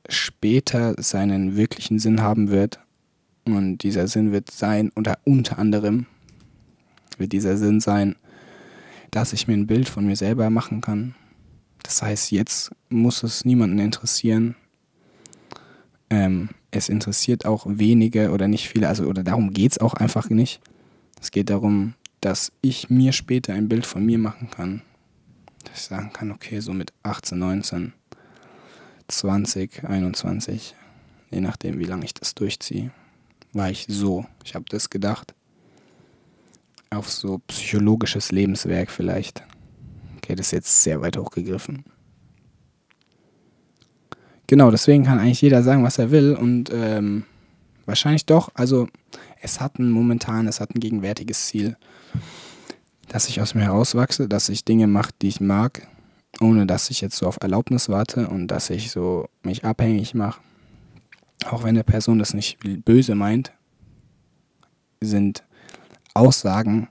später 0.10 1.02
seinen 1.02 1.56
wirklichen 1.56 1.98
Sinn 1.98 2.22
haben 2.22 2.50
wird. 2.50 2.80
Und 3.46 3.78
dieser 3.80 4.10
Sinn 4.10 4.34
wird 4.34 4.52
sein, 4.52 4.91
oder 4.98 5.18
unter 5.24 5.60
anderem 5.60 6.08
wird 7.18 7.32
dieser 7.32 7.56
Sinn 7.56 7.80
sein, 7.80 8.18
dass 9.12 9.32
ich 9.32 9.48
mir 9.48 9.54
ein 9.54 9.68
Bild 9.68 9.88
von 9.88 10.06
mir 10.06 10.18
selber 10.18 10.50
machen 10.50 10.82
kann. 10.82 11.16
Das 11.84 12.02
heißt, 12.02 12.32
jetzt 12.32 12.72
muss 12.90 13.24
es 13.24 13.46
niemanden 13.46 13.80
interessieren. 13.80 14.56
Ähm, 16.10 16.50
es 16.72 16.90
interessiert 16.90 17.46
auch 17.46 17.66
wenige 17.68 18.32
oder 18.32 18.48
nicht 18.48 18.70
viele, 18.70 18.88
also 18.88 19.06
oder 19.06 19.24
darum 19.24 19.52
geht 19.52 19.74
es 19.74 19.78
auch 19.78 19.94
einfach 19.94 20.30
nicht. 20.30 20.60
Es 21.22 21.32
geht 21.32 21.50
darum, 21.50 21.94
dass 22.22 22.52
ich 22.62 22.90
mir 22.90 23.12
später 23.12 23.54
ein 23.54 23.70
Bild 23.70 23.86
von 23.86 24.06
mir 24.06 24.18
machen 24.18 24.50
kann. 24.50 24.82
Dass 25.66 25.76
ich 25.76 25.84
sagen 25.84 26.12
kann, 26.14 26.32
okay, 26.32 26.60
so 26.62 26.74
mit 26.74 26.94
18, 27.04 27.38
19, 27.38 27.94
20, 29.08 29.84
21, 29.84 30.76
je 31.32 31.42
nachdem, 31.42 31.80
wie 31.80 31.86
lange 31.86 32.06
ich 32.06 32.14
das 32.14 32.34
durchziehe, 32.34 32.92
war 33.52 33.70
ich 33.70 33.86
so. 33.88 34.26
Ich 34.44 34.56
habe 34.56 34.66
das 34.70 34.90
gedacht. 34.90 35.34
Auf 36.90 37.10
so 37.10 37.40
psychologisches 37.48 38.32
Lebenswerk 38.32 38.92
vielleicht. 38.92 39.44
Okay, 40.24 40.36
das 40.36 40.48
ist 40.48 40.52
jetzt 40.52 40.84
sehr 40.84 41.02
weit 41.02 41.18
hochgegriffen. 41.18 41.84
Genau, 44.48 44.72
deswegen 44.72 45.04
kann 45.04 45.20
eigentlich 45.20 45.42
jeder 45.42 45.64
sagen, 45.64 45.84
was 45.84 45.98
er 45.98 46.12
will 46.12 46.34
und 46.34 46.70
ähm, 46.74 47.26
wahrscheinlich 47.86 48.26
doch. 48.26 48.50
Also 48.54 48.88
es 49.42 49.60
hat 49.60 49.80
ein 49.80 49.92
momentan, 49.92 50.48
es 50.48 50.62
hat 50.62 50.74
ein 50.74 50.80
gegenwärtiges 50.80 51.48
Ziel, 51.48 51.76
dass 53.10 53.28
ich 53.28 53.42
aus 53.42 53.54
mir 53.54 53.64
herauswachse, 53.64 54.30
dass 54.30 54.48
ich 54.48 54.64
Dinge 54.64 54.88
mache, 54.88 55.12
die 55.22 55.28
ich 55.28 55.42
mag, 55.42 55.88
ohne 56.40 56.66
dass 56.66 56.90
ich 56.90 57.02
jetzt 57.02 57.18
so 57.18 57.28
auf 57.28 57.38
Erlaubnis 57.42 57.90
warte 57.90 58.30
und 58.30 58.48
dass 58.48 58.70
ich 58.70 58.92
so 58.92 59.28
mich 59.44 59.66
abhängig 59.66 60.14
mache. 60.14 60.40
Auch 61.50 61.64
wenn 61.64 61.70
eine 61.70 61.84
Person 61.84 62.20
das 62.20 62.34
nicht 62.34 62.60
böse 62.86 63.16
meint, 63.16 63.52
sind 65.02 65.44
Aussagen 66.14 66.88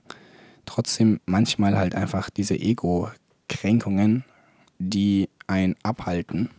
trotzdem 0.65 1.19
manchmal 1.25 1.77
halt 1.77 1.95
einfach 1.95 2.29
diese 2.29 2.55
Ego-Kränkungen, 3.47 4.23
die 4.79 5.29
einen 5.47 5.75
abhalten. 5.83 6.49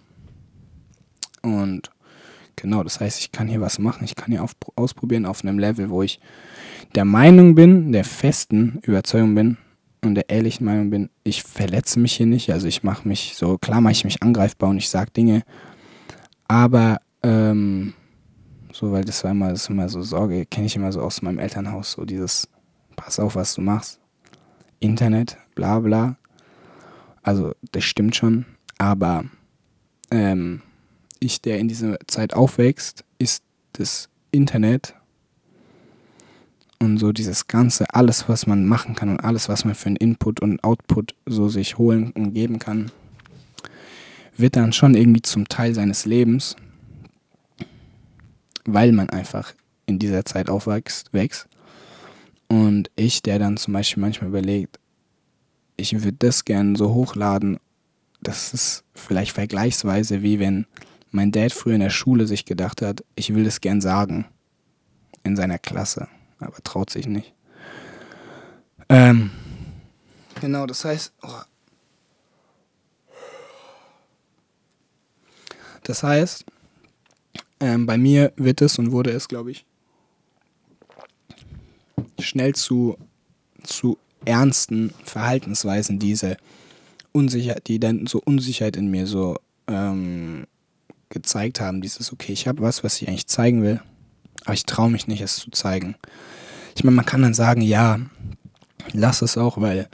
Und 1.43 1.91
genau, 2.57 2.83
das 2.83 3.01
heißt, 3.01 3.21
ich 3.21 3.33
kann 3.33 3.49
hier 3.49 3.61
was 3.61 3.79
machen, 3.79 4.05
ich 4.05 4.15
kann 4.15 4.31
hier 4.31 4.43
auf, 4.43 4.53
ausprobieren 4.77 5.27
auf 5.27 5.45
einem 5.45 5.59
Level, 5.59 5.91
wo 5.91 6.03
ich 6.03 6.21
der 6.95 7.05
Meinung 7.05 7.55
bin, 7.55 7.93
der 7.93 8.05
festen 8.05 8.79
Überzeugung 8.83 9.35
bin 9.35 9.57
und 10.03 10.15
der 10.15 10.31
ehrlichen 10.31 10.65
Meinung 10.65 10.91
bin, 10.91 11.11
ich 11.23 11.43
verletze 11.43 11.99
mich 11.99 12.15
hier 12.15 12.27
nicht, 12.27 12.51
also 12.53 12.67
ich 12.67 12.83
mache 12.83 13.07
mich 13.09 13.35
so, 13.37 13.59
klar 13.59 13.81
mache 13.81 13.93
ich 13.93 14.05
mich 14.05 14.23
angreifbar 14.23 14.71
und 14.71 14.79
ich 14.79 14.89
sage 14.89 15.11
Dinge, 15.11 15.43
aber 16.47 17.01
ähm, 17.23 17.95
so, 18.73 18.93
weil 18.93 19.05
das 19.05 19.25
war 19.25 19.33
immer, 19.33 19.51
das 19.51 19.63
ist 19.63 19.71
immer 19.71 19.89
so 19.89 20.03
Sorge, 20.03 20.47
kenne 20.47 20.67
ich 20.67 20.77
immer 20.77 20.93
so 20.93 21.01
aus 21.01 21.21
meinem 21.23 21.39
Elternhaus, 21.39 21.93
so 21.93 22.05
dieses, 22.05 22.49
pass 22.97 23.19
auf, 23.19 23.35
was 23.35 23.55
du 23.55 23.61
machst, 23.61 24.01
Internet, 24.81 25.37
bla 25.55 25.81
bla, 25.81 26.17
also 27.25 27.55
das 27.73 27.83
stimmt 27.85 28.15
schon, 28.15 28.45
aber 28.79 29.25
ähm, 30.11 30.63
ich, 31.19 31.41
der 31.41 31.59
in 31.59 31.69
dieser 31.69 31.99
Zeit 32.07 32.35
aufwächst, 32.35 33.05
ist 33.19 33.43
das 33.73 34.09
Internet 34.31 34.95
und 36.79 36.99
so 36.99 37.13
dieses 37.13 37.49
Ganze, 37.49 37.93
alles, 37.95 38.29
was 38.29 38.47
man 38.47 38.67
machen 38.67 38.95
kann 38.95 39.09
und 39.09 39.21
alles, 39.21 39.49
was 39.49 39.65
man 39.65 39.75
für 39.75 39.87
einen 39.87 39.97
Input 39.97 40.41
und 40.41 40.63
Output 40.63 41.15
so 41.25 41.49
sich 41.49 41.79
holen 41.79 42.13
und 42.13 42.35
geben 42.35 42.59
kann, 42.59 42.91
wird 44.37 44.57
dann 44.57 44.73
schon 44.73 44.95
irgendwie 44.95 45.23
zum 45.23 45.49
Teil 45.49 45.75
seines 45.75 46.05
Lebens, 46.05 46.57
weil 48.67 48.93
man 48.93 49.09
einfach 49.09 49.55
in 49.87 49.99
dieser 49.99 50.25
Zeit 50.25 50.51
aufwächst, 50.51 51.13
wächst. 51.13 51.47
Und 52.49 52.91
ich, 52.97 53.23
der 53.23 53.39
dann 53.39 53.57
zum 53.57 53.73
Beispiel 53.73 54.03
manchmal 54.03 54.29
überlegt, 54.29 54.79
ich 55.77 55.93
würde 55.93 56.17
das 56.19 56.45
gerne 56.45 56.77
so 56.77 56.95
hochladen, 56.95 57.59
das 58.23 58.55
ist 58.55 58.85
vielleicht 58.95 59.33
vergleichsweise 59.33 60.23
wie 60.23 60.39
wenn 60.39 60.67
mein 61.11 61.31
Dad 61.31 61.53
früher 61.53 61.75
in 61.75 61.81
der 61.81 61.91
Schule 61.91 62.27
sich 62.27 62.45
gedacht 62.45 62.83
hat, 62.83 63.05
ich 63.15 63.35
will 63.35 63.45
das 63.45 63.61
gern 63.61 63.81
sagen 63.81 64.27
in 65.23 65.37
seiner 65.37 65.59
Klasse 65.59 66.09
aber 66.45 66.63
traut 66.63 66.91
sich 66.91 67.07
nicht. 67.07 67.33
Ähm, 68.89 69.31
genau, 70.41 70.67
das 70.67 70.85
heißt, 70.85 71.13
oh. 71.23 71.41
das 75.83 76.03
heißt, 76.03 76.45
ähm, 77.61 77.87
bei 77.87 77.97
mir 77.97 78.33
wird 78.37 78.61
es 78.61 78.79
und 78.79 78.93
wurde 78.93 79.11
es, 79.11 79.29
glaube 79.29 79.53
ich, 79.53 79.65
schnell 82.21 82.55
zu, 82.55 82.99
zu 83.63 83.99
ernsten 84.25 84.93
Verhaltensweisen, 85.05 85.99
diese 85.99 86.37
Unsicherheit, 87.13 87.67
die 87.69 87.79
dann 87.79 88.07
so 88.07 88.21
Unsicherheit 88.25 88.77
in 88.77 88.91
mir 88.91 89.07
so 89.07 89.37
ähm, 89.69 90.47
gezeigt 91.09 91.61
haben, 91.61 91.81
dieses, 91.81 92.13
okay, 92.13 92.33
ich 92.33 92.49
habe 92.49 92.63
was, 92.63 92.85
was 92.85 93.01
ich 93.01 93.09
eigentlich 93.09 93.27
zeigen 93.27 93.63
will, 93.63 93.81
aber 94.45 94.55
ich 94.55 94.65
traue 94.65 94.91
mich 94.91 95.07
nicht, 95.07 95.21
es 95.21 95.37
zu 95.37 95.51
zeigen. 95.51 95.95
Ich 96.77 96.85
meine, 96.85 96.97
man 96.97 97.07
kann 97.07 97.23
dann 97.23 97.35
sagen, 97.35 97.61
ja, 97.61 98.01
lass 98.93 99.23
es 99.23 99.39
auch, 99.39 99.61
weil, 99.61 99.89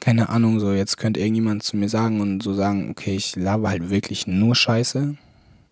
keine 0.00 0.28
Ahnung, 0.28 0.60
so 0.60 0.72
jetzt 0.72 0.98
könnte 0.98 1.20
irgendjemand 1.20 1.62
zu 1.62 1.76
mir 1.76 1.88
sagen 1.88 2.20
und 2.20 2.42
so 2.42 2.54
sagen, 2.54 2.90
okay, 2.90 3.16
ich 3.16 3.36
labe 3.36 3.68
halt 3.68 3.90
wirklich 3.90 4.26
nur 4.26 4.54
Scheiße 4.54 5.16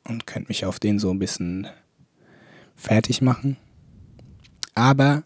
und 0.04 0.26
könnte 0.26 0.48
mich 0.48 0.64
auf 0.64 0.80
den 0.80 0.98
so 0.98 1.10
ein 1.10 1.18
bisschen 1.18 1.66
fertig 2.76 3.20
machen. 3.20 3.56
Aber 4.74 5.24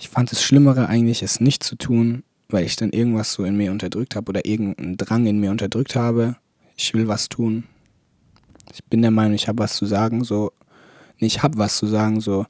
ich 0.00 0.08
fand 0.08 0.32
es 0.32 0.42
Schlimmere 0.42 0.88
eigentlich, 0.88 1.22
es 1.22 1.40
nicht 1.40 1.62
zu 1.62 1.76
tun, 1.76 2.24
weil 2.48 2.64
ich 2.64 2.76
dann 2.76 2.90
irgendwas 2.90 3.32
so 3.32 3.44
in 3.44 3.56
mir 3.56 3.70
unterdrückt 3.70 4.16
habe 4.16 4.30
oder 4.30 4.46
irgendeinen 4.46 4.96
Drang 4.96 5.26
in 5.26 5.38
mir 5.38 5.50
unterdrückt 5.50 5.94
habe. 5.94 6.36
Ich 6.76 6.94
will 6.94 7.06
was 7.06 7.28
tun. 7.28 7.64
Ich 8.72 8.82
bin 8.84 9.02
der 9.02 9.10
Meinung, 9.10 9.34
ich 9.34 9.46
habe 9.46 9.58
was 9.58 9.76
zu 9.76 9.86
sagen, 9.86 10.24
so 10.24 10.52
ich 11.18 11.42
habe 11.42 11.58
was 11.58 11.76
zu 11.76 11.86
sagen, 11.86 12.20
so 12.20 12.46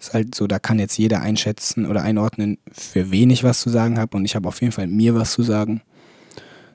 ist 0.00 0.14
halt 0.14 0.34
so, 0.34 0.46
da 0.46 0.58
kann 0.58 0.78
jetzt 0.78 0.96
jeder 0.96 1.20
einschätzen 1.20 1.86
oder 1.86 2.02
einordnen, 2.02 2.58
für 2.72 3.10
wen 3.10 3.30
ich 3.30 3.44
was 3.44 3.60
zu 3.60 3.70
sagen 3.70 3.98
habe 3.98 4.16
und 4.16 4.24
ich 4.24 4.34
habe 4.34 4.48
auf 4.48 4.60
jeden 4.60 4.72
Fall 4.72 4.86
mir 4.86 5.14
was 5.14 5.32
zu 5.32 5.42
sagen. 5.42 5.82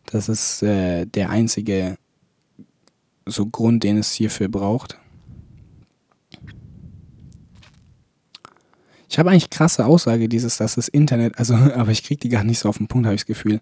Das 0.06 0.30
ist 0.30 0.64
äh, 0.64 1.06
der 1.06 1.30
einzige 1.30 1.98
so 3.26 3.46
Grund, 3.48 3.84
den 3.84 3.98
es 3.98 4.12
hierfür 4.14 4.48
braucht. 4.48 4.98
Ich 9.10 9.18
habe 9.18 9.32
eigentlich 9.32 9.50
krasse 9.50 9.88
Aussage, 9.88 10.30
dieses, 10.30 10.58
dass 10.58 10.76
das 10.76 10.88
Internet, 10.88 11.40
also, 11.40 11.56
aber 11.76 11.92
ich 11.92 12.04
kriege 12.04 12.20
die 12.20 12.30
gar 12.30 12.44
nicht 12.44 12.60
so 12.60 12.70
auf 12.70 12.78
den 12.78 12.88
Punkt, 12.88 13.08
habe 13.08 13.16
ich 13.16 13.22
das 13.22 13.28
Gefühl. 13.28 13.60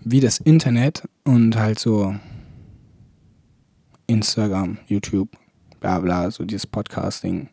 Wie 0.00 0.20
das 0.20 0.38
Internet 0.38 1.04
und 1.24 1.56
halt 1.56 1.78
so 1.78 2.14
Instagram, 4.08 4.78
YouTube, 4.86 5.28
bla 5.80 6.00
bla, 6.00 6.30
so 6.30 6.44
dieses 6.44 6.66
Podcasting. 6.66 7.48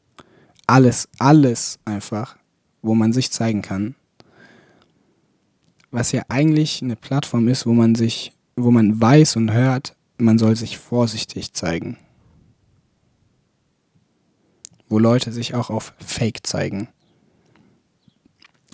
Alles, 0.65 1.07
alles 1.19 1.79
einfach, 1.85 2.37
wo 2.81 2.95
man 2.95 3.13
sich 3.13 3.31
zeigen 3.31 3.61
kann. 3.61 3.95
Was 5.91 6.11
ja 6.11 6.23
eigentlich 6.29 6.81
eine 6.81 6.95
Plattform 6.95 7.47
ist, 7.47 7.67
wo 7.67 7.73
man 7.73 7.93
sich, 7.93 8.33
wo 8.55 8.71
man 8.71 8.99
weiß 8.99 9.35
und 9.35 9.51
hört, 9.51 9.95
man 10.17 10.39
soll 10.39 10.55
sich 10.55 10.79
vorsichtig 10.79 11.53
zeigen 11.53 11.97
wo 14.93 14.99
Leute 14.99 15.31
sich 15.31 15.55
auch 15.55 15.71
auf 15.71 15.91
Fake 15.97 16.45
zeigen. 16.45 16.87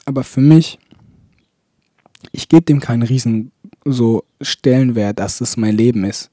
Aber 0.03 0.25
für 0.25 0.41
mich, 0.41 0.77
ich 2.33 2.49
gebe 2.49 2.63
dem 2.63 2.81
keinen 2.81 3.03
riesen 3.03 3.53
so 3.85 4.25
Stellenwert, 4.41 5.17
dass 5.17 5.37
das 5.37 5.55
mein 5.55 5.77
Leben 5.77 6.03
ist. 6.03 6.29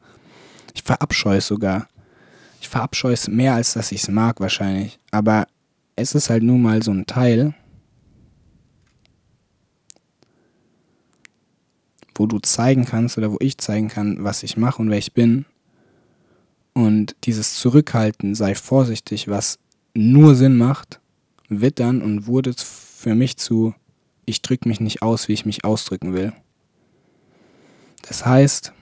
Ich 0.74 0.82
verabscheue 0.82 1.39
es 1.39 1.47
sogar. 1.47 1.87
Ich 2.61 2.68
verabscheue 2.68 3.12
es 3.12 3.28
mehr, 3.28 3.55
als 3.55 3.74
dass 3.74 3.93
ich 3.93 4.03
es 4.03 4.09
mag 4.09 4.41
wahrscheinlich. 4.41 4.99
Aber 5.12 5.47
es 5.95 6.16
ist 6.16 6.30
halt 6.30 6.43
nun 6.43 6.62
mal 6.62 6.82
so 6.82 6.91
ein 6.91 7.07
Teil, 7.07 7.55
wo 12.16 12.26
du 12.26 12.41
zeigen 12.41 12.87
kannst 12.87 13.18
oder 13.18 13.30
wo 13.30 13.37
ich 13.39 13.59
zeigen 13.59 13.87
kann, 13.87 14.24
was 14.24 14.43
ich 14.43 14.57
mache 14.57 14.82
und 14.82 14.91
wer 14.91 14.99
ich 14.99 15.12
bin. 15.12 15.45
Und 16.72 17.14
dieses 17.22 17.55
Zurückhalten, 17.55 18.34
sei 18.34 18.57
vorsichtig, 18.57 19.28
was 19.28 19.61
nur 19.97 20.34
Sinn 20.34 20.57
macht, 20.57 21.01
wird 21.49 21.80
dann 21.80 22.03
und 22.03 22.26
wurde 22.26 22.55
für 22.57 23.14
mich 23.14 23.36
zu, 23.36 23.74
ich 24.24 24.42
drücke 24.42 24.68
mich 24.68 24.80
nicht 24.80 25.03
aus, 25.03 25.28
wie 25.28 25.32
ich 25.32 25.47
mich 25.47 25.64
ausdrücken 25.64 26.12
will. 26.12 26.32
Das 28.03 28.24
heißt, 28.24 28.72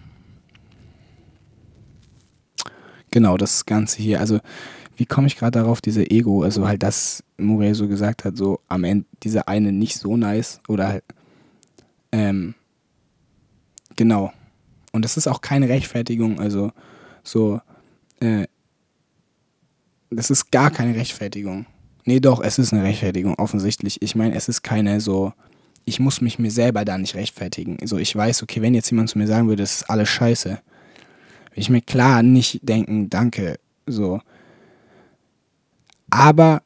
genau 3.11 3.37
das 3.37 3.65
Ganze 3.65 4.03
hier, 4.03 4.21
also 4.21 4.41
wie 4.97 5.07
komme 5.07 5.27
ich 5.27 5.37
gerade 5.37 5.59
darauf, 5.59 5.81
diese 5.81 6.11
Ego, 6.11 6.43
also 6.43 6.67
halt 6.69 6.83
das 6.83 7.25
Muriel 7.37 7.75
so 7.75 7.89
gesagt 7.89 8.25
hat, 8.25 8.37
so 8.37 8.61
am 8.69 8.85
Ende 8.85 9.07
diese 9.23 9.49
eine 9.49 9.73
nicht 9.73 9.99
so 9.99 10.17
nice 10.17 10.61
oder 10.69 10.89
halt, 10.89 11.05
ähm, 12.13 12.55
genau. 13.97 14.33
Und 14.93 15.05
das 15.05 15.17
ist 15.17 15.27
auch 15.27 15.41
keine 15.41 15.69
Rechtfertigung, 15.69 16.39
also 16.39 16.71
so, 17.25 17.61
äh, 18.21 18.47
das 20.17 20.31
ist 20.31 20.51
gar 20.51 20.71
keine 20.71 20.95
Rechtfertigung. 20.95 21.67
Nee, 22.05 22.21
doch, 22.21 22.43
es 22.43 22.59
ist 22.59 22.73
eine 22.73 22.83
Rechtfertigung, 22.83 23.35
offensichtlich. 23.37 24.03
Ich 24.03 24.15
meine, 24.15 24.35
es 24.35 24.49
ist 24.49 24.63
keine 24.63 25.01
so, 25.01 25.33
ich 25.85 26.01
muss 26.01 26.21
mich 26.21 26.39
mir 26.39 26.51
selber 26.51 26.85
da 26.85 26.99
nicht 26.99 27.15
rechtfertigen. 27.15 27.79
So, 27.85 27.99
ich 27.99 28.15
weiß, 28.15 28.43
okay, 28.43 28.63
wenn 28.63 28.75
jetzt 28.75 28.91
jemand 28.91 29.11
zu 29.11 29.19
mir 29.19 29.27
sagen 29.27 29.49
würde, 29.49 29.63
das 29.63 29.77
ist 29.77 29.91
alles 29.91 30.09
scheiße, 30.09 30.51
würde 30.51 30.61
ich 31.61 31.71
mir 31.71 31.81
klar 31.81 32.23
nicht 32.23 32.61
denken, 32.63 33.09
danke, 33.11 33.59
so. 33.87 34.21
Aber 36.11 36.63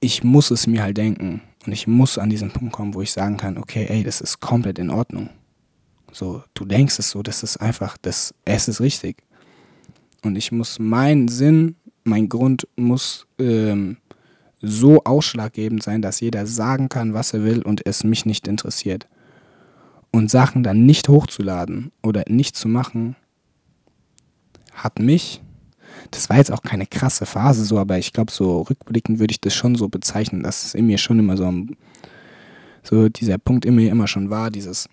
ich 0.00 0.24
muss 0.24 0.50
es 0.50 0.66
mir 0.66 0.82
halt 0.82 0.96
denken. 0.96 1.42
Und 1.66 1.72
ich 1.72 1.86
muss 1.86 2.16
an 2.16 2.30
diesen 2.30 2.50
Punkt 2.50 2.72
kommen, 2.72 2.94
wo 2.94 3.02
ich 3.02 3.12
sagen 3.12 3.36
kann, 3.36 3.58
okay, 3.58 3.86
ey, 3.88 4.04
das 4.04 4.20
ist 4.20 4.40
komplett 4.40 4.78
in 4.78 4.90
Ordnung. 4.90 5.30
So, 6.12 6.44
du 6.54 6.64
denkst 6.64 6.98
es 6.98 7.10
so, 7.10 7.22
das 7.22 7.42
ist 7.42 7.56
einfach, 7.58 7.98
das, 7.98 8.32
es 8.44 8.68
ist 8.68 8.80
richtig. 8.80 9.22
Und 10.22 10.36
ich 10.36 10.52
muss 10.52 10.78
meinen 10.78 11.28
Sinn 11.28 11.76
mein 12.06 12.28
Grund 12.28 12.68
muss 12.76 13.26
ähm, 13.38 13.96
so 14.62 15.02
ausschlaggebend 15.04 15.82
sein, 15.82 16.02
dass 16.02 16.20
jeder 16.20 16.46
sagen 16.46 16.88
kann, 16.88 17.14
was 17.14 17.34
er 17.34 17.44
will 17.44 17.62
und 17.62 17.84
es 17.86 18.04
mich 18.04 18.24
nicht 18.24 18.48
interessiert. 18.48 19.06
Und 20.12 20.30
Sachen 20.30 20.62
dann 20.62 20.86
nicht 20.86 21.08
hochzuladen 21.08 21.90
oder 22.02 22.24
nicht 22.28 22.56
zu 22.56 22.68
machen, 22.68 23.16
hat 24.72 24.98
mich, 24.98 25.42
das 26.10 26.30
war 26.30 26.36
jetzt 26.36 26.52
auch 26.52 26.62
keine 26.62 26.86
krasse 26.86 27.26
Phase 27.26 27.64
so, 27.64 27.78
aber 27.78 27.98
ich 27.98 28.12
glaube, 28.12 28.30
so 28.30 28.62
rückblickend 28.62 29.18
würde 29.18 29.32
ich 29.32 29.40
das 29.40 29.54
schon 29.54 29.74
so 29.74 29.88
bezeichnen, 29.88 30.42
dass 30.42 30.64
es 30.64 30.74
in 30.74 30.86
mir 30.86 30.98
schon 30.98 31.18
immer 31.18 31.36
so, 31.36 31.52
so 32.82 33.08
dieser 33.08 33.38
Punkt 33.38 33.64
in 33.64 33.74
mir 33.74 33.90
immer 33.90 34.06
schon 34.06 34.30
war, 34.30 34.50
dieses, 34.50 34.88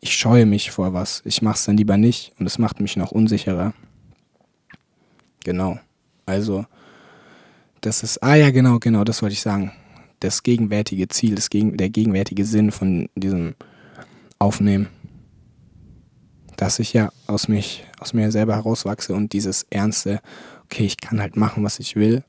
ich 0.00 0.14
scheue 0.16 0.46
mich 0.46 0.70
vor 0.70 0.92
was, 0.92 1.22
ich 1.24 1.42
mache 1.42 1.56
es 1.56 1.64
dann 1.64 1.76
lieber 1.76 1.96
nicht 1.96 2.32
und 2.38 2.46
es 2.46 2.58
macht 2.58 2.80
mich 2.80 2.96
noch 2.96 3.12
unsicherer. 3.12 3.72
Genau. 5.44 5.78
Also, 6.26 6.66
das 7.80 8.02
ist, 8.02 8.22
ah 8.22 8.34
ja, 8.34 8.50
genau, 8.50 8.78
genau, 8.78 9.04
das 9.04 9.22
wollte 9.22 9.32
ich 9.32 9.40
sagen. 9.40 9.72
Das 10.20 10.42
gegenwärtige 10.42 11.08
Ziel, 11.08 11.34
das 11.34 11.48
gegen, 11.48 11.76
der 11.76 11.88
gegenwärtige 11.88 12.44
Sinn 12.44 12.72
von 12.72 13.08
diesem 13.14 13.54
Aufnehmen. 14.38 14.88
Dass 16.56 16.78
ich 16.78 16.92
ja 16.92 17.10
aus, 17.26 17.48
mich, 17.48 17.86
aus 17.98 18.12
mir 18.12 18.30
selber 18.30 18.54
herauswachse 18.54 19.14
und 19.14 19.32
dieses 19.32 19.66
ernste, 19.70 20.20
okay, 20.64 20.84
ich 20.84 20.98
kann 20.98 21.20
halt 21.20 21.36
machen, 21.36 21.64
was 21.64 21.78
ich 21.78 21.96
will. 21.96 22.22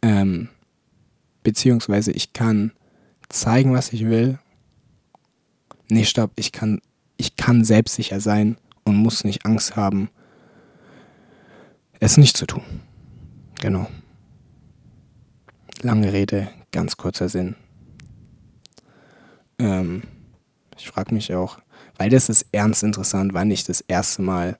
Ähm, 0.00 0.48
beziehungsweise 1.42 2.12
ich 2.12 2.32
kann 2.32 2.72
zeigen, 3.28 3.74
was 3.74 3.92
ich 3.92 4.06
will. 4.06 4.38
Nee, 5.90 6.04
stopp, 6.04 6.32
ich 6.36 6.52
kann, 6.52 6.80
ich 7.18 7.36
kann 7.36 7.64
selbstsicher 7.64 8.20
sein 8.20 8.56
und 8.84 8.96
muss 8.96 9.24
nicht 9.24 9.44
Angst 9.44 9.76
haben, 9.76 10.08
es 12.00 12.16
nicht 12.16 12.36
zu 12.36 12.46
tun. 12.46 12.62
Genau. 13.60 13.86
Lange 15.82 16.12
Rede, 16.12 16.48
ganz 16.72 16.96
kurzer 16.96 17.28
Sinn. 17.28 17.54
Ähm, 19.58 20.02
ich 20.76 20.88
frage 20.88 21.14
mich 21.14 21.34
auch, 21.34 21.58
weil 21.98 22.10
das 22.10 22.28
ist 22.30 22.46
ernst 22.52 22.82
interessant, 22.82 23.34
wann 23.34 23.50
ich 23.50 23.64
das 23.64 23.82
erste 23.82 24.22
Mal 24.22 24.58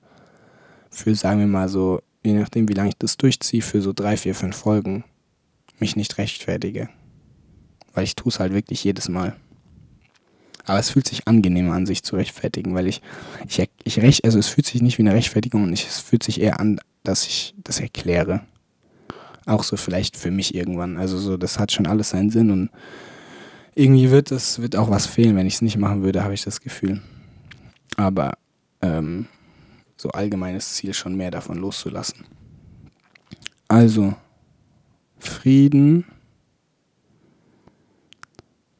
für, 0.91 1.15
sagen 1.15 1.39
wir 1.39 1.47
mal 1.47 1.67
so, 1.67 2.01
je 2.23 2.33
nachdem 2.33 2.69
wie 2.69 2.73
lange 2.73 2.89
ich 2.89 2.97
das 2.97 3.17
durchziehe, 3.17 3.61
für 3.61 3.81
so 3.81 3.93
drei, 3.93 4.17
vier, 4.17 4.35
fünf 4.35 4.55
Folgen 4.55 5.03
mich 5.79 5.95
nicht 5.95 6.17
rechtfertige. 6.19 6.89
Weil 7.93 8.03
ich 8.03 8.15
tue 8.15 8.29
es 8.29 8.39
halt 8.39 8.53
wirklich 8.53 8.83
jedes 8.83 9.09
Mal. 9.09 9.35
Aber 10.65 10.77
es 10.77 10.91
fühlt 10.91 11.07
sich 11.07 11.27
angenehmer 11.27 11.73
an, 11.73 11.87
sich 11.87 12.03
zu 12.03 12.15
rechtfertigen, 12.15 12.75
weil 12.75 12.87
ich, 12.87 13.01
ich, 13.47 13.67
ich 13.83 13.99
recht, 13.99 14.23
also 14.23 14.37
es 14.37 14.47
fühlt 14.47 14.67
sich 14.67 14.81
nicht 14.81 14.99
wie 14.99 15.03
eine 15.03 15.13
Rechtfertigung 15.13 15.63
und 15.63 15.73
ich, 15.73 15.87
es 15.87 15.99
fühlt 15.99 16.21
sich 16.21 16.39
eher 16.39 16.59
an, 16.59 16.79
dass 17.03 17.25
ich 17.25 17.55
das 17.63 17.79
erkläre. 17.79 18.41
Auch 19.45 19.63
so 19.63 19.77
vielleicht 19.77 20.17
für 20.17 20.31
mich 20.31 20.53
irgendwann. 20.53 20.97
Also 20.97 21.17
so, 21.17 21.37
das 21.37 21.59
hat 21.59 21.71
schon 21.71 21.87
alles 21.87 22.09
seinen 22.09 22.29
Sinn 22.29 22.51
und 22.51 22.69
irgendwie 23.73 24.11
wird 24.11 24.31
es, 24.31 24.61
wird 24.61 24.75
auch 24.75 24.89
was 24.89 25.07
fehlen, 25.07 25.35
wenn 25.35 25.47
ich 25.47 25.55
es 25.55 25.61
nicht 25.61 25.77
machen 25.77 26.03
würde, 26.03 26.23
habe 26.23 26.33
ich 26.33 26.43
das 26.43 26.61
Gefühl. 26.61 27.01
Aber 27.97 28.33
ähm, 28.81 29.27
so 29.97 30.09
allgemeines 30.09 30.73
Ziel 30.73 30.93
schon 30.93 31.15
mehr 31.15 31.31
davon 31.31 31.57
loszulassen. 31.57 32.25
Also, 33.67 34.13
Frieden. 35.19 36.05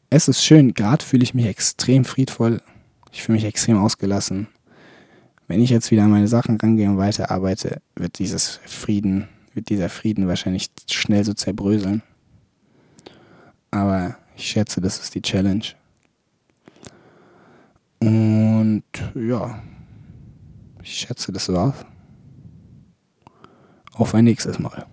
Es 0.09 0.27
ist 0.27 0.43
schön, 0.43 0.73
gerade 0.73 1.05
fühle 1.05 1.23
ich 1.23 1.33
mich 1.33 1.45
extrem 1.45 2.03
friedvoll. 2.03 2.61
Ich 3.11 3.23
fühle 3.23 3.37
mich 3.37 3.45
extrem 3.45 3.77
ausgelassen 3.77 4.47
wenn 5.51 5.61
ich 5.61 5.69
jetzt 5.69 5.91
wieder 5.91 6.05
an 6.05 6.11
meine 6.11 6.29
Sachen 6.29 6.55
rangehe 6.55 6.89
und 6.89 6.97
weiterarbeite, 6.97 7.81
wird 7.95 8.19
dieses 8.19 8.61
Frieden, 8.65 9.27
wird 9.53 9.67
dieser 9.67 9.89
Frieden 9.89 10.29
wahrscheinlich 10.29 10.69
schnell 10.89 11.25
so 11.25 11.33
zerbröseln. 11.33 12.03
Aber 13.69 14.15
ich 14.37 14.47
schätze, 14.47 14.79
das 14.79 14.99
ist 14.99 15.13
die 15.13 15.21
Challenge. 15.21 15.65
Und 17.99 18.83
ja, 19.13 19.61
ich 20.81 20.93
schätze, 20.93 21.33
das 21.33 21.49
war's. 21.49 21.85
Auf 23.91 24.15
ein 24.15 24.23
nächstes 24.23 24.57
Mal. 24.57 24.85